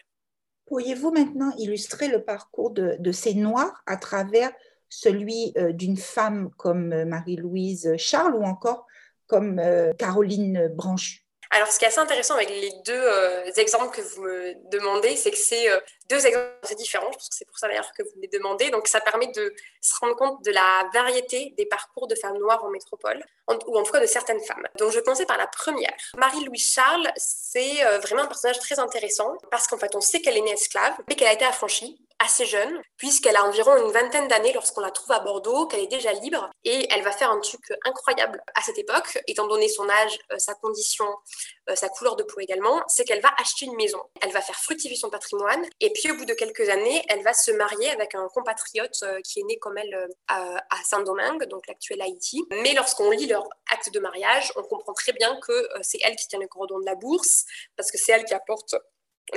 Pourriez-vous 0.66 1.10
maintenant 1.10 1.52
illustrer 1.58 2.08
le 2.08 2.22
parcours 2.22 2.70
de 2.70 3.12
ces 3.12 3.34
Noirs 3.34 3.82
à 3.86 3.96
travers 3.96 4.52
celui 4.88 5.52
d'une 5.70 5.96
femme 5.96 6.50
comme 6.56 7.04
Marie-Louise 7.04 7.96
Charles 7.96 8.34
ou 8.34 8.44
encore 8.44 8.86
comme 9.30 9.58
euh, 9.58 9.92
Caroline 9.94 10.68
Branche 10.74 11.24
alors, 11.52 11.66
ce 11.66 11.80
qui 11.80 11.84
est 11.84 11.88
assez 11.88 11.98
intéressant 11.98 12.36
avec 12.36 12.48
les 12.48 12.70
deux 12.86 12.92
euh, 12.94 13.50
exemples 13.56 13.96
que 13.96 14.02
vous 14.02 14.22
me 14.22 14.54
demandez, 14.70 15.16
c'est 15.16 15.32
que 15.32 15.36
c'est 15.36 15.68
euh, 15.68 15.80
deux 16.08 16.24
exemples 16.24 16.46
assez 16.62 16.76
différents. 16.76 17.10
Je 17.10 17.16
pense 17.16 17.28
que 17.28 17.34
c'est 17.34 17.44
pour 17.44 17.58
ça 17.58 17.66
d'ailleurs 17.66 17.90
que 17.98 18.04
vous 18.04 18.10
me 18.18 18.22
les 18.22 18.28
demandez. 18.28 18.70
Donc, 18.70 18.86
ça 18.86 19.00
permet 19.00 19.26
de 19.32 19.52
se 19.80 19.98
rendre 19.98 20.14
compte 20.14 20.44
de 20.44 20.52
la 20.52 20.88
variété 20.94 21.52
des 21.58 21.66
parcours 21.66 22.06
de 22.06 22.14
femmes 22.14 22.38
noires 22.38 22.62
en 22.62 22.70
métropole, 22.70 23.20
ou 23.66 23.76
en 23.76 23.82
tout 23.82 23.90
cas 23.90 23.98
de 23.98 24.06
certaines 24.06 24.38
femmes. 24.44 24.62
Donc, 24.78 24.92
je 24.92 25.00
commencer 25.00 25.26
par 25.26 25.38
la 25.38 25.48
première. 25.48 25.90
Marie-Louise 26.16 26.72
Charles, 26.72 27.10
c'est 27.16 27.82
vraiment 28.00 28.22
un 28.22 28.28
personnage 28.28 28.60
très 28.60 28.78
intéressant 28.78 29.36
parce 29.50 29.66
qu'en 29.66 29.76
fait, 29.76 29.96
on 29.96 30.00
sait 30.00 30.20
qu'elle 30.20 30.36
est 30.36 30.42
née 30.42 30.52
esclave, 30.52 30.94
mais 31.08 31.16
qu'elle 31.16 31.26
a 31.26 31.32
été 31.32 31.44
affranchie 31.44 32.00
assez 32.20 32.44
jeune, 32.44 32.80
puisqu'elle 32.96 33.36
a 33.36 33.44
environ 33.44 33.76
une 33.76 33.90
vingtaine 33.92 34.28
d'années 34.28 34.52
lorsqu'on 34.52 34.82
la 34.82 34.90
trouve 34.90 35.10
à 35.12 35.20
Bordeaux, 35.20 35.66
qu'elle 35.66 35.80
est 35.80 35.86
déjà 35.86 36.12
libre, 36.12 36.50
et 36.64 36.86
elle 36.92 37.02
va 37.02 37.12
faire 37.12 37.30
un 37.30 37.40
truc 37.40 37.62
incroyable 37.84 38.42
à 38.54 38.62
cette 38.62 38.78
époque, 38.78 39.18
étant 39.26 39.46
donné 39.48 39.68
son 39.68 39.88
âge, 39.88 40.18
euh, 40.30 40.38
sa 40.38 40.54
condition, 40.54 41.06
euh, 41.70 41.74
sa 41.74 41.88
couleur 41.88 42.16
de 42.16 42.22
peau 42.22 42.38
également, 42.40 42.82
c'est 42.88 43.04
qu'elle 43.04 43.22
va 43.22 43.30
acheter 43.38 43.64
une 43.64 43.76
maison. 43.76 44.00
Elle 44.20 44.32
va 44.32 44.42
faire 44.42 44.56
fructifier 44.56 44.96
son 44.96 45.08
patrimoine, 45.08 45.64
et 45.80 45.90
puis 45.92 46.10
au 46.12 46.16
bout 46.16 46.26
de 46.26 46.34
quelques 46.34 46.68
années, 46.68 47.02
elle 47.08 47.22
va 47.22 47.32
se 47.32 47.50
marier 47.52 47.88
avec 47.90 48.14
un 48.14 48.28
compatriote 48.28 49.02
euh, 49.02 49.20
qui 49.22 49.40
est 49.40 49.44
né 49.44 49.58
comme 49.58 49.78
elle 49.78 50.08
à 50.28 50.76
Saint-Domingue, 50.84 51.44
donc 51.44 51.66
l'actuel 51.66 52.02
Haïti. 52.02 52.44
Mais 52.62 52.74
lorsqu'on 52.74 53.10
lit 53.10 53.26
leur 53.26 53.48
acte 53.70 53.90
de 53.92 53.98
mariage, 53.98 54.52
on 54.56 54.62
comprend 54.62 54.92
très 54.92 55.12
bien 55.12 55.38
que 55.40 55.68
c'est 55.82 55.98
elle 56.02 56.16
qui 56.16 56.28
tient 56.28 56.38
le 56.38 56.48
cordon 56.48 56.78
de 56.78 56.86
la 56.86 56.94
bourse, 56.94 57.44
parce 57.76 57.90
que 57.90 57.98
c'est 57.98 58.12
elle 58.12 58.24
qui 58.24 58.34
apporte 58.34 58.74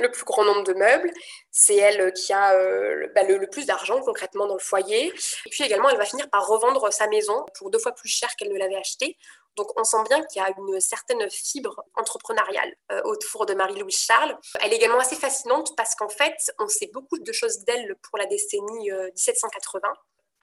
le 0.00 0.10
plus 0.10 0.24
grand 0.24 0.44
nombre 0.44 0.64
de 0.64 0.74
meubles. 0.74 1.10
C'est 1.50 1.76
elle 1.76 2.12
qui 2.12 2.32
a 2.32 2.54
euh, 2.54 3.06
bah, 3.14 3.22
le, 3.22 3.46
plus 3.48 3.66
d'argent 3.66 4.00
concrètement 4.00 4.46
dans 4.46 4.54
le 4.54 4.60
foyer. 4.60 5.12
Et 5.46 5.50
puis 5.50 5.64
également, 5.64 5.88
elle 5.88 5.98
va 5.98 6.04
finir 6.04 6.28
par 6.30 6.46
revendre 6.46 6.92
sa 6.92 7.06
maison 7.08 7.44
pour 7.58 7.70
deux 7.70 7.78
fois 7.78 7.92
plus 7.92 8.08
cher 8.08 8.34
qu'elle 8.36 8.52
ne 8.52 8.58
l'avait 8.58 8.76
achetée. 8.76 9.16
Donc 9.56 9.68
on 9.78 9.84
sent 9.84 10.02
bien 10.08 10.22
qu'il 10.24 10.42
y 10.42 10.44
a 10.44 10.52
une 10.58 10.80
certaine 10.80 11.30
fibre 11.30 11.84
entrepreneuriale 11.96 12.74
euh, 12.90 13.00
autour 13.04 13.46
de 13.46 13.54
Marie-Louise 13.54 13.96
Charles. 13.96 14.36
Elle 14.60 14.72
est 14.72 14.76
également 14.76 14.98
assez 14.98 15.16
fascinante 15.16 15.76
parce 15.76 15.94
qu'en 15.94 16.08
fait, 16.08 16.34
on 16.58 16.68
sait 16.68 16.90
beaucoup 16.92 17.18
de 17.18 17.32
choses 17.32 17.60
d'elle 17.60 17.94
pour 18.02 18.18
la 18.18 18.26
décennie 18.26 18.90
1780. 18.90 19.80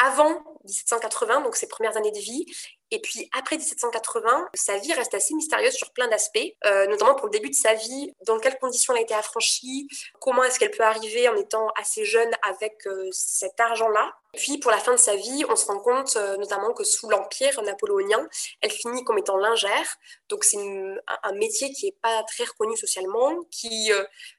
Avant 0.03 0.41
1780, 0.63 1.41
donc 1.41 1.55
ses 1.55 1.67
premières 1.67 1.95
années 1.95 2.11
de 2.11 2.17
vie, 2.17 2.45
et 2.89 2.99
puis 2.99 3.29
après 3.37 3.57
1780, 3.57 4.49
sa 4.55 4.77
vie 4.77 4.93
reste 4.93 5.13
assez 5.13 5.35
mystérieuse 5.35 5.73
sur 5.73 5.91
plein 5.93 6.07
d'aspects, 6.07 6.39
euh, 6.65 6.87
notamment 6.87 7.13
pour 7.13 7.27
le 7.27 7.31
début 7.31 7.51
de 7.51 7.55
sa 7.55 7.75
vie, 7.75 8.11
dans 8.25 8.39
quelles 8.39 8.57
conditions 8.57 8.93
elle 8.93 8.99
a 8.99 9.03
été 9.03 9.13
affranchie, 9.13 9.87
comment 10.19 10.43
est-ce 10.43 10.57
qu'elle 10.57 10.71
peut 10.71 10.83
arriver 10.83 11.29
en 11.29 11.35
étant 11.35 11.67
assez 11.79 12.03
jeune 12.03 12.31
avec 12.41 12.87
euh, 12.87 13.09
cet 13.11 13.59
argent-là. 13.59 14.11
Puis 14.33 14.57
pour 14.57 14.71
la 14.71 14.79
fin 14.79 14.93
de 14.93 14.97
sa 14.97 15.15
vie, 15.15 15.45
on 15.49 15.55
se 15.55 15.67
rend 15.67 15.79
compte 15.79 16.15
euh, 16.15 16.35
notamment 16.37 16.73
que 16.73 16.83
sous 16.83 17.07
l'Empire 17.07 17.61
napoléonien, 17.61 18.27
elle 18.61 18.71
finit 18.71 19.03
comme 19.03 19.19
étant 19.19 19.37
lingère. 19.37 19.97
Donc 20.29 20.43
c'est 20.45 20.57
un 20.57 21.33
métier 21.33 21.71
qui 21.73 21.85
n'est 21.85 21.97
pas 22.01 22.23
très 22.23 22.45
reconnu 22.45 22.75
socialement, 22.75 23.35
qui 23.51 23.91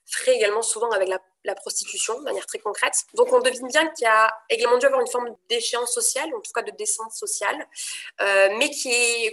ferait 0.06 0.34
également 0.34 0.62
souvent 0.62 0.90
avec 0.90 1.08
la 1.08 1.20
la 1.44 1.54
prostitution 1.54 2.18
de 2.18 2.24
manière 2.24 2.46
très 2.46 2.58
concrète. 2.58 2.94
Donc 3.14 3.32
on 3.32 3.40
devine 3.40 3.66
bien 3.68 3.86
qu'il 3.88 4.04
y 4.04 4.08
a 4.08 4.32
également 4.48 4.78
dû 4.78 4.86
avoir 4.86 5.00
une 5.00 5.08
forme 5.08 5.34
d'échéance 5.48 5.92
sociale, 5.92 6.28
en 6.34 6.40
tout 6.40 6.52
cas 6.52 6.62
de 6.62 6.70
descente 6.72 7.12
sociale, 7.12 7.66
euh, 8.20 8.48
mais 8.58 8.70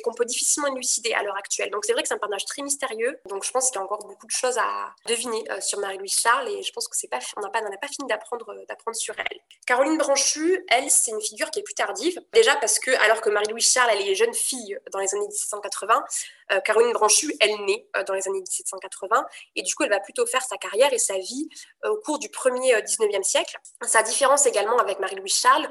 qu'on 0.04 0.14
peut 0.14 0.26
difficilement 0.26 0.68
élucider 0.76 1.14
à 1.14 1.24
l'heure 1.24 1.38
actuelle. 1.38 1.70
Donc 1.72 1.86
c'est 1.86 1.94
vrai 1.94 2.02
que 2.02 2.08
c'est 2.08 2.14
un 2.14 2.18
personnage 2.18 2.46
très 2.46 2.62
mystérieux, 2.62 3.20
donc 3.26 3.44
je 3.44 3.52
pense 3.52 3.70
qu'il 3.70 3.76
y 3.76 3.82
a 3.82 3.84
encore 3.84 4.06
beaucoup 4.06 4.26
de 4.26 4.32
choses 4.32 4.58
à 4.58 4.94
deviner 5.08 5.44
euh, 5.52 5.62
sur 5.62 5.80
Marie-Louise 5.80 6.18
Charles, 6.20 6.50
et 6.50 6.64
je 6.64 6.72
pense 6.72 6.88
que 6.88 6.96
c'est 6.96 7.08
pas, 7.08 7.20
n'a 7.42 7.50
pas, 7.50 7.88
fini 7.88 8.08
d'apprendre, 8.08 8.56
d'apprendre 8.68 8.98
sur 8.98 9.16
elle. 9.18 9.40
Caroline 9.66 9.98
Branchu, 9.98 10.66
elle, 10.70 10.90
c'est 10.90 11.12
une 11.12 11.22
figure 11.22 11.52
qui 11.52 11.60
est 11.60 11.64
plus 11.64 11.76
tardive, 11.76 12.22
déjà 12.34 12.56
parce 12.58 12.80
que 12.80 12.92
alors 13.04 13.22
que 13.22 13.30
Marie-Louise 13.30 13.72
Charles, 13.72 13.92
elle 13.94 14.08
est 14.08 14.16
jeune 14.16 14.34
fille 14.34 14.78
dans 14.92 15.00
les 15.00 15.14
années 15.14 15.28
1780, 15.28 16.04
euh, 16.52 16.60
Caroline 16.62 16.94
Branchu, 16.94 17.34
elle 17.40 17.64
naît 17.66 17.88
euh, 17.96 18.04
dans 18.04 18.14
les 18.14 18.28
années 18.28 18.40
1780 18.40 19.26
et 19.56 19.62
du 19.62 19.74
coup, 19.76 19.84
elle 19.84 19.90
va 19.90 20.00
plutôt 20.00 20.26
faire 20.26 20.44
sa 20.44 20.58
carrière 20.58 20.92
et 20.94 20.98
sa 20.98 21.18
vie 21.18 21.50
euh, 21.86 21.90
au 21.90 21.98
cours 21.98 22.20
du 22.20 22.30
premier 22.30 22.74
19e 22.76 23.24
siècle. 23.24 23.58
Sa 23.84 24.04
différence 24.04 24.46
également 24.46 24.78
avec 24.78 25.00
Marie-Louise 25.00 25.36
Charles, 25.36 25.70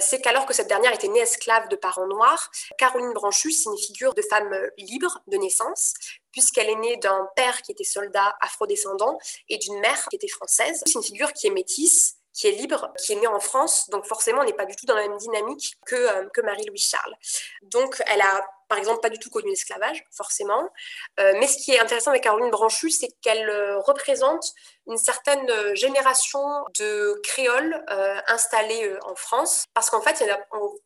c'est 0.00 0.20
qu'alors 0.20 0.46
que 0.46 0.54
cette 0.54 0.68
dernière 0.68 0.92
était 0.92 1.08
née 1.08 1.20
esclave 1.20 1.68
de 1.68 1.76
parents 1.76 2.06
noirs, 2.06 2.50
Caroline 2.78 3.12
Branchu, 3.12 3.50
c'est 3.50 3.68
une 3.68 3.78
figure 3.78 4.14
de 4.14 4.22
femme 4.22 4.54
libre 4.78 5.20
de 5.26 5.36
naissance, 5.36 5.94
puisqu'elle 6.32 6.68
est 6.68 6.76
née 6.76 6.96
d'un 6.98 7.28
père 7.36 7.62
qui 7.62 7.72
était 7.72 7.84
soldat 7.84 8.36
afrodescendant 8.40 9.18
et 9.48 9.58
d'une 9.58 9.78
mère 9.80 10.06
qui 10.08 10.16
était 10.16 10.28
française. 10.28 10.82
C'est 10.86 10.94
une 10.94 11.02
figure 11.02 11.32
qui 11.32 11.46
est 11.46 11.50
métisse, 11.50 12.16
qui 12.32 12.46
est 12.46 12.52
libre, 12.52 12.92
qui 13.04 13.12
est 13.12 13.16
née 13.16 13.26
en 13.26 13.40
France, 13.40 13.90
donc 13.90 14.06
forcément 14.06 14.42
on 14.42 14.44
n'est 14.44 14.52
pas 14.52 14.66
du 14.66 14.76
tout 14.76 14.86
dans 14.86 14.94
la 14.94 15.08
même 15.08 15.18
dynamique 15.18 15.76
que, 15.86 16.28
que 16.30 16.40
Marie-Louise 16.40 16.88
Charles. 16.88 17.14
Donc 17.62 18.02
elle 18.06 18.20
a 18.20 18.46
par 18.70 18.78
exemple, 18.78 19.00
pas 19.00 19.10
du 19.10 19.18
tout 19.18 19.30
connu 19.30 19.50
l'esclavage, 19.50 20.04
forcément. 20.16 20.70
Euh, 21.18 21.32
mais 21.40 21.48
ce 21.48 21.58
qui 21.58 21.72
est 21.72 21.80
intéressant 21.80 22.12
avec 22.12 22.22
Caroline 22.22 22.50
Branchu, 22.50 22.88
c'est 22.88 23.08
qu'elle 23.20 23.50
euh, 23.50 23.80
représente 23.80 24.44
une 24.86 24.98
certaine 24.98 25.48
euh, 25.50 25.74
génération 25.74 26.40
de 26.78 27.20
créoles 27.22 27.84
installés 28.26 28.94
en 29.04 29.14
France. 29.14 29.64
Parce 29.74 29.90
qu'en 29.90 30.00
fait, 30.00 30.24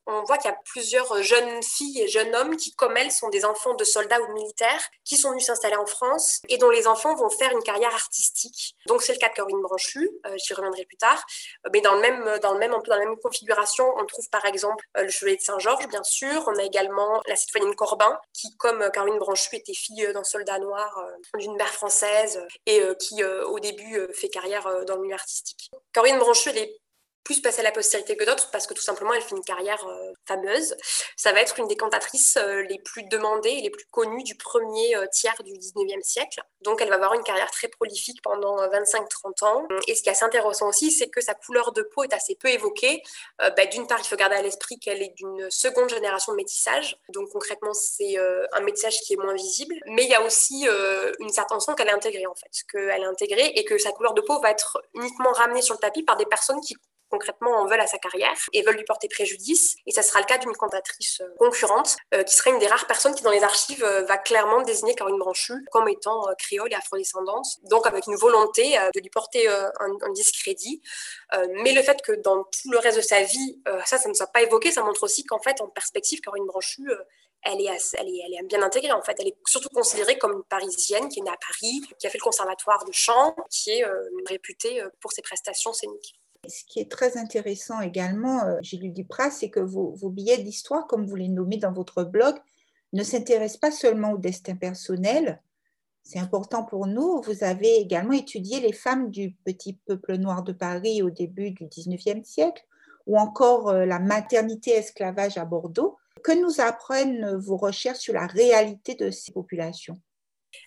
on, 0.07 0.23
voit 0.25 0.39
qu'il 0.39 0.51
y 0.51 0.55
a 0.55 0.59
plusieurs 0.65 1.23
jeunes 1.23 1.63
filles 1.63 2.03
et 2.03 2.09
jeunes 2.09 2.35
hommes 2.35 2.57
qui, 2.57 2.75
comme 2.75 2.97
elles, 2.97 3.13
sont 3.13 3.29
des 3.29 3.45
enfants 3.45 3.75
de 3.75 3.85
soldats 3.85 4.21
ou 4.23 4.33
militaires, 4.33 4.83
qui 5.05 5.17
sont 5.17 5.31
venus 5.31 5.47
s'installer 5.47 5.77
en 5.77 5.87
France 5.87 6.41
et 6.49 6.59
dont 6.59 6.71
les 6.71 6.87
enfants 6.87 7.15
vont 7.15 7.31
faire 7.31 7.51
une 7.53 7.63
carrière 7.63 7.95
artistique. 7.95 8.75
Donc, 8.87 9.03
c'est 9.03 9.13
le 9.13 9.19
cas 9.19 9.29
de 9.29 9.35
Caroline 9.35 9.61
Branchu, 9.61 10.11
j'y 10.37 10.55
reviendrai 10.55 10.85
plus 10.85 10.97
tard. 10.97 11.25
Mais 11.73 11.81
dans 11.81 11.95
le 11.95 12.01
même, 12.01 12.39
dans 12.43 12.53
le 12.53 12.59
même, 12.59 12.73
dans 12.73 12.97
la 12.97 13.05
même 13.05 13.17
configuration, 13.19 13.93
on 13.97 14.07
trouve 14.07 14.29
par 14.31 14.45
exemple 14.45 14.85
le 14.97 15.09
Chevalier 15.09 15.37
de 15.37 15.43
Saint-Georges, 15.43 15.89
bien 15.89 16.03
sûr. 16.05 16.45
On 16.47 16.59
a 16.59 16.63
également 16.63 17.21
la 17.27 17.37
citoyenne 17.37 17.75
Corbin, 17.75 18.19
qui, 18.33 18.57
comme 18.57 18.91
Caroline 18.93 19.19
Branchu, 19.19 19.57
était 19.57 19.75
fille 19.75 20.07
d'un 20.13 20.25
soldat 20.25 20.59
noir 20.59 20.99
euh, 20.99 21.39
d'une 21.39 21.57
mère 21.57 21.73
française 21.73 22.43
et 22.67 22.81
euh, 22.81 22.95
qui, 22.95 23.23
euh, 23.23 23.45
au 23.47 23.59
début, 23.61 23.94
fait 24.13 24.29
carrière 24.29 24.69
dans 24.87 24.97
le 24.97 25.03
milieu 25.03 25.15
artistique. 25.15 25.71
Caroline 25.93 26.19
Branchu, 26.19 26.51
elle 26.51 26.59
est 26.59 26.81
plus 27.25 27.41
passer 27.41 27.61
à 27.61 27.63
la 27.65 27.73
postérité 27.73 28.17
que 28.17 28.25
d'autres 28.25 28.51
parce 28.51 28.67
que 28.67 28.75
tout 28.75 28.83
simplement 28.83 29.15
elle 29.15 29.23
fait 29.23 29.35
une 29.35 29.43
carrière 29.43 29.85
euh, 29.89 30.13
fameuse. 30.29 30.77
Ça 31.17 31.33
va 31.33 31.41
être 31.41 31.59
une 31.59 31.67
des 31.67 31.77
cantatrices 31.77 32.37
euh, 32.37 32.63
les 32.69 32.79
plus 32.79 33.03
demandées 33.05 33.51
et 33.51 33.63
les 33.63 33.71
plus 33.71 33.87
connues 33.91 34.23
du 34.23 34.37
premier 34.37 34.95
euh, 34.97 35.07
tiers 35.11 35.43
du 35.43 35.53
19e 35.53 36.03
siècle. 36.03 36.43
Donc 36.61 36.83
elle 36.83 36.91
va 36.91 36.97
avoir 36.97 37.15
une 37.15 37.23
carrière 37.23 37.51
très 37.51 37.69
prolifique 37.69 38.21
pendant 38.23 38.57
25-30 38.69 39.45
ans. 39.45 39.67
Et 39.89 39.95
ce 39.95 40.03
qui 40.03 40.09
est 40.09 40.13
assez 40.13 40.25
intéressant 40.25 40.69
aussi, 40.69 40.91
c'est 40.91 41.09
que 41.09 41.21
sa 41.21 41.35
couleur 41.35 41.73
de 41.73 41.83
peau 41.83 42.05
est 42.05 42.13
assez 42.13 42.37
peu 42.37 42.49
évoquée. 42.49 43.03
Bah, 43.39 43.67
d'une 43.71 43.87
part, 43.87 43.99
il 44.01 44.07
faut 44.07 44.17
garder 44.17 44.37
à 44.37 44.43
l'esprit 44.43 44.79
qu'elle 44.79 45.03
est 45.03 45.15
d'une 45.17 45.51
seconde 45.51 45.91
génération 45.91 46.33
de 46.33 46.37
métissage. 46.37 46.99
Donc 47.11 47.29
concrètement, 47.31 47.75
c'est 47.75 48.17
un 48.53 48.61
métissage 48.61 48.99
qui 49.01 49.13
est 49.13 49.17
moins 49.17 49.35
visible. 49.35 49.75
Mais 49.89 50.05
il 50.05 50.11
y 50.11 50.15
a 50.15 50.23
aussi 50.23 50.67
une 51.21 51.29
certaine 51.29 51.61
sens 51.61 51.75
qu'elle 51.77 51.89
est 51.89 51.93
intégrée 51.93 52.27
en 52.27 52.35
fait, 52.35 52.51
qu'elle 52.73 53.03
est 53.03 53.07
intégrée 53.07 53.53
et 53.57 53.65
que 53.65 53.77
sa 53.77 53.93
couleur 53.93 54.15
de 54.15 54.23
peau 54.23 54.41
va 54.41 54.51
être 54.51 54.83
uniquement 54.95 55.33
ramenée 55.33 55.63
sur 55.63 55.75
le 55.75 55.81
tapis 55.81 56.03
par 56.03 56.17
des 56.17 56.27
personnes 56.27 56.61
qui 56.61 56.77
concrètement 57.15 57.53
en 57.61 57.67
veulent 57.67 57.81
à 57.81 57.87
sa 57.87 57.99
carrière 57.99 58.37
et 58.53 58.63
veulent 58.63 58.77
lui 58.77 58.85
porter 58.85 59.09
préjudice. 59.09 59.77
Et 59.87 59.93
ça 59.93 60.03
sera 60.03 60.21
le 60.21 60.27
cas 60.27 60.39
d'une 60.39 60.53
cantatrice 60.53 61.21
euh, 61.21 61.29
concurrente 61.39 61.97
euh, 62.13 62.25
qui 62.25 62.35
serait 62.35 62.51
une 62.51 62.59
des 62.59 62.67
rares 62.67 62.87
personnes 62.87 63.15
qui, 63.15 63.23
dans 63.23 63.31
les 63.31 63.45
archives, 63.45 63.85
euh, 63.85 64.03
va 64.03 64.19
clairement 64.19 64.63
désigner 64.63 64.95
Caroline 64.95 65.19
Branchu 65.19 65.55
comme 65.71 65.89
étant 65.89 66.23
créole 66.39 66.73
et 66.73 66.75
afrodescendante, 66.75 67.47
donc 67.71 67.87
avec 67.87 68.07
une 68.07 68.17
volonté 68.17 68.77
de 68.95 69.01
lui 69.01 69.11
porter 69.11 69.47
un, 69.49 70.13
discrédit. 70.13 70.81
mais 71.63 71.73
le 71.73 71.83
fait 71.83 72.01
que 72.03 72.13
dans 72.13 72.45
tout 72.45 72.71
le 72.71 72.79
reste 72.79 72.97
de 72.97 73.03
sa 73.03 73.23
vie, 73.23 73.63
ça, 73.85 73.99
ça 73.99 74.09
ne 74.09 74.15
soit 74.15 74.27
pas 74.29 74.43
évoqué, 74.43 74.71
ça 74.71 74.83
montre 74.83 75.03
aussi 75.03 75.25
qu'en 75.25 75.41
fait, 75.41 75.61
en 75.61 75.69
perspective, 75.69 76.21
Caroline 76.21 76.47
Branchu, 76.47 76.89
elle 77.43 77.61
est, 77.61 77.67
elle, 77.99 78.09
est, 78.09 78.23
elle 78.27 78.35
est, 78.35 78.47
bien 78.47 78.63
intégrée 78.63 78.93
en 78.93 79.03
fait. 79.03 79.17
Elle 79.19 79.29
est 79.29 79.37
surtout 79.47 79.69
considérée 79.69 80.19
comme 80.19 80.33
une 80.33 80.45
Parisienne 80.45 81.09
qui 81.09 81.21
est 81.21 81.23
née 81.23 81.31
à 81.31 81.37
Paris, 81.37 81.83
qui 81.99 82.07
a 82.07 82.11
fait 82.11 82.19
le 82.19 82.25
conservatoire 82.25 82.85
de 82.85 82.93
chant, 82.93 83.35
qui 83.51 83.71
est 83.71 83.85
réputée 84.27 84.83
pour 85.01 85.13
ses 85.13 85.23
prestations 85.23 85.73
scéniques. 85.73 86.19
Ce 86.49 86.65
qui 86.65 86.81
est 86.81 86.91
très 86.91 87.17
intéressant 87.17 87.81
également, 87.81 88.45
euh, 88.45 88.59
Gilles 88.63 88.93
Duprat, 88.93 89.31
c'est 89.31 89.51
que 89.51 89.61
vos, 89.61 89.95
billets 90.11 90.43
d'histoire, 90.43 90.87
comme 90.87 91.07
vous 91.07 91.17
les 91.17 91.29
nommez 91.29 91.57
dans 91.57 91.73
votre 91.73 92.05
blog, 92.05 92.35
ne 92.93 93.03
s'intéressent 93.03 93.61
pas 93.61 93.71
seulement 93.71 94.13
au 94.13 94.19
destin 94.19 94.57
personnel. 94.57 95.41
C'est 96.03 96.19
important 96.19 96.65
pour 96.65 96.87
nous. 96.87 97.23
Vous 97.23 97.45
avez 97.45 97.77
également 97.77 98.13
étudié 98.13 98.61
les 98.61 98.73
femmes 98.73 99.11
du 99.11 99.33
petit 99.45 99.75
peuple 99.87 100.17
noir 100.17 100.43
de 100.43 100.53
Paris 100.53 101.03
au 101.03 101.11
début 101.11 101.51
du 101.51 101.65
19e 101.65 102.25
siècle, 102.25 102.65
ou 103.07 103.19
encore 103.19 103.71
euh, 103.71 103.87
la 103.87 103.99
maternité-esclavage 103.99 105.39
à 105.39 105.45
Bordeaux. 105.45 105.97
Que 106.23 106.33
nous 106.33 106.61
apprennent 106.61 107.37
vos 107.37 107.57
recherches 107.57 107.99
sur 107.99 108.15
la 108.15 108.27
réalité 108.27 108.95
de 108.95 109.11
ces 109.11 109.33
populations? 109.33 109.99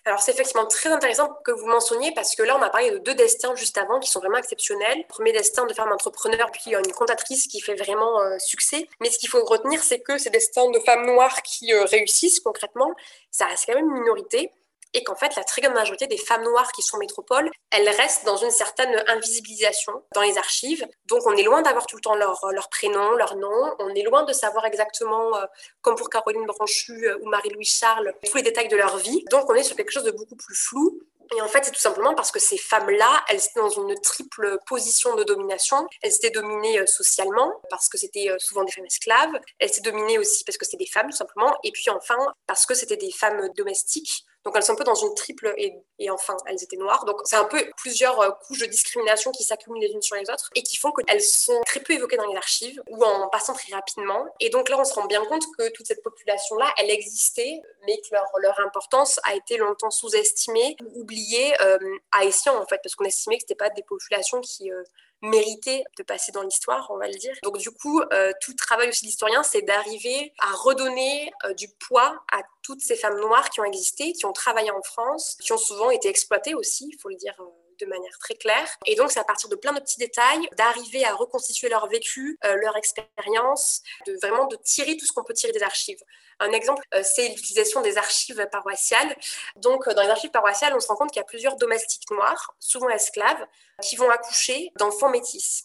Alors 0.04 0.20
c'est 0.20 0.32
effectivement 0.32 0.66
très 0.66 0.90
intéressant 0.90 1.28
que 1.44 1.50
vous 1.50 1.66
mentionniez 1.66 2.12
parce 2.14 2.34
que 2.34 2.42
là 2.42 2.56
on 2.58 2.62
a 2.62 2.70
parlé 2.70 2.90
de 2.90 2.98
deux 2.98 3.14
destins 3.14 3.54
juste 3.54 3.78
avant 3.78 4.00
qui 4.00 4.10
sont 4.10 4.20
vraiment 4.20 4.38
exceptionnels. 4.38 5.04
premier 5.08 5.32
destin 5.32 5.66
de 5.66 5.74
femme 5.74 5.92
entrepreneur 5.92 6.50
puis 6.50 6.74
une 6.74 6.92
comptatrice 6.92 7.46
qui 7.46 7.60
fait 7.60 7.74
vraiment 7.74 8.20
euh, 8.20 8.38
succès. 8.38 8.88
Mais 9.00 9.10
ce 9.10 9.18
qu'il 9.18 9.28
faut 9.28 9.44
retenir 9.44 9.82
c'est 9.82 10.00
que 10.00 10.18
ces 10.18 10.30
destins 10.30 10.70
de 10.70 10.78
femmes 10.80 11.06
noires 11.06 11.42
qui 11.42 11.72
euh, 11.72 11.84
réussissent 11.84 12.40
concrètement, 12.40 12.92
ça 13.30 13.46
reste 13.46 13.66
quand 13.66 13.74
même 13.74 13.86
une 13.86 14.00
minorité 14.00 14.50
et 14.94 15.04
qu'en 15.04 15.14
fait, 15.14 15.36
la 15.36 15.44
très 15.44 15.62
grande 15.62 15.74
majorité 15.74 16.06
des 16.06 16.16
femmes 16.16 16.44
noires 16.44 16.72
qui 16.72 16.82
sont 16.82 16.98
métropoles, 16.98 17.50
elles 17.70 17.88
restent 17.88 18.24
dans 18.24 18.36
une 18.36 18.50
certaine 18.50 19.02
invisibilisation 19.08 19.92
dans 20.14 20.22
les 20.22 20.38
archives. 20.38 20.86
Donc, 21.06 21.26
on 21.26 21.32
est 21.32 21.42
loin 21.42 21.62
d'avoir 21.62 21.86
tout 21.86 21.96
le 21.96 22.02
temps 22.02 22.14
leur, 22.14 22.46
leur, 22.52 22.68
prénom, 22.68 23.12
leur 23.16 23.36
nom. 23.36 23.74
On 23.78 23.94
est 23.94 24.02
loin 24.02 24.24
de 24.24 24.32
savoir 24.32 24.64
exactement, 24.64 25.36
euh, 25.36 25.44
comme 25.82 25.96
pour 25.96 26.08
Caroline 26.08 26.46
Branchu 26.46 27.06
euh, 27.06 27.18
ou 27.22 27.28
Marie-Louise 27.28 27.70
Charles, 27.70 28.14
tous 28.24 28.36
les 28.36 28.42
détails 28.42 28.68
de 28.68 28.76
leur 28.76 28.96
vie. 28.96 29.24
Donc, 29.30 29.50
on 29.50 29.54
est 29.54 29.62
sur 29.62 29.76
quelque 29.76 29.90
chose 29.90 30.04
de 30.04 30.10
beaucoup 30.10 30.36
plus 30.36 30.54
flou. 30.54 31.00
Et 31.36 31.42
en 31.42 31.48
fait, 31.48 31.62
c'est 31.62 31.72
tout 31.72 31.80
simplement 31.80 32.14
parce 32.14 32.30
que 32.30 32.38
ces 32.38 32.56
femmes-là, 32.56 33.22
elles 33.28 33.36
étaient 33.36 33.60
dans 33.60 33.68
une 33.68 33.94
triple 34.00 34.58
position 34.66 35.14
de 35.14 35.24
domination. 35.24 35.86
Elles 36.00 36.14
étaient 36.14 36.30
dominées 36.30 36.80
euh, 36.80 36.86
socialement, 36.86 37.60
parce 37.68 37.90
que 37.90 37.98
c'était 37.98 38.34
souvent 38.38 38.64
des 38.64 38.72
femmes 38.72 38.86
esclaves. 38.86 39.38
Elles 39.58 39.68
étaient 39.68 39.90
dominées 39.90 40.18
aussi 40.18 40.44
parce 40.44 40.56
que 40.56 40.64
c'était 40.64 40.84
des 40.84 40.90
femmes, 40.90 41.10
tout 41.10 41.16
simplement. 41.16 41.54
Et 41.64 41.72
puis 41.72 41.90
enfin, 41.90 42.16
parce 42.46 42.64
que 42.64 42.74
c'était 42.74 42.96
des 42.96 43.10
femmes 43.10 43.50
domestiques. 43.54 44.24
Donc 44.44 44.54
elles 44.56 44.62
sont 44.62 44.72
un 44.72 44.76
peu 44.76 44.84
dans 44.84 44.94
une 44.94 45.14
triple 45.14 45.52
et, 45.56 45.74
et 45.98 46.10
enfin 46.10 46.36
elles 46.46 46.62
étaient 46.62 46.76
noires. 46.76 47.04
Donc 47.04 47.20
c'est 47.24 47.36
un 47.36 47.44
peu 47.44 47.58
plusieurs 47.76 48.20
euh, 48.20 48.30
couches 48.46 48.60
de 48.60 48.66
discrimination 48.66 49.30
qui 49.32 49.42
s'accumulent 49.42 49.80
les 49.80 49.90
unes 49.90 50.02
sur 50.02 50.16
les 50.16 50.30
autres 50.30 50.48
et 50.54 50.62
qui 50.62 50.76
font 50.76 50.92
qu'elles 50.92 51.22
sont 51.22 51.60
très 51.66 51.80
peu 51.80 51.92
évoquées 51.92 52.16
dans 52.16 52.26
les 52.26 52.36
archives 52.36 52.80
ou 52.88 53.04
en 53.04 53.28
passant 53.28 53.52
très 53.52 53.74
rapidement. 53.74 54.26
Et 54.40 54.50
donc 54.50 54.68
là 54.68 54.78
on 54.78 54.84
se 54.84 54.94
rend 54.94 55.06
bien 55.06 55.24
compte 55.24 55.44
que 55.58 55.68
toute 55.70 55.86
cette 55.86 56.02
population-là, 56.02 56.72
elle 56.78 56.90
existait, 56.90 57.60
mais 57.86 57.96
que 57.98 58.14
leur, 58.14 58.26
leur 58.38 58.60
importance 58.60 59.20
a 59.24 59.34
été 59.34 59.56
longtemps 59.56 59.90
sous-estimée, 59.90 60.76
oubliée 60.94 61.52
euh, 61.60 61.78
à 62.12 62.24
escient 62.24 62.56
en 62.56 62.66
fait, 62.66 62.80
parce 62.82 62.94
qu'on 62.94 63.04
estimait 63.04 63.36
que 63.36 63.42
c'était 63.42 63.54
pas 63.54 63.70
des 63.70 63.82
populations 63.82 64.40
qui 64.40 64.70
euh, 64.70 64.82
mérité 65.22 65.84
de 65.96 66.02
passer 66.02 66.32
dans 66.32 66.42
l'histoire, 66.42 66.86
on 66.90 66.98
va 66.98 67.08
le 67.08 67.14
dire. 67.14 67.34
Donc 67.42 67.58
du 67.58 67.70
coup, 67.70 68.00
euh, 68.12 68.32
tout 68.40 68.54
travail 68.54 68.88
aussi 68.88 69.04
d'historien, 69.04 69.42
c'est 69.42 69.62
d'arriver 69.62 70.32
à 70.38 70.52
redonner 70.52 71.30
euh, 71.44 71.54
du 71.54 71.68
poids 71.68 72.22
à 72.32 72.42
toutes 72.62 72.80
ces 72.80 72.96
femmes 72.96 73.18
noires 73.20 73.50
qui 73.50 73.60
ont 73.60 73.64
existé, 73.64 74.12
qui 74.12 74.26
ont 74.26 74.32
travaillé 74.32 74.70
en 74.70 74.82
France, 74.82 75.36
qui 75.40 75.52
ont 75.52 75.58
souvent 75.58 75.90
été 75.90 76.08
exploitées 76.08 76.54
aussi, 76.54 76.90
il 76.92 76.98
faut 77.00 77.08
le 77.08 77.16
dire 77.16 77.34
euh, 77.40 77.67
de 77.80 77.86
manière 77.86 78.18
très 78.20 78.34
claire. 78.34 78.68
Et 78.86 78.94
donc, 78.94 79.10
c'est 79.10 79.20
à 79.20 79.24
partir 79.24 79.48
de 79.48 79.56
plein 79.56 79.72
de 79.72 79.80
petits 79.80 79.98
détails 79.98 80.48
d'arriver 80.56 81.04
à 81.04 81.14
reconstituer 81.14 81.68
leur 81.68 81.88
vécu, 81.88 82.38
leur 82.42 82.76
expérience, 82.76 83.82
de 84.06 84.16
vraiment 84.22 84.46
de 84.46 84.56
tirer 84.56 84.96
tout 84.96 85.06
ce 85.06 85.12
qu'on 85.12 85.24
peut 85.24 85.34
tirer 85.34 85.52
des 85.52 85.62
archives. 85.62 86.00
Un 86.40 86.52
exemple, 86.52 86.84
euh, 86.94 87.02
c'est 87.02 87.28
l'utilisation 87.28 87.80
des 87.80 87.98
archives 87.98 88.46
paroissiales. 88.52 89.16
Donc, 89.56 89.88
euh, 89.88 89.94
dans 89.94 90.02
les 90.02 90.08
archives 90.08 90.30
paroissiales, 90.30 90.72
on 90.74 90.80
se 90.80 90.86
rend 90.86 90.96
compte 90.96 91.10
qu'il 91.10 91.20
y 91.20 91.22
a 91.22 91.26
plusieurs 91.26 91.56
domestiques 91.56 92.08
noirs, 92.10 92.54
souvent 92.60 92.88
esclaves, 92.90 93.44
qui 93.82 93.96
vont 93.96 94.08
accoucher 94.10 94.70
d'enfants 94.78 95.10
métis. 95.10 95.64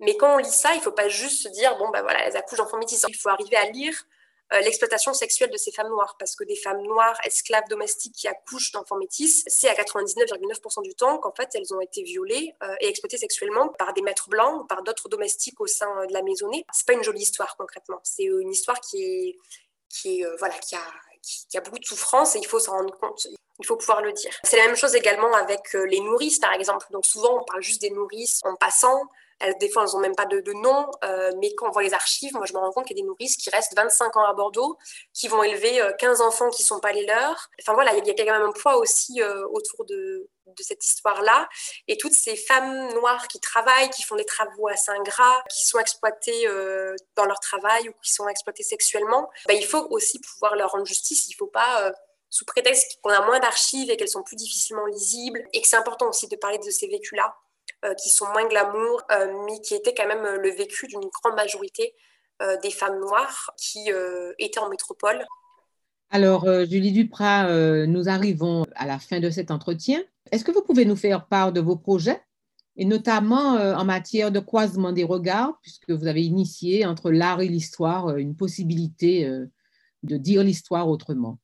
Mais 0.00 0.16
quand 0.16 0.34
on 0.34 0.38
lit 0.38 0.50
ça, 0.50 0.72
il 0.74 0.78
ne 0.78 0.82
faut 0.82 0.92
pas 0.92 1.08
juste 1.08 1.42
se 1.42 1.48
dire, 1.48 1.76
bon, 1.78 1.88
ben 1.90 2.02
voilà, 2.02 2.26
elles 2.26 2.36
accouchent 2.36 2.58
d'enfants 2.58 2.78
métis. 2.78 3.04
Il 3.08 3.16
faut 3.16 3.28
arriver 3.28 3.56
à 3.56 3.70
lire 3.70 3.94
euh, 3.94 4.13
l'exploitation 4.60 5.14
sexuelle 5.14 5.50
de 5.50 5.56
ces 5.56 5.72
femmes 5.72 5.88
noires, 5.88 6.16
parce 6.18 6.36
que 6.36 6.44
des 6.44 6.56
femmes 6.56 6.82
noires, 6.82 7.18
esclaves 7.24 7.68
domestiques 7.68 8.14
qui 8.14 8.28
accouchent 8.28 8.72
d'enfants 8.72 8.96
métis, 8.96 9.44
c'est 9.46 9.68
à 9.68 9.74
99,9% 9.74 10.82
du 10.82 10.94
temps 10.94 11.18
qu'en 11.18 11.32
fait 11.32 11.48
elles 11.54 11.74
ont 11.74 11.80
été 11.80 12.02
violées 12.02 12.54
et 12.80 12.88
exploitées 12.88 13.18
sexuellement 13.18 13.68
par 13.68 13.92
des 13.94 14.02
maîtres 14.02 14.28
blancs 14.28 14.62
ou 14.62 14.66
par 14.66 14.82
d'autres 14.82 15.08
domestiques 15.08 15.60
au 15.60 15.66
sein 15.66 16.06
de 16.06 16.12
la 16.12 16.22
maisonnée. 16.22 16.64
C'est 16.72 16.86
pas 16.86 16.92
une 16.92 17.02
jolie 17.02 17.22
histoire 17.22 17.56
concrètement, 17.56 18.00
c'est 18.02 18.24
une 18.24 18.50
histoire 18.50 18.80
qui 18.80 19.36
qui, 19.94 20.24
euh, 20.24 20.36
voilà, 20.38 20.54
qui, 20.58 20.74
a, 20.74 20.84
qui, 21.22 21.56
a 21.56 21.60
beaucoup 21.60 21.78
de 21.78 21.84
souffrance 21.84 22.34
et 22.36 22.38
il 22.38 22.46
faut 22.46 22.58
s'en 22.58 22.72
rendre 22.72 22.98
compte. 22.98 23.26
Il 23.60 23.66
faut 23.66 23.76
pouvoir 23.76 24.02
le 24.02 24.12
dire. 24.12 24.32
C'est 24.42 24.56
la 24.56 24.66
même 24.66 24.76
chose 24.76 24.94
également 24.96 25.32
avec 25.34 25.74
les 25.74 26.00
nourrices, 26.00 26.40
par 26.40 26.52
exemple. 26.52 26.86
Donc 26.90 27.06
souvent, 27.06 27.40
on 27.40 27.44
parle 27.44 27.62
juste 27.62 27.80
des 27.80 27.90
nourrices 27.90 28.40
en 28.42 28.56
passant. 28.56 29.00
Elles, 29.44 29.58
des 29.58 29.68
fois, 29.68 29.84
elles 29.84 29.92
n'ont 29.92 30.00
même 30.00 30.14
pas 30.14 30.24
de, 30.24 30.52
nom, 30.52 30.90
euh, 31.04 31.32
mais 31.38 31.54
quand 31.54 31.68
on 31.68 31.70
voit 31.70 31.82
les 31.82 31.92
archives, 31.92 32.32
moi, 32.34 32.46
je 32.46 32.54
me 32.54 32.58
rends 32.58 32.72
compte 32.72 32.86
qu'il 32.86 32.96
y 32.96 33.00
a 33.00 33.02
des 33.02 33.06
nourrices 33.06 33.36
qui 33.36 33.50
restent 33.50 33.76
25 33.76 34.16
ans 34.16 34.24
à 34.24 34.32
Bordeaux, 34.32 34.78
qui 35.12 35.28
vont 35.28 35.42
élever 35.42 35.80
15 35.98 36.20
euh, 36.20 36.24
enfants 36.24 36.48
qui 36.48 36.62
ne 36.62 36.66
sont 36.66 36.80
pas 36.80 36.92
les 36.92 37.04
leurs. 37.04 37.50
Enfin 37.60 37.74
voilà, 37.74 37.94
il 37.94 38.06
y, 38.06 38.10
a 38.10 38.14
quand 38.14 38.24
même 38.24 38.48
un 38.48 38.52
poids 38.52 38.76
aussi 38.76 39.20
euh, 39.20 39.46
autour 39.48 39.84
de, 39.84 40.28
cette 40.60 40.84
histoire-là. 40.84 41.48
Et 41.88 41.98
toutes 41.98 42.14
ces 42.14 42.36
femmes 42.36 42.94
noires 42.94 43.28
qui 43.28 43.40
travaillent, 43.40 43.90
qui 43.90 44.02
font 44.02 44.16
des 44.16 44.24
travaux 44.24 44.68
assez 44.68 44.90
ingrats, 44.90 45.42
qui 45.50 45.62
sont 45.62 45.78
exploitées 45.78 46.46
dans 47.16 47.24
leur 47.24 47.40
travail 47.40 47.88
ou 47.88 47.92
qui 48.02 48.12
sont 48.12 48.28
exploitées 48.28 48.62
sexuellement, 48.62 49.30
bah, 49.46 49.54
il 49.54 49.64
faut 49.64 49.86
aussi 49.90 50.20
pouvoir 50.20 50.54
leur 50.54 50.70
rendre 50.70 50.86
justice. 50.86 51.26
Il 51.28 51.32
ne 51.32 51.36
faut 51.36 51.46
pas 51.46 51.92
sous 52.34 52.44
prétexte 52.44 52.98
qu'on 53.00 53.10
a 53.10 53.24
moins 53.24 53.38
d'archives 53.38 53.90
et 53.90 53.96
qu'elles 53.96 54.08
sont 54.08 54.24
plus 54.24 54.34
difficilement 54.34 54.86
lisibles, 54.86 55.46
et 55.52 55.60
que 55.60 55.68
c'est 55.68 55.76
important 55.76 56.08
aussi 56.08 56.26
de 56.26 56.34
parler 56.34 56.58
de 56.58 56.68
ces 56.68 56.88
vécus-là, 56.88 57.26
euh, 57.26 57.43
qui 57.94 58.10
sont 58.10 58.26
moins 58.32 58.46
glamour, 58.48 59.02
euh, 59.12 59.32
mais 59.46 59.60
qui 59.60 59.74
étaient 59.74 59.94
quand 59.94 60.06
même 60.06 60.40
le 60.40 60.50
vécu 60.50 60.86
d'une 60.86 61.00
grande 61.00 61.36
majorité 61.36 61.94
euh, 62.42 62.56
des 62.62 62.70
femmes 62.70 62.98
noires 63.00 63.50
qui 63.56 63.90
étaient 64.38 64.60
en 64.60 64.68
métropole. 64.68 65.24
Alors, 66.10 66.46
Julie 66.64 66.92
Duprat, 66.92 67.48
nous 67.86 68.08
arrivons 68.08 68.64
à 68.76 68.86
la 68.86 68.98
fin 68.98 69.18
de 69.20 69.30
cet 69.30 69.50
entretien. 69.50 70.00
Est-ce 70.30 70.44
que 70.44 70.52
vous 70.52 70.62
pouvez 70.62 70.84
nous 70.84 70.96
faire 70.96 71.26
part 71.26 71.52
de 71.52 71.60
vos 71.60 71.76
projets, 71.76 72.20
et 72.76 72.84
notamment 72.84 73.54
en 73.54 73.84
matière 73.84 74.30
de 74.30 74.38
croisement 74.38 74.92
des 74.92 75.02
regards, 75.02 75.58
puisque 75.62 75.90
vous 75.90 76.06
avez 76.06 76.22
initié 76.22 76.86
entre 76.86 77.10
l'art 77.10 77.40
et 77.40 77.48
l'histoire 77.48 78.16
une 78.16 78.36
possibilité 78.36 79.28
de 80.04 80.16
dire 80.16 80.44
l'histoire 80.44 80.88
autrement 80.88 81.38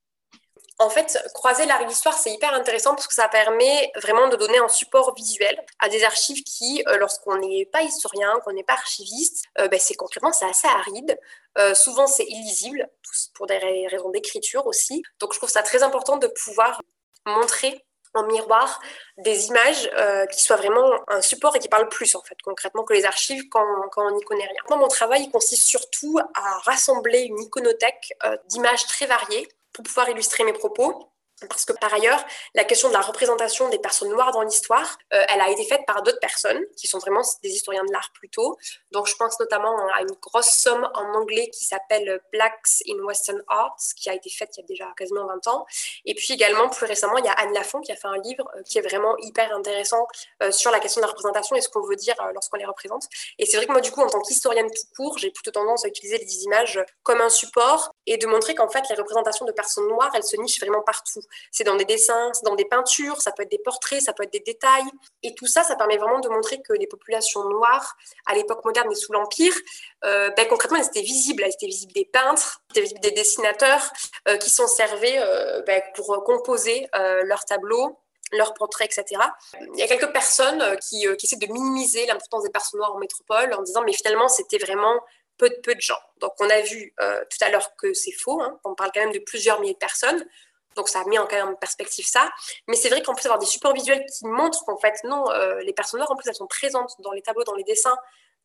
en 0.81 0.89
fait, 0.89 1.23
croiser 1.35 1.67
l'art 1.67 1.83
et 1.83 1.87
c'est 1.91 2.31
hyper 2.31 2.55
intéressant 2.55 2.95
parce 2.95 3.07
que 3.07 3.15
ça 3.15 3.29
permet 3.29 3.93
vraiment 3.97 4.29
de 4.29 4.37
donner 4.37 4.59
un 4.59 4.69
support 4.69 5.15
visuel 5.15 5.63
à 5.79 5.91
des 5.91 6.05
archives 6.05 6.43
qui, 6.43 6.83
euh, 6.89 6.97
lorsqu'on 6.97 7.37
n'est 7.37 7.67
pas 7.67 7.83
historien, 7.83 8.33
qu'on 8.45 8.53
n'est 8.53 8.65
pas 8.65 8.73
archiviste, 8.73 9.45
euh, 9.59 9.69
ben, 9.69 9.79
c'est 9.79 9.95
concrètement 9.95 10.33
c'est 10.33 10.47
assez 10.47 10.67
aride. 10.67 11.19
Euh, 11.59 11.75
souvent, 11.75 12.07
c'est 12.07 12.25
illisible, 12.25 12.89
pour 13.35 13.47
des 13.47 13.59
raisons 13.59 14.09
d'écriture 14.09 14.67
aussi. 14.67 15.03
Donc, 15.19 15.35
je 15.35 15.39
trouve 15.39 15.51
ça 15.51 15.63
très 15.63 15.83
important 15.83 16.17
de 16.17 16.29
pouvoir 16.29 16.81
montrer 17.27 17.85
en 18.15 18.25
miroir 18.25 18.81
des 19.19 19.49
images 19.49 19.89
qui 20.33 20.41
soient 20.41 20.57
vraiment 20.57 20.91
un 21.07 21.21
support 21.21 21.55
et 21.55 21.61
qui 21.61 21.69
parlent 21.69 21.89
plus 21.89 22.17
en 22.17 22.23
fait 22.23 22.37
concrètement 22.43 22.83
que 22.83 22.93
les 22.93 23.05
archives 23.05 23.49
quand, 23.49 23.65
on 23.99 24.11
n'y 24.11 24.23
connaît 24.23 24.49
rien. 24.49 24.77
mon 24.77 24.89
travail 24.89 25.31
consiste 25.31 25.63
surtout 25.63 26.19
à 26.35 26.59
rassembler 26.65 27.21
une 27.21 27.39
iconothèque 27.39 28.13
d'images 28.49 28.85
très 28.87 29.07
variées 29.07 29.47
pour 29.73 29.85
pouvoir 29.85 30.09
illustrer 30.11 30.45
mes 30.45 30.53
propos. 30.53 31.13
Parce 31.49 31.65
que 31.65 31.73
par 31.73 31.93
ailleurs, 31.95 32.23
la 32.55 32.65
question 32.65 32.89
de 32.89 32.93
la 32.93 33.01
représentation 33.01 33.69
des 33.69 33.79
personnes 33.79 34.11
noires 34.11 34.33
dans 34.33 34.43
l'histoire, 34.43 34.99
euh, 35.15 35.25
elle 35.29 35.41
a 35.41 35.49
été 35.51 35.65
faite 35.65 35.83
par 35.87 36.03
d'autres 36.03 36.21
personnes 36.21 36.61
qui 36.77 36.87
sont 36.87 36.99
vraiment 36.99 37.23
des 37.43 37.49
historiens 37.49 37.85
de 37.85 37.93
l'art 37.93 38.11
plutôt. 38.15 38.57
Donc 38.91 39.07
je 39.07 39.15
pense 39.15 39.39
notamment 39.41 39.75
à 39.95 40.03
une 40.03 40.15
grosse 40.21 40.51
somme 40.51 40.89
en 40.95 41.15
anglais 41.15 41.49
qui 41.51 41.65
s'appelle 41.65 42.21
Blacks 42.33 42.83
in 42.89 43.03
Western 43.05 43.43
Arts, 43.49 43.77
qui 43.97 44.11
a 44.11 44.15
été 44.15 44.29
faite 44.31 44.51
il 44.57 44.61
y 44.61 44.65
a 44.65 44.67
déjà 44.67 44.93
quasiment 44.97 45.27
20 45.27 45.49
ans. 45.49 45.67
Et 46.05 46.15
puis 46.15 46.35
également, 46.35 46.69
plus 46.69 46.87
récemment, 46.87 47.17
il 47.19 47.25
y 47.25 47.29
a 47.29 47.33
Anne 47.33 47.55
Lafont 47.55 47.81
qui 47.81 47.93
a 47.93 47.97
fait 47.97 48.09
un 48.09 48.19
livre 48.19 48.49
euh, 48.57 48.63
qui 48.63 48.79
est 48.79 48.83
vraiment 48.83 49.17
hyper 49.19 49.55
intéressant 49.55 50.07
euh, 50.43 50.51
sur 50.51 50.71
la 50.71 50.81
question 50.81 51.01
de 51.01 51.07
la 51.07 51.11
représentation 51.11 51.57
et 51.57 51.61
ce 51.61 51.69
qu'on 51.69 51.83
veut 51.83 51.97
dire 51.97 52.15
lorsqu'on 52.35 52.57
les 52.57 52.67
représente. 52.67 53.05
Et 53.39 53.47
c'est 53.47 53.57
vrai 53.57 53.67
que 53.67 53.73
moi, 53.73 53.81
du 53.81 53.91
coup, 53.91 54.03
en 54.03 54.09
tant 54.09 54.21
qu'historienne 54.21 54.69
tout 54.71 54.95
court, 54.97 55.19
j'ai 55.19 55.31
plutôt 55.31 55.51
tendance 55.51 55.85
à 55.85 55.89
utiliser 55.89 56.19
les 56.19 56.43
images 56.45 56.81
comme 57.03 57.21
un 57.21 57.29
support 57.29 57.95
et 58.07 58.19
de 58.19 58.27
montrer 58.27 58.55
qu'en 58.55 58.69
fait, 58.69 58.83
les 58.89 58.97
représentations 58.97 59.47
de 59.47 59.53
personnes 59.53 59.89
noires, 59.89 60.11
elles 60.15 60.25
se 60.25 60.37
nichent 60.37 60.61
vraiment 60.61 60.83
partout. 60.83 61.23
C'est 61.51 61.65
dans 61.65 61.77
des 61.77 61.85
dessins, 61.85 62.31
c'est 62.33 62.45
dans 62.45 62.55
des 62.55 62.65
peintures, 62.65 63.21
ça 63.21 63.33
peut 63.33 63.43
être 63.43 63.51
des 63.51 63.59
portraits, 63.59 64.01
ça 64.01 64.13
peut 64.13 64.25
être 64.25 64.33
des 64.33 64.41
détails. 64.41 64.91
Et 65.23 65.35
tout 65.35 65.47
ça, 65.47 65.63
ça 65.63 65.77
permet 65.77 65.97
vraiment 65.97 66.21
de 66.21 66.29
montrer 66.29 66.61
que 66.63 66.73
les 66.73 66.87
populations 66.87 67.49
noires, 67.49 67.97
à 68.27 68.35
l'époque 68.35 68.65
moderne 68.65 68.91
et 68.91 68.95
sous 68.95 69.13
l'Empire, 69.13 69.55
euh, 70.05 70.31
ben, 70.37 70.47
concrètement, 70.49 70.79
elles 70.79 70.87
étaient 70.87 71.03
visibles. 71.03 71.43
Elles 71.43 71.53
étaient 71.53 71.67
visibles 71.67 71.93
des 71.93 72.05
peintres, 72.05 72.63
étaient 72.71 72.83
visibles 72.83 73.01
des 73.01 73.13
dessinateurs 73.13 73.93
euh, 74.29 74.37
qui 74.37 74.51
s'en 74.51 74.67
servaient 74.67 75.19
euh, 75.19 75.63
ben, 75.63 75.83
pour 75.95 76.23
composer 76.25 76.89
leurs 77.25 77.45
tableaux 77.45 77.99
leurs 78.33 78.55
portraits, 78.55 78.97
etc. 78.97 79.21
Il 79.75 79.81
y 79.81 79.83
a 79.83 79.89
quelques 79.89 80.13
personnes 80.13 80.77
qui, 80.89 81.05
essaient 81.05 81.35
de 81.35 81.53
minimiser 81.53 82.07
l'importance 82.07 82.45
des 82.45 82.51
personnes 82.51 82.79
noires 82.79 82.95
en 82.95 82.99
métropole 82.99 83.53
en 83.55 83.63
disant 83.63 83.83
mais 83.83 83.93
finalement 83.93 84.29
c'était 84.29 84.59
vraiment 84.59 85.01
peu 85.37 85.49
de, 85.49 85.57
peu 85.65 85.75
de 85.75 85.81
gens. 85.81 85.99
Donc 86.21 86.33
on 86.39 86.49
a 86.49 86.61
vu 86.61 86.95
tout 86.99 87.45
à 87.45 87.51
l'heure 87.51 87.75
que 87.75 87.93
c'est 87.93 88.13
faux, 88.13 88.41
hein. 88.41 88.61
on 88.63 88.77
parle 88.77 88.93
quand 88.95 89.01
même 89.01 89.11
de 89.11 89.19
plusieurs 89.19 89.61
milliers 89.61 89.73
de 89.73 89.79
personnes. 89.79 90.25
Donc 90.77 90.89
ça 90.89 91.01
a 91.01 91.05
mis 91.05 91.19
en, 91.19 91.27
perspective 91.55 92.07
ça. 92.07 92.31
Mais 92.69 92.77
c'est 92.77 92.89
vrai 92.89 93.03
qu'en 93.03 93.15
plus 93.15 93.27
avoir 93.27 93.39
des 93.39 93.47
supports 93.47 93.75
visuels 93.75 94.05
qui 94.07 94.27
montrent 94.27 94.65
qu'en 94.65 94.79
fait, 94.79 94.95
non, 95.05 95.31
euh, 95.31 95.61
les 95.61 95.73
personnes 95.73 95.99
noires, 95.99 96.11
en 96.11 96.17
plus, 96.17 96.29
elles 96.29 96.35
sont 96.35 96.47
présentes 96.47 96.95
dans 97.01 97.13
les 97.13 97.23
tableaux, 97.23 97.45
dans 97.45 97.55
les 97.55 97.65
dessins, 97.65 97.97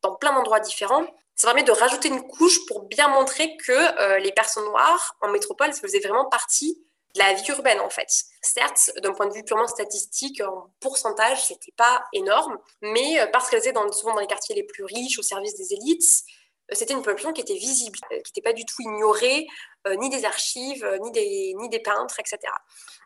dans 0.01 0.15
plein 0.15 0.33
d'endroits 0.33 0.59
différents. 0.59 1.05
Ça 1.35 1.47
permet 1.47 1.63
de 1.63 1.71
rajouter 1.71 2.07
une 2.07 2.25
couche 2.27 2.65
pour 2.67 2.83
bien 2.83 3.09
montrer 3.09 3.57
que 3.57 3.71
euh, 3.71 4.19
les 4.19 4.31
personnes 4.31 4.65
noires 4.65 5.15
en 5.21 5.29
métropole 5.29 5.73
faisaient 5.73 5.99
vraiment 5.99 6.25
partie 6.25 6.81
de 7.13 7.19
la 7.19 7.33
vie 7.33 7.49
urbaine 7.49 7.79
en 7.79 7.89
fait. 7.89 8.09
Certes, 8.41 8.91
d'un 9.01 9.13
point 9.13 9.27
de 9.27 9.33
vue 9.33 9.43
purement 9.43 9.67
statistique, 9.67 10.41
en 10.41 10.69
pourcentage, 10.79 11.45
c'était 11.45 11.73
pas 11.77 12.03
énorme, 12.13 12.57
mais 12.81 13.19
euh, 13.19 13.27
parce 13.31 13.49
qu'elles 13.49 13.67
étaient 13.67 13.79
souvent 13.91 14.13
dans 14.13 14.21
les 14.21 14.27
quartiers 14.27 14.55
les 14.55 14.63
plus 14.63 14.83
riches, 14.83 15.17
au 15.17 15.23
service 15.23 15.55
des 15.55 15.73
élites, 15.73 16.23
c'était 16.71 16.93
une 16.93 17.01
population 17.01 17.33
qui 17.33 17.41
était 17.41 17.55
visible, 17.55 17.97
qui 18.09 18.15
n'était 18.15 18.41
pas 18.41 18.53
du 18.53 18.65
tout 18.65 18.81
ignorée, 18.81 19.47
euh, 19.87 19.95
ni 19.95 20.09
des 20.09 20.25
archives, 20.25 20.83
euh, 20.83 20.97
ni, 20.97 21.11
des, 21.11 21.53
ni 21.57 21.69
des 21.69 21.79
peintres, 21.79 22.19
etc. 22.19 22.39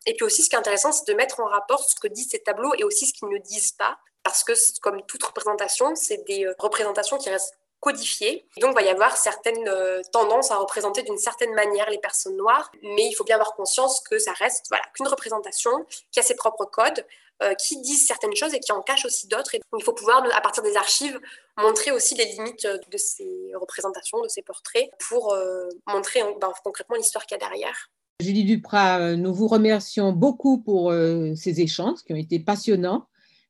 Et 0.06 0.14
puis 0.14 0.26
aussi, 0.26 0.44
ce 0.44 0.50
qui 0.50 0.56
est 0.56 0.60
intéressant, 0.60 0.92
c'est 0.92 1.12
de 1.12 1.14
mettre 1.14 1.40
en 1.40 1.46
rapport 1.46 1.84
ce 1.84 1.96
que 2.00 2.08
disent 2.08 2.30
ces 2.32 2.40
tableaux 2.40 2.74
et 2.78 2.84
aussi 2.84 3.08
ce 3.08 3.14
qu'ils 3.14 3.30
ne 3.30 3.38
disent 3.38 3.74
pas, 3.74 3.98
parce 4.24 4.44
que 4.44 4.54
comme 4.82 5.02
toute 5.06 5.24
représentation, 5.24 5.96
c'est 5.96 6.24
des 6.26 6.46
euh, 6.46 6.54
représentations 6.60 7.18
qui 7.18 7.30
restent 7.30 7.56
codifiées. 7.82 8.46
donc, 8.58 8.72
il 8.72 8.76
va 8.76 8.82
y 8.82 8.90
avoir 8.90 9.16
certaines 9.16 9.72
tendances 10.12 10.52
à 10.52 10.58
représenter 10.58 11.02
d'une 11.02 11.18
certaine 11.18 11.54
manière 11.54 11.90
les 11.90 11.98
personnes 11.98 12.36
noires, 12.36 12.70
mais 12.82 13.06
il 13.06 13.14
faut 13.14 13.24
bien 13.24 13.36
avoir 13.36 13.56
conscience 13.56 14.02
que 14.02 14.20
ça 14.20 14.34
reste 14.34 14.66
voilà, 14.68 14.84
qu'une 14.94 15.08
représentation 15.08 15.72
qui 16.12 16.20
a 16.20 16.24
ses 16.24 16.36
propres 16.36 16.66
codes, 16.66 17.06
euh, 17.42 17.54
qui 17.54 17.80
disent 17.80 18.06
certaines 18.06 18.36
choses 18.36 18.54
et 18.54 18.60
qui 18.60 18.74
en 18.74 18.82
cachent 18.82 19.06
aussi 19.06 19.26
d'autres. 19.30 19.56
Il 19.56 19.84
faut 19.86 19.94
pouvoir, 19.94 20.22
à 20.36 20.42
partir 20.42 20.62
des 20.62 20.76
archives, 20.76 21.18
montrer 21.58 21.92
aussi 21.92 22.14
les 22.16 22.26
limites 22.26 22.66
euh, 22.66 22.78
de 22.92 22.98
ces 22.98 23.52
représentations, 23.56 24.22
de 24.22 24.28
ces 24.28 24.42
portraits, 24.42 24.90
pour 25.08 25.32
euh, 25.32 25.70
montrer 25.88 26.20
ben, 26.42 26.52
concrètement 26.66 26.98
l'histoire 26.98 27.26
qu'il 27.26 27.38
y 27.38 27.42
a 27.42 27.48
derrière. 27.48 27.92
Julie 28.20 28.44
Duprat, 28.44 29.16
nous 29.16 29.34
vous 29.34 29.48
remercions 29.48 30.12
beaucoup 30.12 30.62
pour 30.62 30.92
ces 31.38 31.62
échanges 31.62 32.00
qui 32.06 32.12
ont 32.12 32.18
été 32.18 32.38
passionnants 32.40 33.08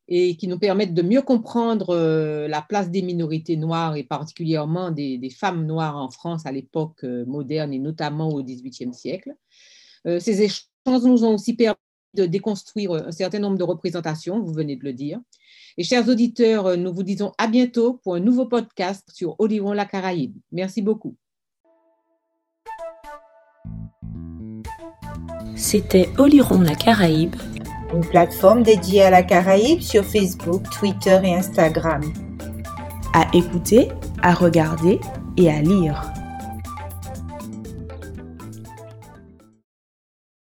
et 0.08 0.38
qui 0.38 0.48
nous 0.48 0.60
permettent 0.60 0.94
de 0.94 1.02
mieux 1.02 1.24
comprendre 1.24 1.96
la 2.48 2.62
place 2.62 2.92
des 2.92 3.02
minorités 3.02 3.58
noires 3.58 3.96
et 3.96 4.04
particulièrement 4.04 4.92
des 4.92 5.36
femmes 5.36 5.66
noires 5.66 5.98
en 5.98 6.12
France 6.12 6.46
à 6.46 6.52
l'époque 6.52 7.02
moderne 7.02 7.74
et 7.74 7.80
notamment 7.80 8.30
au 8.30 8.44
XVIIIe 8.44 8.94
siècle. 8.94 9.34
Ces 10.06 10.44
échanges 10.44 11.04
nous 11.04 11.26
ont 11.26 11.34
aussi 11.34 11.56
permis 11.56 11.80
de 12.14 12.26
déconstruire 12.26 12.94
un 12.94 13.12
certain 13.12 13.40
nombre 13.40 13.58
de 13.58 13.64
représentations, 13.64 14.42
vous 14.42 14.54
venez 14.54 14.76
de 14.76 14.84
le 14.84 14.94
dire. 14.94 15.20
Et 15.78 15.84
chers 15.84 16.08
auditeurs, 16.10 16.78
nous 16.78 16.94
vous 16.94 17.04
disons 17.04 17.32
à 17.38 17.48
bientôt 17.48 18.00
pour 18.04 18.16
un 18.16 18.20
nouveau 18.20 18.46
podcast 18.46 19.08
sur 19.14 19.36
Oliron 19.40 19.74
la 19.74 19.86
Caraïbe. 19.86 20.36
Merci 20.52 20.82
beaucoup. 20.82 21.16
C'était 25.56 26.10
Oliron 26.18 26.62
la 26.62 26.76
Caraïbe, 26.76 27.36
une 27.94 28.06
plateforme 28.06 28.64
dédiée 28.64 29.04
à 29.04 29.10
la 29.10 29.24
Caraïbe 29.24 29.82
sur 29.82 30.06
Facebook, 30.06 30.64
Twitter 30.70 31.20
et 31.24 31.36
Instagram. 31.36 32.02
À 33.14 33.28
écouter, 33.34 33.90
à 34.22 34.34
regarder 34.34 35.00
et 35.38 35.50
à 35.50 35.62
lire. 35.62 36.19